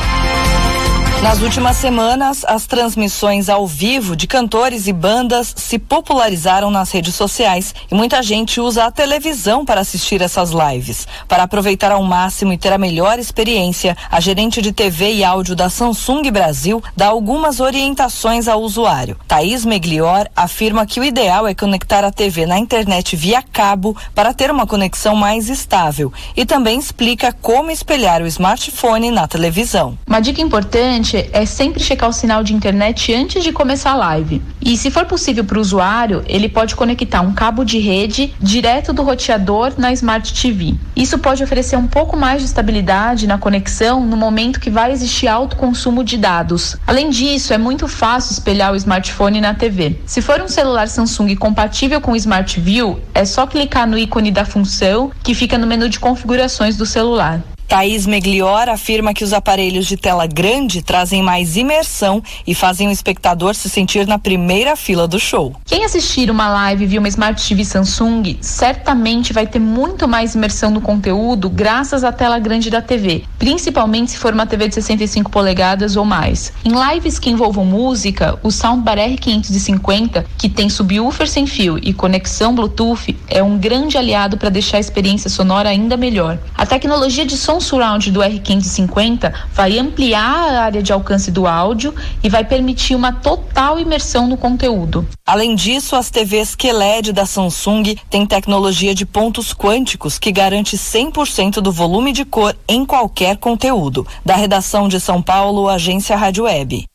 Nas 1.23 1.41
últimas 1.41 1.77
semanas, 1.77 2.43
as 2.45 2.65
transmissões 2.65 3.47
ao 3.47 3.65
vivo 3.65 4.13
de 4.13 4.27
cantores 4.27 4.87
e 4.87 4.93
bandas 4.93 5.53
se 5.55 5.79
popularizaram 5.79 6.69
nas 6.69 6.91
redes 6.91 7.15
sociais 7.15 7.73
e 7.89 7.95
muita 7.95 8.21
gente 8.21 8.59
usa 8.59 8.83
a 8.83 8.91
televisão 8.91 9.63
para 9.63 9.79
assistir 9.79 10.21
essas 10.21 10.51
lives. 10.51 11.07
Para 11.25 11.43
aproveitar 11.43 11.93
ao 11.93 12.03
máximo 12.03 12.51
e 12.51 12.57
ter 12.57 12.73
a 12.73 12.77
melhor 12.77 13.19
experiência, 13.19 13.95
a 14.11 14.19
gerente 14.19 14.61
de 14.61 14.73
TV 14.73 15.13
e 15.13 15.23
áudio 15.23 15.55
da 15.55 15.69
Samsung 15.69 16.29
Brasil 16.29 16.83
dá 16.95 17.07
algumas 17.07 17.61
orientações 17.61 18.49
ao 18.49 18.61
usuário. 18.61 19.17
Thaís 19.25 19.63
Meglior 19.63 20.27
afirma 20.35 20.85
que 20.85 20.99
o 20.99 21.05
ideal 21.05 21.47
é 21.47 21.55
conectar 21.55 22.03
a 22.03 22.11
TV 22.11 22.45
na 22.45 22.59
internet 22.59 23.15
via 23.15 23.41
cabo 23.41 23.95
para 24.13 24.33
ter 24.33 24.51
uma 24.51 24.67
conexão 24.67 25.15
mais 25.15 25.47
estável 25.47 26.11
e 26.35 26.45
também 26.45 26.77
explica 26.77 27.31
como 27.31 27.71
espelhar 27.71 28.21
o 28.21 28.27
smartphone 28.27 29.09
na 29.09 29.25
televisão. 29.25 29.97
Uma 30.05 30.19
dica 30.19 30.41
importante 30.41 31.12
é 31.31 31.45
sempre 31.45 31.83
checar 31.83 32.09
o 32.09 32.13
sinal 32.13 32.43
de 32.43 32.53
internet 32.53 33.13
antes 33.13 33.43
de 33.43 33.51
começar 33.51 33.91
a 33.91 33.95
live. 33.95 34.41
E 34.61 34.77
se 34.77 34.89
for 34.89 35.05
possível 35.05 35.43
para 35.43 35.57
o 35.57 35.61
usuário, 35.61 36.23
ele 36.27 36.49
pode 36.49 36.75
conectar 36.75 37.21
um 37.21 37.33
cabo 37.33 37.63
de 37.63 37.79
rede 37.79 38.33
direto 38.39 38.93
do 38.93 39.03
roteador 39.03 39.73
na 39.77 39.91
Smart 39.93 40.33
TV. 40.33 40.75
Isso 40.95 41.17
pode 41.19 41.43
oferecer 41.43 41.77
um 41.77 41.87
pouco 41.87 42.15
mais 42.15 42.41
de 42.41 42.47
estabilidade 42.47 43.27
na 43.27 43.37
conexão 43.37 44.05
no 44.05 44.17
momento 44.17 44.59
que 44.59 44.69
vai 44.69 44.91
existir 44.91 45.27
alto 45.27 45.55
consumo 45.55 46.03
de 46.03 46.17
dados. 46.17 46.77
Além 46.87 47.09
disso, 47.09 47.53
é 47.53 47.57
muito 47.57 47.87
fácil 47.87 48.33
espelhar 48.33 48.73
o 48.73 48.75
smartphone 48.75 49.41
na 49.41 49.53
TV. 49.53 49.99
Se 50.05 50.21
for 50.21 50.41
um 50.41 50.47
celular 50.47 50.87
Samsung 50.87 51.35
compatível 51.35 51.99
com 52.01 52.11
o 52.11 52.15
Smart 52.15 52.59
View, 52.59 52.99
é 53.13 53.25
só 53.25 53.45
clicar 53.45 53.87
no 53.87 53.97
ícone 53.97 54.31
da 54.31 54.45
função 54.45 55.11
que 55.23 55.33
fica 55.33 55.57
no 55.57 55.67
menu 55.67 55.89
de 55.89 55.99
configurações 55.99 56.77
do 56.77 56.85
celular. 56.85 57.41
Thaís 57.67 58.05
Meglior 58.05 58.69
afirma 58.69 59.13
que 59.13 59.23
os 59.23 59.33
aparelhos 59.33 59.85
de 59.85 59.97
tela 59.97 60.27
grande 60.27 60.81
trazem 60.81 61.23
mais 61.23 61.55
imersão 61.57 62.21
e 62.45 62.53
fazem 62.53 62.87
o 62.87 62.91
espectador 62.91 63.55
se 63.55 63.69
sentir 63.69 64.05
na 64.05 64.19
primeira 64.19 64.75
fila 64.75 65.07
do 65.07 65.19
show. 65.19 65.55
Quem 65.65 65.83
assistir 65.83 66.29
uma 66.29 66.49
live 66.49 66.85
via 66.85 66.99
uma 66.99 67.07
Smart 67.07 67.47
TV 67.47 67.65
Samsung 67.65 68.37
certamente 68.41 69.33
vai 69.33 69.47
ter 69.47 69.59
muito 69.59 70.07
mais 70.07 70.35
imersão 70.35 70.69
no 70.69 70.81
conteúdo 70.81 71.49
graças 71.49 72.03
à 72.03 72.11
tela 72.11 72.37
grande 72.37 72.69
da 72.69 72.81
TV, 72.81 73.23
principalmente 73.39 74.11
se 74.11 74.17
for 74.17 74.33
uma 74.33 74.45
TV 74.45 74.67
de 74.67 74.75
65 74.75 75.31
polegadas 75.31 75.95
ou 75.95 76.05
mais. 76.05 76.53
Em 76.63 76.71
lives 76.71 77.17
que 77.17 77.29
envolvam 77.29 77.65
música, 77.65 78.37
o 78.43 78.51
Soundbar 78.51 78.97
R550, 78.97 80.25
que 80.37 80.49
tem 80.49 80.69
subwoofer 80.69 81.27
sem 81.27 81.47
fio 81.47 81.79
e 81.81 81.93
conexão 81.93 82.53
Bluetooth, 82.53 83.15
é 83.27 83.41
um 83.41 83.57
grande 83.57 83.97
aliado 83.97 84.37
para 84.37 84.49
deixar 84.49 84.77
a 84.77 84.79
experiência 84.79 85.29
sonora 85.29 85.69
ainda 85.69 85.97
melhor. 85.97 86.37
A 86.55 86.65
tecnologia 86.65 87.25
de 87.25 87.37
som 87.37 87.52
som 87.53 87.59
surround 87.59 88.11
do 88.11 88.19
R550 88.21 89.31
vai 89.53 89.77
ampliar 89.77 90.53
a 90.53 90.61
área 90.61 90.81
de 90.81 90.91
alcance 90.91 91.29
do 91.29 91.45
áudio 91.45 91.93
e 92.23 92.29
vai 92.29 92.43
permitir 92.43 92.95
uma 92.95 93.11
total 93.11 93.79
imersão 93.79 94.27
no 94.27 94.37
conteúdo. 94.37 95.05
Além 95.25 95.55
disso, 95.55 95.95
as 95.95 96.09
TVs 96.09 96.55
QLED 96.55 97.11
da 97.11 97.25
Samsung 97.25 97.95
têm 98.09 98.25
tecnologia 98.25 98.95
de 98.95 99.05
pontos 99.05 99.53
quânticos 99.53 100.17
que 100.17 100.31
garante 100.31 100.77
100% 100.77 101.55
do 101.55 101.71
volume 101.71 102.11
de 102.11 102.25
cor 102.25 102.55
em 102.67 102.85
qualquer 102.85 103.37
conteúdo. 103.37 104.07
Da 104.25 104.35
redação 104.35 104.87
de 104.87 104.99
São 104.99 105.21
Paulo, 105.21 105.67
Agência 105.67 106.15
Rádio 106.15 106.45
Web. 106.45 106.85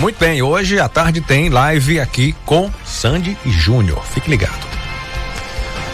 Muito 0.00 0.18
bem, 0.18 0.42
hoje 0.42 0.78
à 0.78 0.88
tarde 0.88 1.20
tem 1.20 1.48
live 1.48 1.98
aqui 1.98 2.32
com 2.46 2.70
Sandy 2.84 3.36
e 3.44 3.50
Júnior. 3.50 4.00
Fique 4.04 4.30
ligado. 4.30 4.67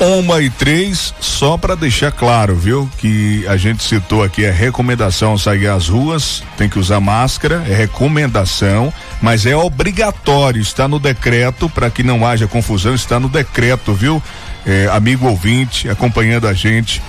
Uma 0.01 0.41
e 0.41 0.51
três, 0.51 1.15
só 1.21 1.57
para 1.57 1.77
deixar 1.77 2.11
claro, 2.11 2.57
viu? 2.57 2.91
Que 2.99 3.47
a 3.47 3.57
gente 3.57 3.83
citou 3.83 4.23
aqui 4.23 4.45
é 4.45 4.51
recomendação 4.51 5.39
sair 5.39 5.69
às 5.69 5.89
ruas, 5.89 6.43
tem 6.59 6.69
que 6.69 6.79
usar 6.79 7.01
máscara, 7.01 7.65
é 7.69 7.75
recomendação, 7.75 8.93
mas 9.23 9.47
é 9.47 9.57
obrigatório, 9.57 10.61
está 10.61 10.89
no 10.89 10.99
decreto, 10.99 11.69
para 11.71 11.91
que 11.91 12.03
não 12.03 12.27
haja 12.27 12.47
confusão, 12.47 12.95
está 12.95 13.21
no 13.21 13.29
decreto, 13.29 13.95
viu? 13.95 14.23
É, 14.67 14.89
amigo 14.93 15.29
ouvinte, 15.29 15.89
acompanhando 15.89 16.49
a 16.49 16.53
gente, 16.53 17.01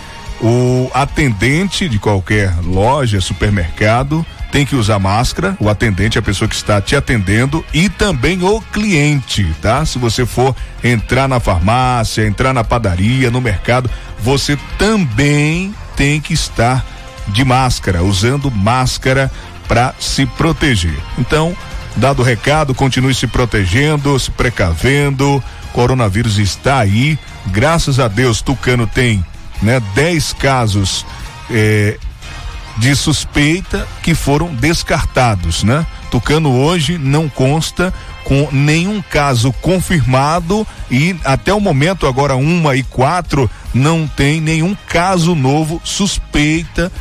o 0.42 0.90
atendente 0.94 1.90
de 1.90 1.98
qualquer 1.98 2.54
loja, 2.64 3.20
supermercado, 3.20 4.26
tem 4.56 4.66
que 4.66 4.78
usar 4.78 5.00
máscara, 5.00 5.58
o 5.60 5.68
atendente, 5.68 6.18
a 6.18 6.22
pessoa 6.22 6.48
que 6.48 6.56
está 6.56 6.80
te 6.80 6.96
atendendo 6.96 7.62
e 7.74 7.90
também 7.90 8.42
o 8.42 8.62
cliente, 8.62 9.46
tá? 9.62 9.86
Se 9.86 10.00
você 10.00 10.26
for 10.26 10.56
entrar 10.82 11.28
na 11.28 11.42
farmácia, 11.42 12.26
entrar 12.26 12.54
na 12.54 12.64
padaria, 12.64 13.30
no 13.30 13.42
mercado, 13.42 13.92
você 14.18 14.58
também 14.78 15.76
tem 15.98 16.22
que 16.22 16.34
estar 16.34 16.86
de 17.28 17.44
máscara, 17.44 18.02
usando 18.02 18.50
máscara 18.50 19.30
para 19.68 19.94
se 20.00 20.26
proteger. 20.26 20.96
Então, 21.18 21.54
dado 21.98 22.22
o 22.22 22.26
recado, 22.26 22.74
continue 22.74 23.14
se 23.14 23.28
protegendo, 23.28 24.18
se 24.18 24.32
precavendo. 24.32 25.44
Coronavírus 25.74 26.38
está 26.38 26.80
aí. 26.80 27.20
Graças 27.48 28.00
a 28.00 28.08
Deus, 28.08 28.42
Tucano 28.42 28.88
tem, 28.88 29.22
né, 29.62 29.82
10 29.94 30.32
casos 30.32 31.06
eh, 31.52 32.00
de 32.78 32.96
suspeita 32.96 33.88
que 34.04 34.14
foram 34.14 34.54
descartados, 34.54 35.64
né? 35.64 35.86
Tucano 36.12 36.52
hoje 36.52 36.98
não 36.98 37.28
consta 37.28 37.94
com 38.24 38.50
nenhum 38.52 39.02
caso 39.02 39.54
confirmado 39.62 40.66
e 40.90 41.16
até 41.24 41.54
o 41.54 41.60
momento 41.60 42.08
agora 42.08 42.36
uma 42.36 42.76
e 42.76 42.84
quatro 42.84 43.50
não 43.74 44.08
tem 44.08 44.42
nenhum 44.42 44.76
caso 44.88 45.36
novo 45.36 45.80
suspeita 45.84 46.92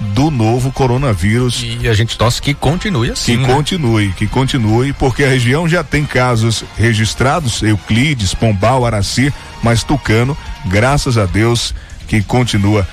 do 0.00 0.30
novo 0.30 0.72
coronavírus. 0.72 1.64
E 1.64 1.88
a 1.88 1.94
gente 1.94 2.18
torce 2.18 2.42
que 2.42 2.54
continue 2.54 3.10
assim. 3.10 3.36
Que 3.36 3.42
né? 3.46 3.54
continue, 3.54 4.12
que 4.12 4.26
continue, 4.26 4.92
porque 4.92 5.24
a 5.24 5.28
região 5.28 5.68
já 5.68 5.84
tem 5.84 6.04
casos 6.04 6.64
registrados, 6.76 7.62
Euclides, 7.62 8.34
Pombal, 8.34 8.84
Araci, 8.84 9.32
mas 9.62 9.84
Tucano, 9.84 10.36
graças 10.66 11.16
a 11.16 11.24
Deus, 11.24 11.74
que 12.08 12.22
continua 12.22 12.86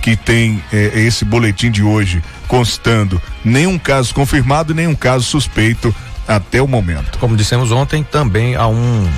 que 0.00 0.16
tem 0.16 0.62
é, 0.72 1.00
esse 1.00 1.24
boletim 1.24 1.70
de 1.70 1.82
hoje 1.82 2.22
constando 2.46 3.20
nenhum 3.44 3.78
caso 3.78 4.14
confirmado 4.14 4.72
e 4.72 4.74
nenhum 4.74 4.94
caso 4.94 5.24
suspeito 5.24 5.94
até 6.26 6.60
o 6.62 6.68
momento. 6.68 7.18
Como 7.18 7.36
dissemos 7.36 7.70
ontem, 7.70 8.02
também 8.02 8.54
há 8.54 8.66
um 8.66 9.08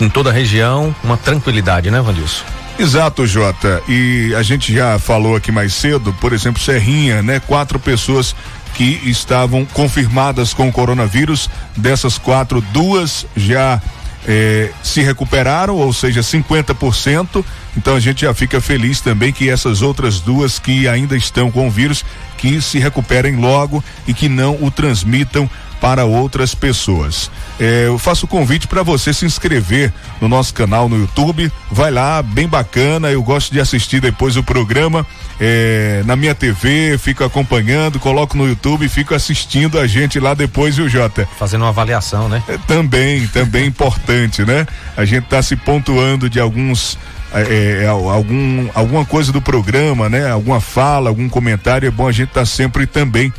em 0.00 0.08
toda 0.08 0.30
a 0.30 0.32
região 0.32 0.94
uma 1.02 1.16
tranquilidade, 1.16 1.90
né, 1.90 2.00
Vandilson? 2.00 2.44
Exato, 2.78 3.26
Jota. 3.26 3.82
E 3.88 4.34
a 4.34 4.42
gente 4.42 4.74
já 4.74 4.98
falou 4.98 5.34
aqui 5.36 5.50
mais 5.50 5.72
cedo, 5.72 6.12
por 6.20 6.34
exemplo, 6.34 6.60
Serrinha, 6.60 7.22
né? 7.22 7.40
Quatro 7.40 7.78
pessoas 7.78 8.36
que 8.74 9.00
estavam 9.04 9.64
confirmadas 9.64 10.52
com 10.52 10.68
o 10.68 10.72
coronavírus. 10.72 11.48
Dessas 11.74 12.18
quatro, 12.18 12.60
duas 12.60 13.26
já 13.34 13.80
eh, 14.26 14.70
se 14.82 15.02
recuperaram, 15.02 15.76
ou 15.76 15.92
seja, 15.92 16.20
50%. 16.20 17.44
Então 17.76 17.94
a 17.94 18.00
gente 18.00 18.22
já 18.22 18.32
fica 18.32 18.60
feliz 18.60 19.00
também 19.00 19.32
que 19.32 19.50
essas 19.50 19.82
outras 19.82 20.20
duas 20.20 20.58
que 20.58 20.88
ainda 20.88 21.16
estão 21.16 21.50
com 21.50 21.68
o 21.68 21.70
vírus, 21.70 22.04
que 22.38 22.60
se 22.60 22.78
recuperem 22.78 23.36
logo 23.36 23.82
e 24.06 24.14
que 24.14 24.28
não 24.28 24.62
o 24.62 24.70
transmitam 24.70 25.48
para 25.80 26.04
outras 26.04 26.54
pessoas. 26.54 27.30
É, 27.58 27.86
eu 27.86 27.98
faço 27.98 28.26
o 28.26 28.28
convite 28.28 28.68
para 28.68 28.82
você 28.82 29.12
se 29.12 29.24
inscrever 29.24 29.92
no 30.20 30.28
nosso 30.28 30.52
canal 30.52 30.88
no 30.88 30.98
YouTube. 30.98 31.50
Vai 31.70 31.90
lá, 31.90 32.22
bem 32.22 32.46
bacana. 32.46 33.10
Eu 33.10 33.22
gosto 33.22 33.52
de 33.52 33.60
assistir 33.60 34.00
depois 34.00 34.36
o 34.36 34.42
programa 34.42 35.06
é, 35.40 36.02
na 36.04 36.16
minha 36.16 36.34
TV, 36.34 36.98
fico 36.98 37.24
acompanhando, 37.24 37.98
coloco 37.98 38.36
no 38.36 38.46
YouTube 38.46 38.84
e 38.84 38.88
fico 38.88 39.14
assistindo 39.14 39.78
a 39.78 39.86
gente 39.86 40.20
lá 40.20 40.34
depois, 40.34 40.76
viu, 40.76 40.88
Jota? 40.88 41.26
Fazendo 41.38 41.62
uma 41.62 41.68
avaliação, 41.68 42.28
né? 42.28 42.42
É, 42.48 42.58
também, 42.66 43.26
também 43.28 43.64
importante, 43.68 44.44
né? 44.44 44.66
A 44.96 45.04
gente 45.04 45.24
está 45.24 45.42
se 45.42 45.56
pontuando 45.56 46.28
de 46.28 46.38
alguns 46.38 46.98
é, 47.34 47.84
é, 47.84 47.86
algum, 47.86 48.68
alguma 48.74 49.04
coisa 49.04 49.32
do 49.32 49.42
programa, 49.42 50.08
né? 50.08 50.30
Alguma 50.30 50.60
fala, 50.60 51.08
algum 51.08 51.28
comentário, 51.28 51.86
é 51.86 51.90
bom 51.90 52.06
a 52.06 52.12
gente 52.12 52.28
estar 52.28 52.40
tá 52.40 52.46
sempre 52.46 52.86
também 52.86 53.32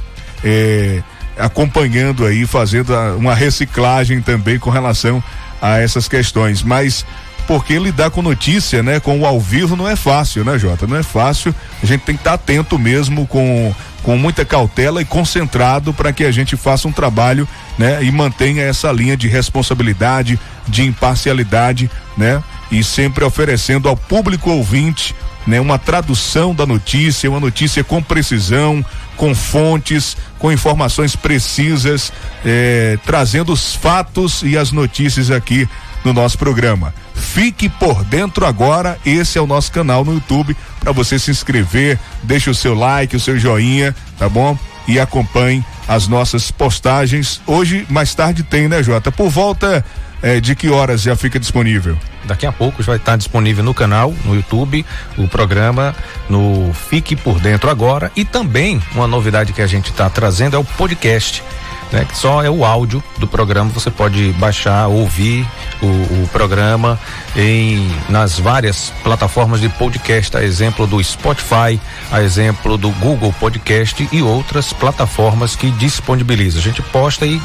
é, 0.43 1.01
acompanhando 1.37 2.25
aí, 2.25 2.45
fazendo 2.45 2.93
uma 3.17 3.33
reciclagem 3.33 4.21
também 4.21 4.59
com 4.59 4.69
relação 4.69 5.23
a 5.61 5.79
essas 5.79 6.07
questões. 6.07 6.63
Mas 6.63 7.05
porque 7.47 7.79
lidar 7.79 8.11
com 8.11 8.21
notícia, 8.21 8.83
né, 8.83 8.99
com 8.99 9.21
o 9.21 9.25
ao 9.25 9.39
vivo 9.39 9.75
não 9.75 9.87
é 9.87 9.95
fácil, 9.95 10.43
né, 10.43 10.59
Jota? 10.59 10.85
Não 10.85 10.97
é 10.97 11.03
fácil. 11.03 11.55
A 11.81 11.85
gente 11.85 12.01
tem 12.01 12.15
que 12.15 12.21
estar 12.21 12.31
tá 12.31 12.35
atento 12.35 12.77
mesmo 12.77 13.25
com 13.25 13.73
com 14.03 14.15
muita 14.15 14.45
cautela 14.45 15.01
e 15.01 15.05
concentrado 15.05 15.93
para 15.93 16.13
que 16.13 16.23
a 16.23 16.31
gente 16.31 16.55
faça 16.55 16.87
um 16.87 16.93
trabalho, 16.93 17.45
né, 17.77 18.01
e 18.01 18.09
mantenha 18.09 18.63
essa 18.63 18.89
linha 18.89 19.17
de 19.17 19.27
responsabilidade, 19.27 20.39
de 20.65 20.83
imparcialidade, 20.83 21.91
né, 22.15 22.41
e 22.71 22.81
sempre 22.85 23.25
oferecendo 23.25 23.89
ao 23.89 23.97
público 23.97 24.49
ouvinte, 24.49 25.13
né, 25.45 25.59
uma 25.59 25.77
tradução 25.77 26.55
da 26.55 26.65
notícia, 26.65 27.29
uma 27.29 27.41
notícia 27.41 27.83
com 27.83 28.01
precisão, 28.01 28.85
com 29.17 29.35
fontes, 29.35 30.15
com 30.39 30.51
informações 30.51 31.15
precisas, 31.15 32.13
eh, 32.45 32.97
trazendo 33.05 33.51
os 33.51 33.75
fatos 33.75 34.43
e 34.43 34.57
as 34.57 34.71
notícias 34.71 35.29
aqui 35.31 35.67
no 36.05 36.13
nosso 36.13 36.37
programa. 36.37 36.93
Fique 37.13 37.67
por 37.67 38.03
dentro 38.05 38.45
agora, 38.45 38.97
esse 39.05 39.37
é 39.37 39.41
o 39.41 39.47
nosso 39.47 39.71
canal 39.71 40.05
no 40.05 40.13
YouTube 40.13 40.55
para 40.79 40.91
você 40.91 41.19
se 41.19 41.31
inscrever, 41.31 41.99
deixe 42.23 42.49
o 42.49 42.55
seu 42.55 42.73
like, 42.73 43.15
o 43.15 43.19
seu 43.19 43.37
joinha, 43.37 43.93
tá 44.17 44.29
bom? 44.29 44.57
E 44.87 44.99
acompanhe 44.99 45.65
as 45.87 46.07
nossas 46.07 46.51
postagens. 46.51 47.41
Hoje, 47.45 47.85
mais 47.89 48.13
tarde, 48.13 48.43
tem, 48.43 48.67
né, 48.69 48.81
Jota? 48.81 49.11
Por 49.11 49.29
volta 49.29 49.83
é, 50.21 50.39
de 50.39 50.55
que 50.55 50.69
horas 50.69 51.01
já 51.01 51.15
fica 51.15 51.39
disponível? 51.39 51.97
Daqui 52.25 52.45
a 52.45 52.51
pouco 52.51 52.83
vai 52.83 52.97
estar 52.97 53.15
disponível 53.15 53.63
no 53.63 53.73
canal, 53.73 54.13
no 54.25 54.35
YouTube, 54.35 54.85
o 55.17 55.27
programa 55.27 55.95
no 56.29 56.73
Fique 56.73 57.15
por 57.15 57.39
Dentro 57.39 57.69
Agora 57.69 58.11
e 58.15 58.25
também 58.25 58.81
uma 58.93 59.07
novidade 59.07 59.53
que 59.53 59.61
a 59.61 59.67
gente 59.67 59.91
está 59.91 60.09
trazendo 60.09 60.55
é 60.55 60.59
o 60.59 60.63
podcast. 60.63 61.43
Né, 61.89 62.03
que 62.03 62.17
só 62.17 62.43
é 62.43 62.49
o 62.49 62.65
áudio 62.65 63.01
do 63.17 63.25
programa, 63.25 63.69
você 63.69 63.89
pode 63.89 64.33
baixar, 64.33 64.87
ouvir 64.87 65.47
o, 65.81 65.85
o, 65.85 66.29
programa 66.33 66.99
em 67.33 67.89
nas 68.09 68.37
várias 68.37 68.91
plataformas 69.03 69.61
de 69.61 69.69
podcast, 69.69 70.35
a 70.35 70.43
exemplo 70.43 70.85
do 70.85 71.01
Spotify, 71.01 71.79
a 72.11 72.21
exemplo 72.21 72.77
do 72.77 72.89
Google 72.91 73.33
Podcast 73.39 74.05
e 74.11 74.21
outras 74.21 74.73
plataformas 74.73 75.55
que 75.55 75.71
disponibiliza. 75.71 76.59
A 76.59 76.61
gente 76.61 76.81
posta 76.81 77.25
e 77.25 77.41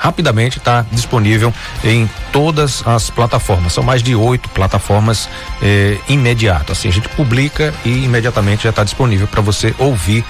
rapidamente 0.00 0.56
está 0.56 0.84
disponível 0.90 1.52
em 1.84 2.08
todas 2.32 2.82
as 2.86 3.10
plataformas. 3.10 3.74
São 3.74 3.84
mais 3.84 4.02
de 4.02 4.14
oito 4.14 4.48
plataformas 4.48 5.28
eh, 5.62 5.98
imediato. 6.08 6.72
Assim, 6.72 6.88
a 6.88 6.90
gente 6.90 7.08
publica 7.10 7.74
e 7.84 8.04
imediatamente 8.04 8.64
já 8.64 8.70
está 8.70 8.82
disponível 8.82 9.28
para 9.28 9.42
você 9.42 9.74
ouvir 9.78 10.24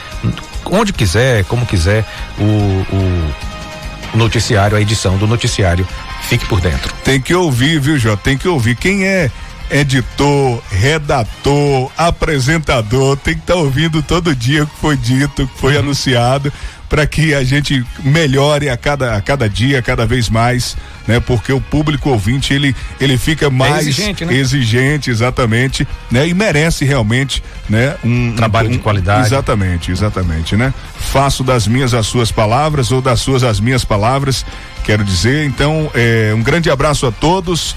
onde 0.64 0.92
quiser, 0.92 1.44
como 1.44 1.64
quiser, 1.64 2.04
o, 2.36 2.42
o 2.42 4.16
noticiário, 4.16 4.76
a 4.76 4.80
edição 4.80 5.16
do 5.16 5.26
noticiário. 5.26 5.86
Fique 6.22 6.46
por 6.46 6.60
dentro. 6.60 6.92
Tem 7.04 7.20
que 7.20 7.32
ouvir, 7.32 7.80
viu, 7.80 7.96
Jô? 7.96 8.16
Tem 8.16 8.36
que 8.36 8.48
ouvir. 8.48 8.74
Quem 8.74 9.06
é 9.06 9.30
editor, 9.70 10.60
redator, 10.68 11.90
apresentador, 11.96 13.16
tem 13.16 13.34
que 13.34 13.40
estar 13.40 13.54
tá 13.54 13.60
ouvindo 13.60 14.02
todo 14.02 14.34
dia 14.34 14.64
o 14.64 14.66
que 14.66 14.76
foi 14.76 14.96
dito, 14.96 15.44
o 15.44 15.46
que 15.46 15.58
foi 15.58 15.76
anunciado, 15.76 16.52
para 16.90 17.06
que 17.06 17.32
a 17.32 17.44
gente 17.44 17.86
melhore 18.02 18.68
a 18.68 18.76
cada, 18.76 19.14
a 19.14 19.20
cada 19.20 19.48
dia, 19.48 19.80
cada 19.80 20.04
vez 20.04 20.28
mais, 20.28 20.76
né? 21.06 21.20
Porque 21.20 21.52
o 21.52 21.60
público 21.60 22.10
ouvinte, 22.10 22.52
ele, 22.52 22.74
ele 23.00 23.16
fica 23.16 23.46
é 23.46 23.50
mais 23.50 23.86
é 23.86 23.90
exigente, 23.90 24.24
né? 24.24 24.34
exigente, 24.34 25.08
exatamente, 25.08 25.86
né? 26.10 26.26
E 26.26 26.34
merece 26.34 26.84
realmente, 26.84 27.44
né? 27.68 27.94
Um 28.02 28.34
trabalho 28.34 28.68
um, 28.68 28.72
de 28.72 28.78
qualidade. 28.78 29.28
Exatamente, 29.28 29.92
exatamente, 29.92 30.56
né? 30.56 30.74
Faço 30.98 31.44
das 31.44 31.68
minhas 31.68 31.94
as 31.94 32.08
suas 32.08 32.32
palavras 32.32 32.90
ou 32.90 33.00
das 33.00 33.20
suas 33.20 33.44
as 33.44 33.60
minhas 33.60 33.84
palavras, 33.84 34.44
quero 34.82 35.04
dizer. 35.04 35.46
Então, 35.46 35.88
é, 35.94 36.32
um 36.34 36.42
grande 36.42 36.68
abraço 36.70 37.06
a 37.06 37.12
todos. 37.12 37.76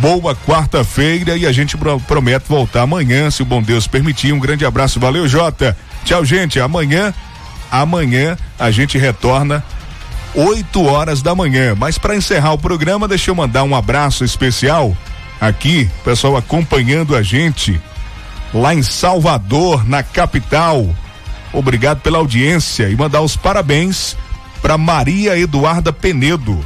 Boa 0.00 0.34
quarta-feira 0.34 1.36
e 1.36 1.46
a 1.46 1.52
gente 1.52 1.76
promete 2.08 2.46
voltar 2.48 2.82
amanhã, 2.82 3.30
se 3.30 3.42
o 3.42 3.44
bom 3.44 3.62
Deus 3.62 3.86
permitir. 3.86 4.32
Um 4.32 4.40
grande 4.40 4.64
abraço, 4.64 4.98
valeu, 4.98 5.28
Jota. 5.28 5.76
Tchau, 6.04 6.24
gente. 6.24 6.58
Amanhã 6.58 7.14
amanhã 7.70 8.36
a 8.58 8.70
gente 8.70 8.98
retorna 8.98 9.64
8 10.34 10.84
horas 10.84 11.22
da 11.22 11.34
manhã. 11.34 11.74
Mas 11.76 11.98
para 11.98 12.16
encerrar 12.16 12.52
o 12.52 12.58
programa, 12.58 13.08
deixa 13.08 13.30
eu 13.30 13.34
mandar 13.34 13.64
um 13.64 13.74
abraço 13.74 14.24
especial 14.24 14.96
aqui, 15.40 15.90
pessoal 16.04 16.36
acompanhando 16.36 17.16
a 17.16 17.22
gente 17.22 17.80
lá 18.52 18.74
em 18.74 18.82
Salvador, 18.82 19.88
na 19.88 20.02
capital. 20.02 20.88
Obrigado 21.52 22.00
pela 22.00 22.18
audiência 22.18 22.88
e 22.88 22.96
mandar 22.96 23.22
os 23.22 23.36
parabéns 23.36 24.16
para 24.60 24.76
Maria 24.76 25.38
Eduarda 25.38 25.92
Penedo. 25.92 26.64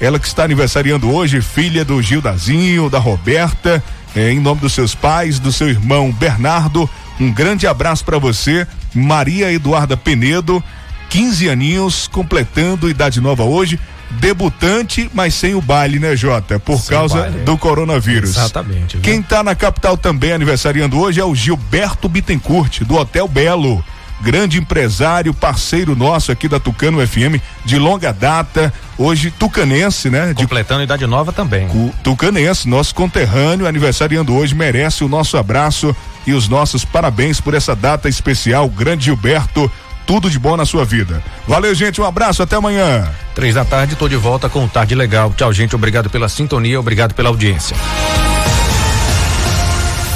Ela 0.00 0.18
que 0.18 0.26
está 0.26 0.44
aniversariando 0.44 1.10
hoje, 1.10 1.40
filha 1.40 1.84
do 1.84 2.00
Gildazinho, 2.00 2.88
da 2.88 2.98
Roberta, 2.98 3.82
eh, 4.14 4.30
em 4.30 4.38
nome 4.38 4.60
dos 4.60 4.72
seus 4.72 4.94
pais, 4.94 5.38
do 5.38 5.52
seu 5.52 5.68
irmão 5.68 6.12
Bernardo. 6.12 6.88
Um 7.20 7.32
grande 7.32 7.66
abraço 7.66 8.04
para 8.04 8.18
você 8.18 8.66
Maria 8.94 9.52
Eduarda 9.52 9.96
Penedo, 9.96 10.62
15 11.10 11.48
aninhos, 11.48 12.06
completando 12.08 12.88
idade 12.88 13.20
nova 13.20 13.44
hoje. 13.44 13.78
Debutante, 14.10 15.10
mas 15.12 15.34
sem 15.34 15.54
o 15.54 15.60
baile, 15.60 15.98
né, 15.98 16.16
Jota? 16.16 16.58
Por 16.58 16.78
sem 16.78 16.96
causa 16.96 17.20
baile, 17.20 17.40
do 17.40 17.58
coronavírus. 17.58 18.30
Exatamente. 18.30 18.96
Viu? 18.96 19.02
Quem 19.02 19.20
está 19.20 19.42
na 19.42 19.54
capital 19.54 19.98
também 19.98 20.32
aniversariando 20.32 20.98
hoje 20.98 21.20
é 21.20 21.24
o 21.24 21.34
Gilberto 21.34 22.08
Bittencourt, 22.08 22.84
do 22.84 22.96
Hotel 22.96 23.28
Belo 23.28 23.84
grande 24.20 24.58
empresário, 24.58 25.32
parceiro 25.32 25.94
nosso 25.94 26.32
aqui 26.32 26.48
da 26.48 26.58
Tucano 26.58 27.06
FM, 27.06 27.40
de 27.64 27.78
longa 27.78 28.12
data, 28.12 28.72
hoje 28.96 29.30
tucanense, 29.30 30.10
né? 30.10 30.32
Completando 30.34 30.80
de... 30.80 30.84
idade 30.84 31.06
nova 31.06 31.32
também. 31.32 31.68
Tucanense, 32.02 32.68
nosso 32.68 32.94
conterrâneo, 32.94 33.66
aniversariando 33.66 34.34
hoje, 34.34 34.54
merece 34.54 35.04
o 35.04 35.08
nosso 35.08 35.36
abraço 35.36 35.94
e 36.26 36.32
os 36.32 36.48
nossos 36.48 36.84
parabéns 36.84 37.40
por 37.40 37.54
essa 37.54 37.74
data 37.74 38.08
especial, 38.08 38.68
grande 38.68 39.06
Gilberto. 39.06 39.70
Tudo 40.06 40.30
de 40.30 40.38
bom 40.38 40.56
na 40.56 40.64
sua 40.64 40.86
vida. 40.86 41.22
Valeu, 41.46 41.74
gente. 41.74 42.00
Um 42.00 42.04
abraço, 42.04 42.42
até 42.42 42.56
amanhã. 42.56 43.06
Três 43.34 43.54
da 43.54 43.64
tarde, 43.64 43.94
tô 43.94 44.08
de 44.08 44.16
volta 44.16 44.48
com 44.48 44.64
o 44.64 44.68
Tarde 44.68 44.94
Legal. 44.94 45.34
Tchau, 45.36 45.52
gente. 45.52 45.76
Obrigado 45.76 46.08
pela 46.08 46.30
sintonia, 46.30 46.80
obrigado 46.80 47.12
pela 47.12 47.28
audiência. 47.28 47.76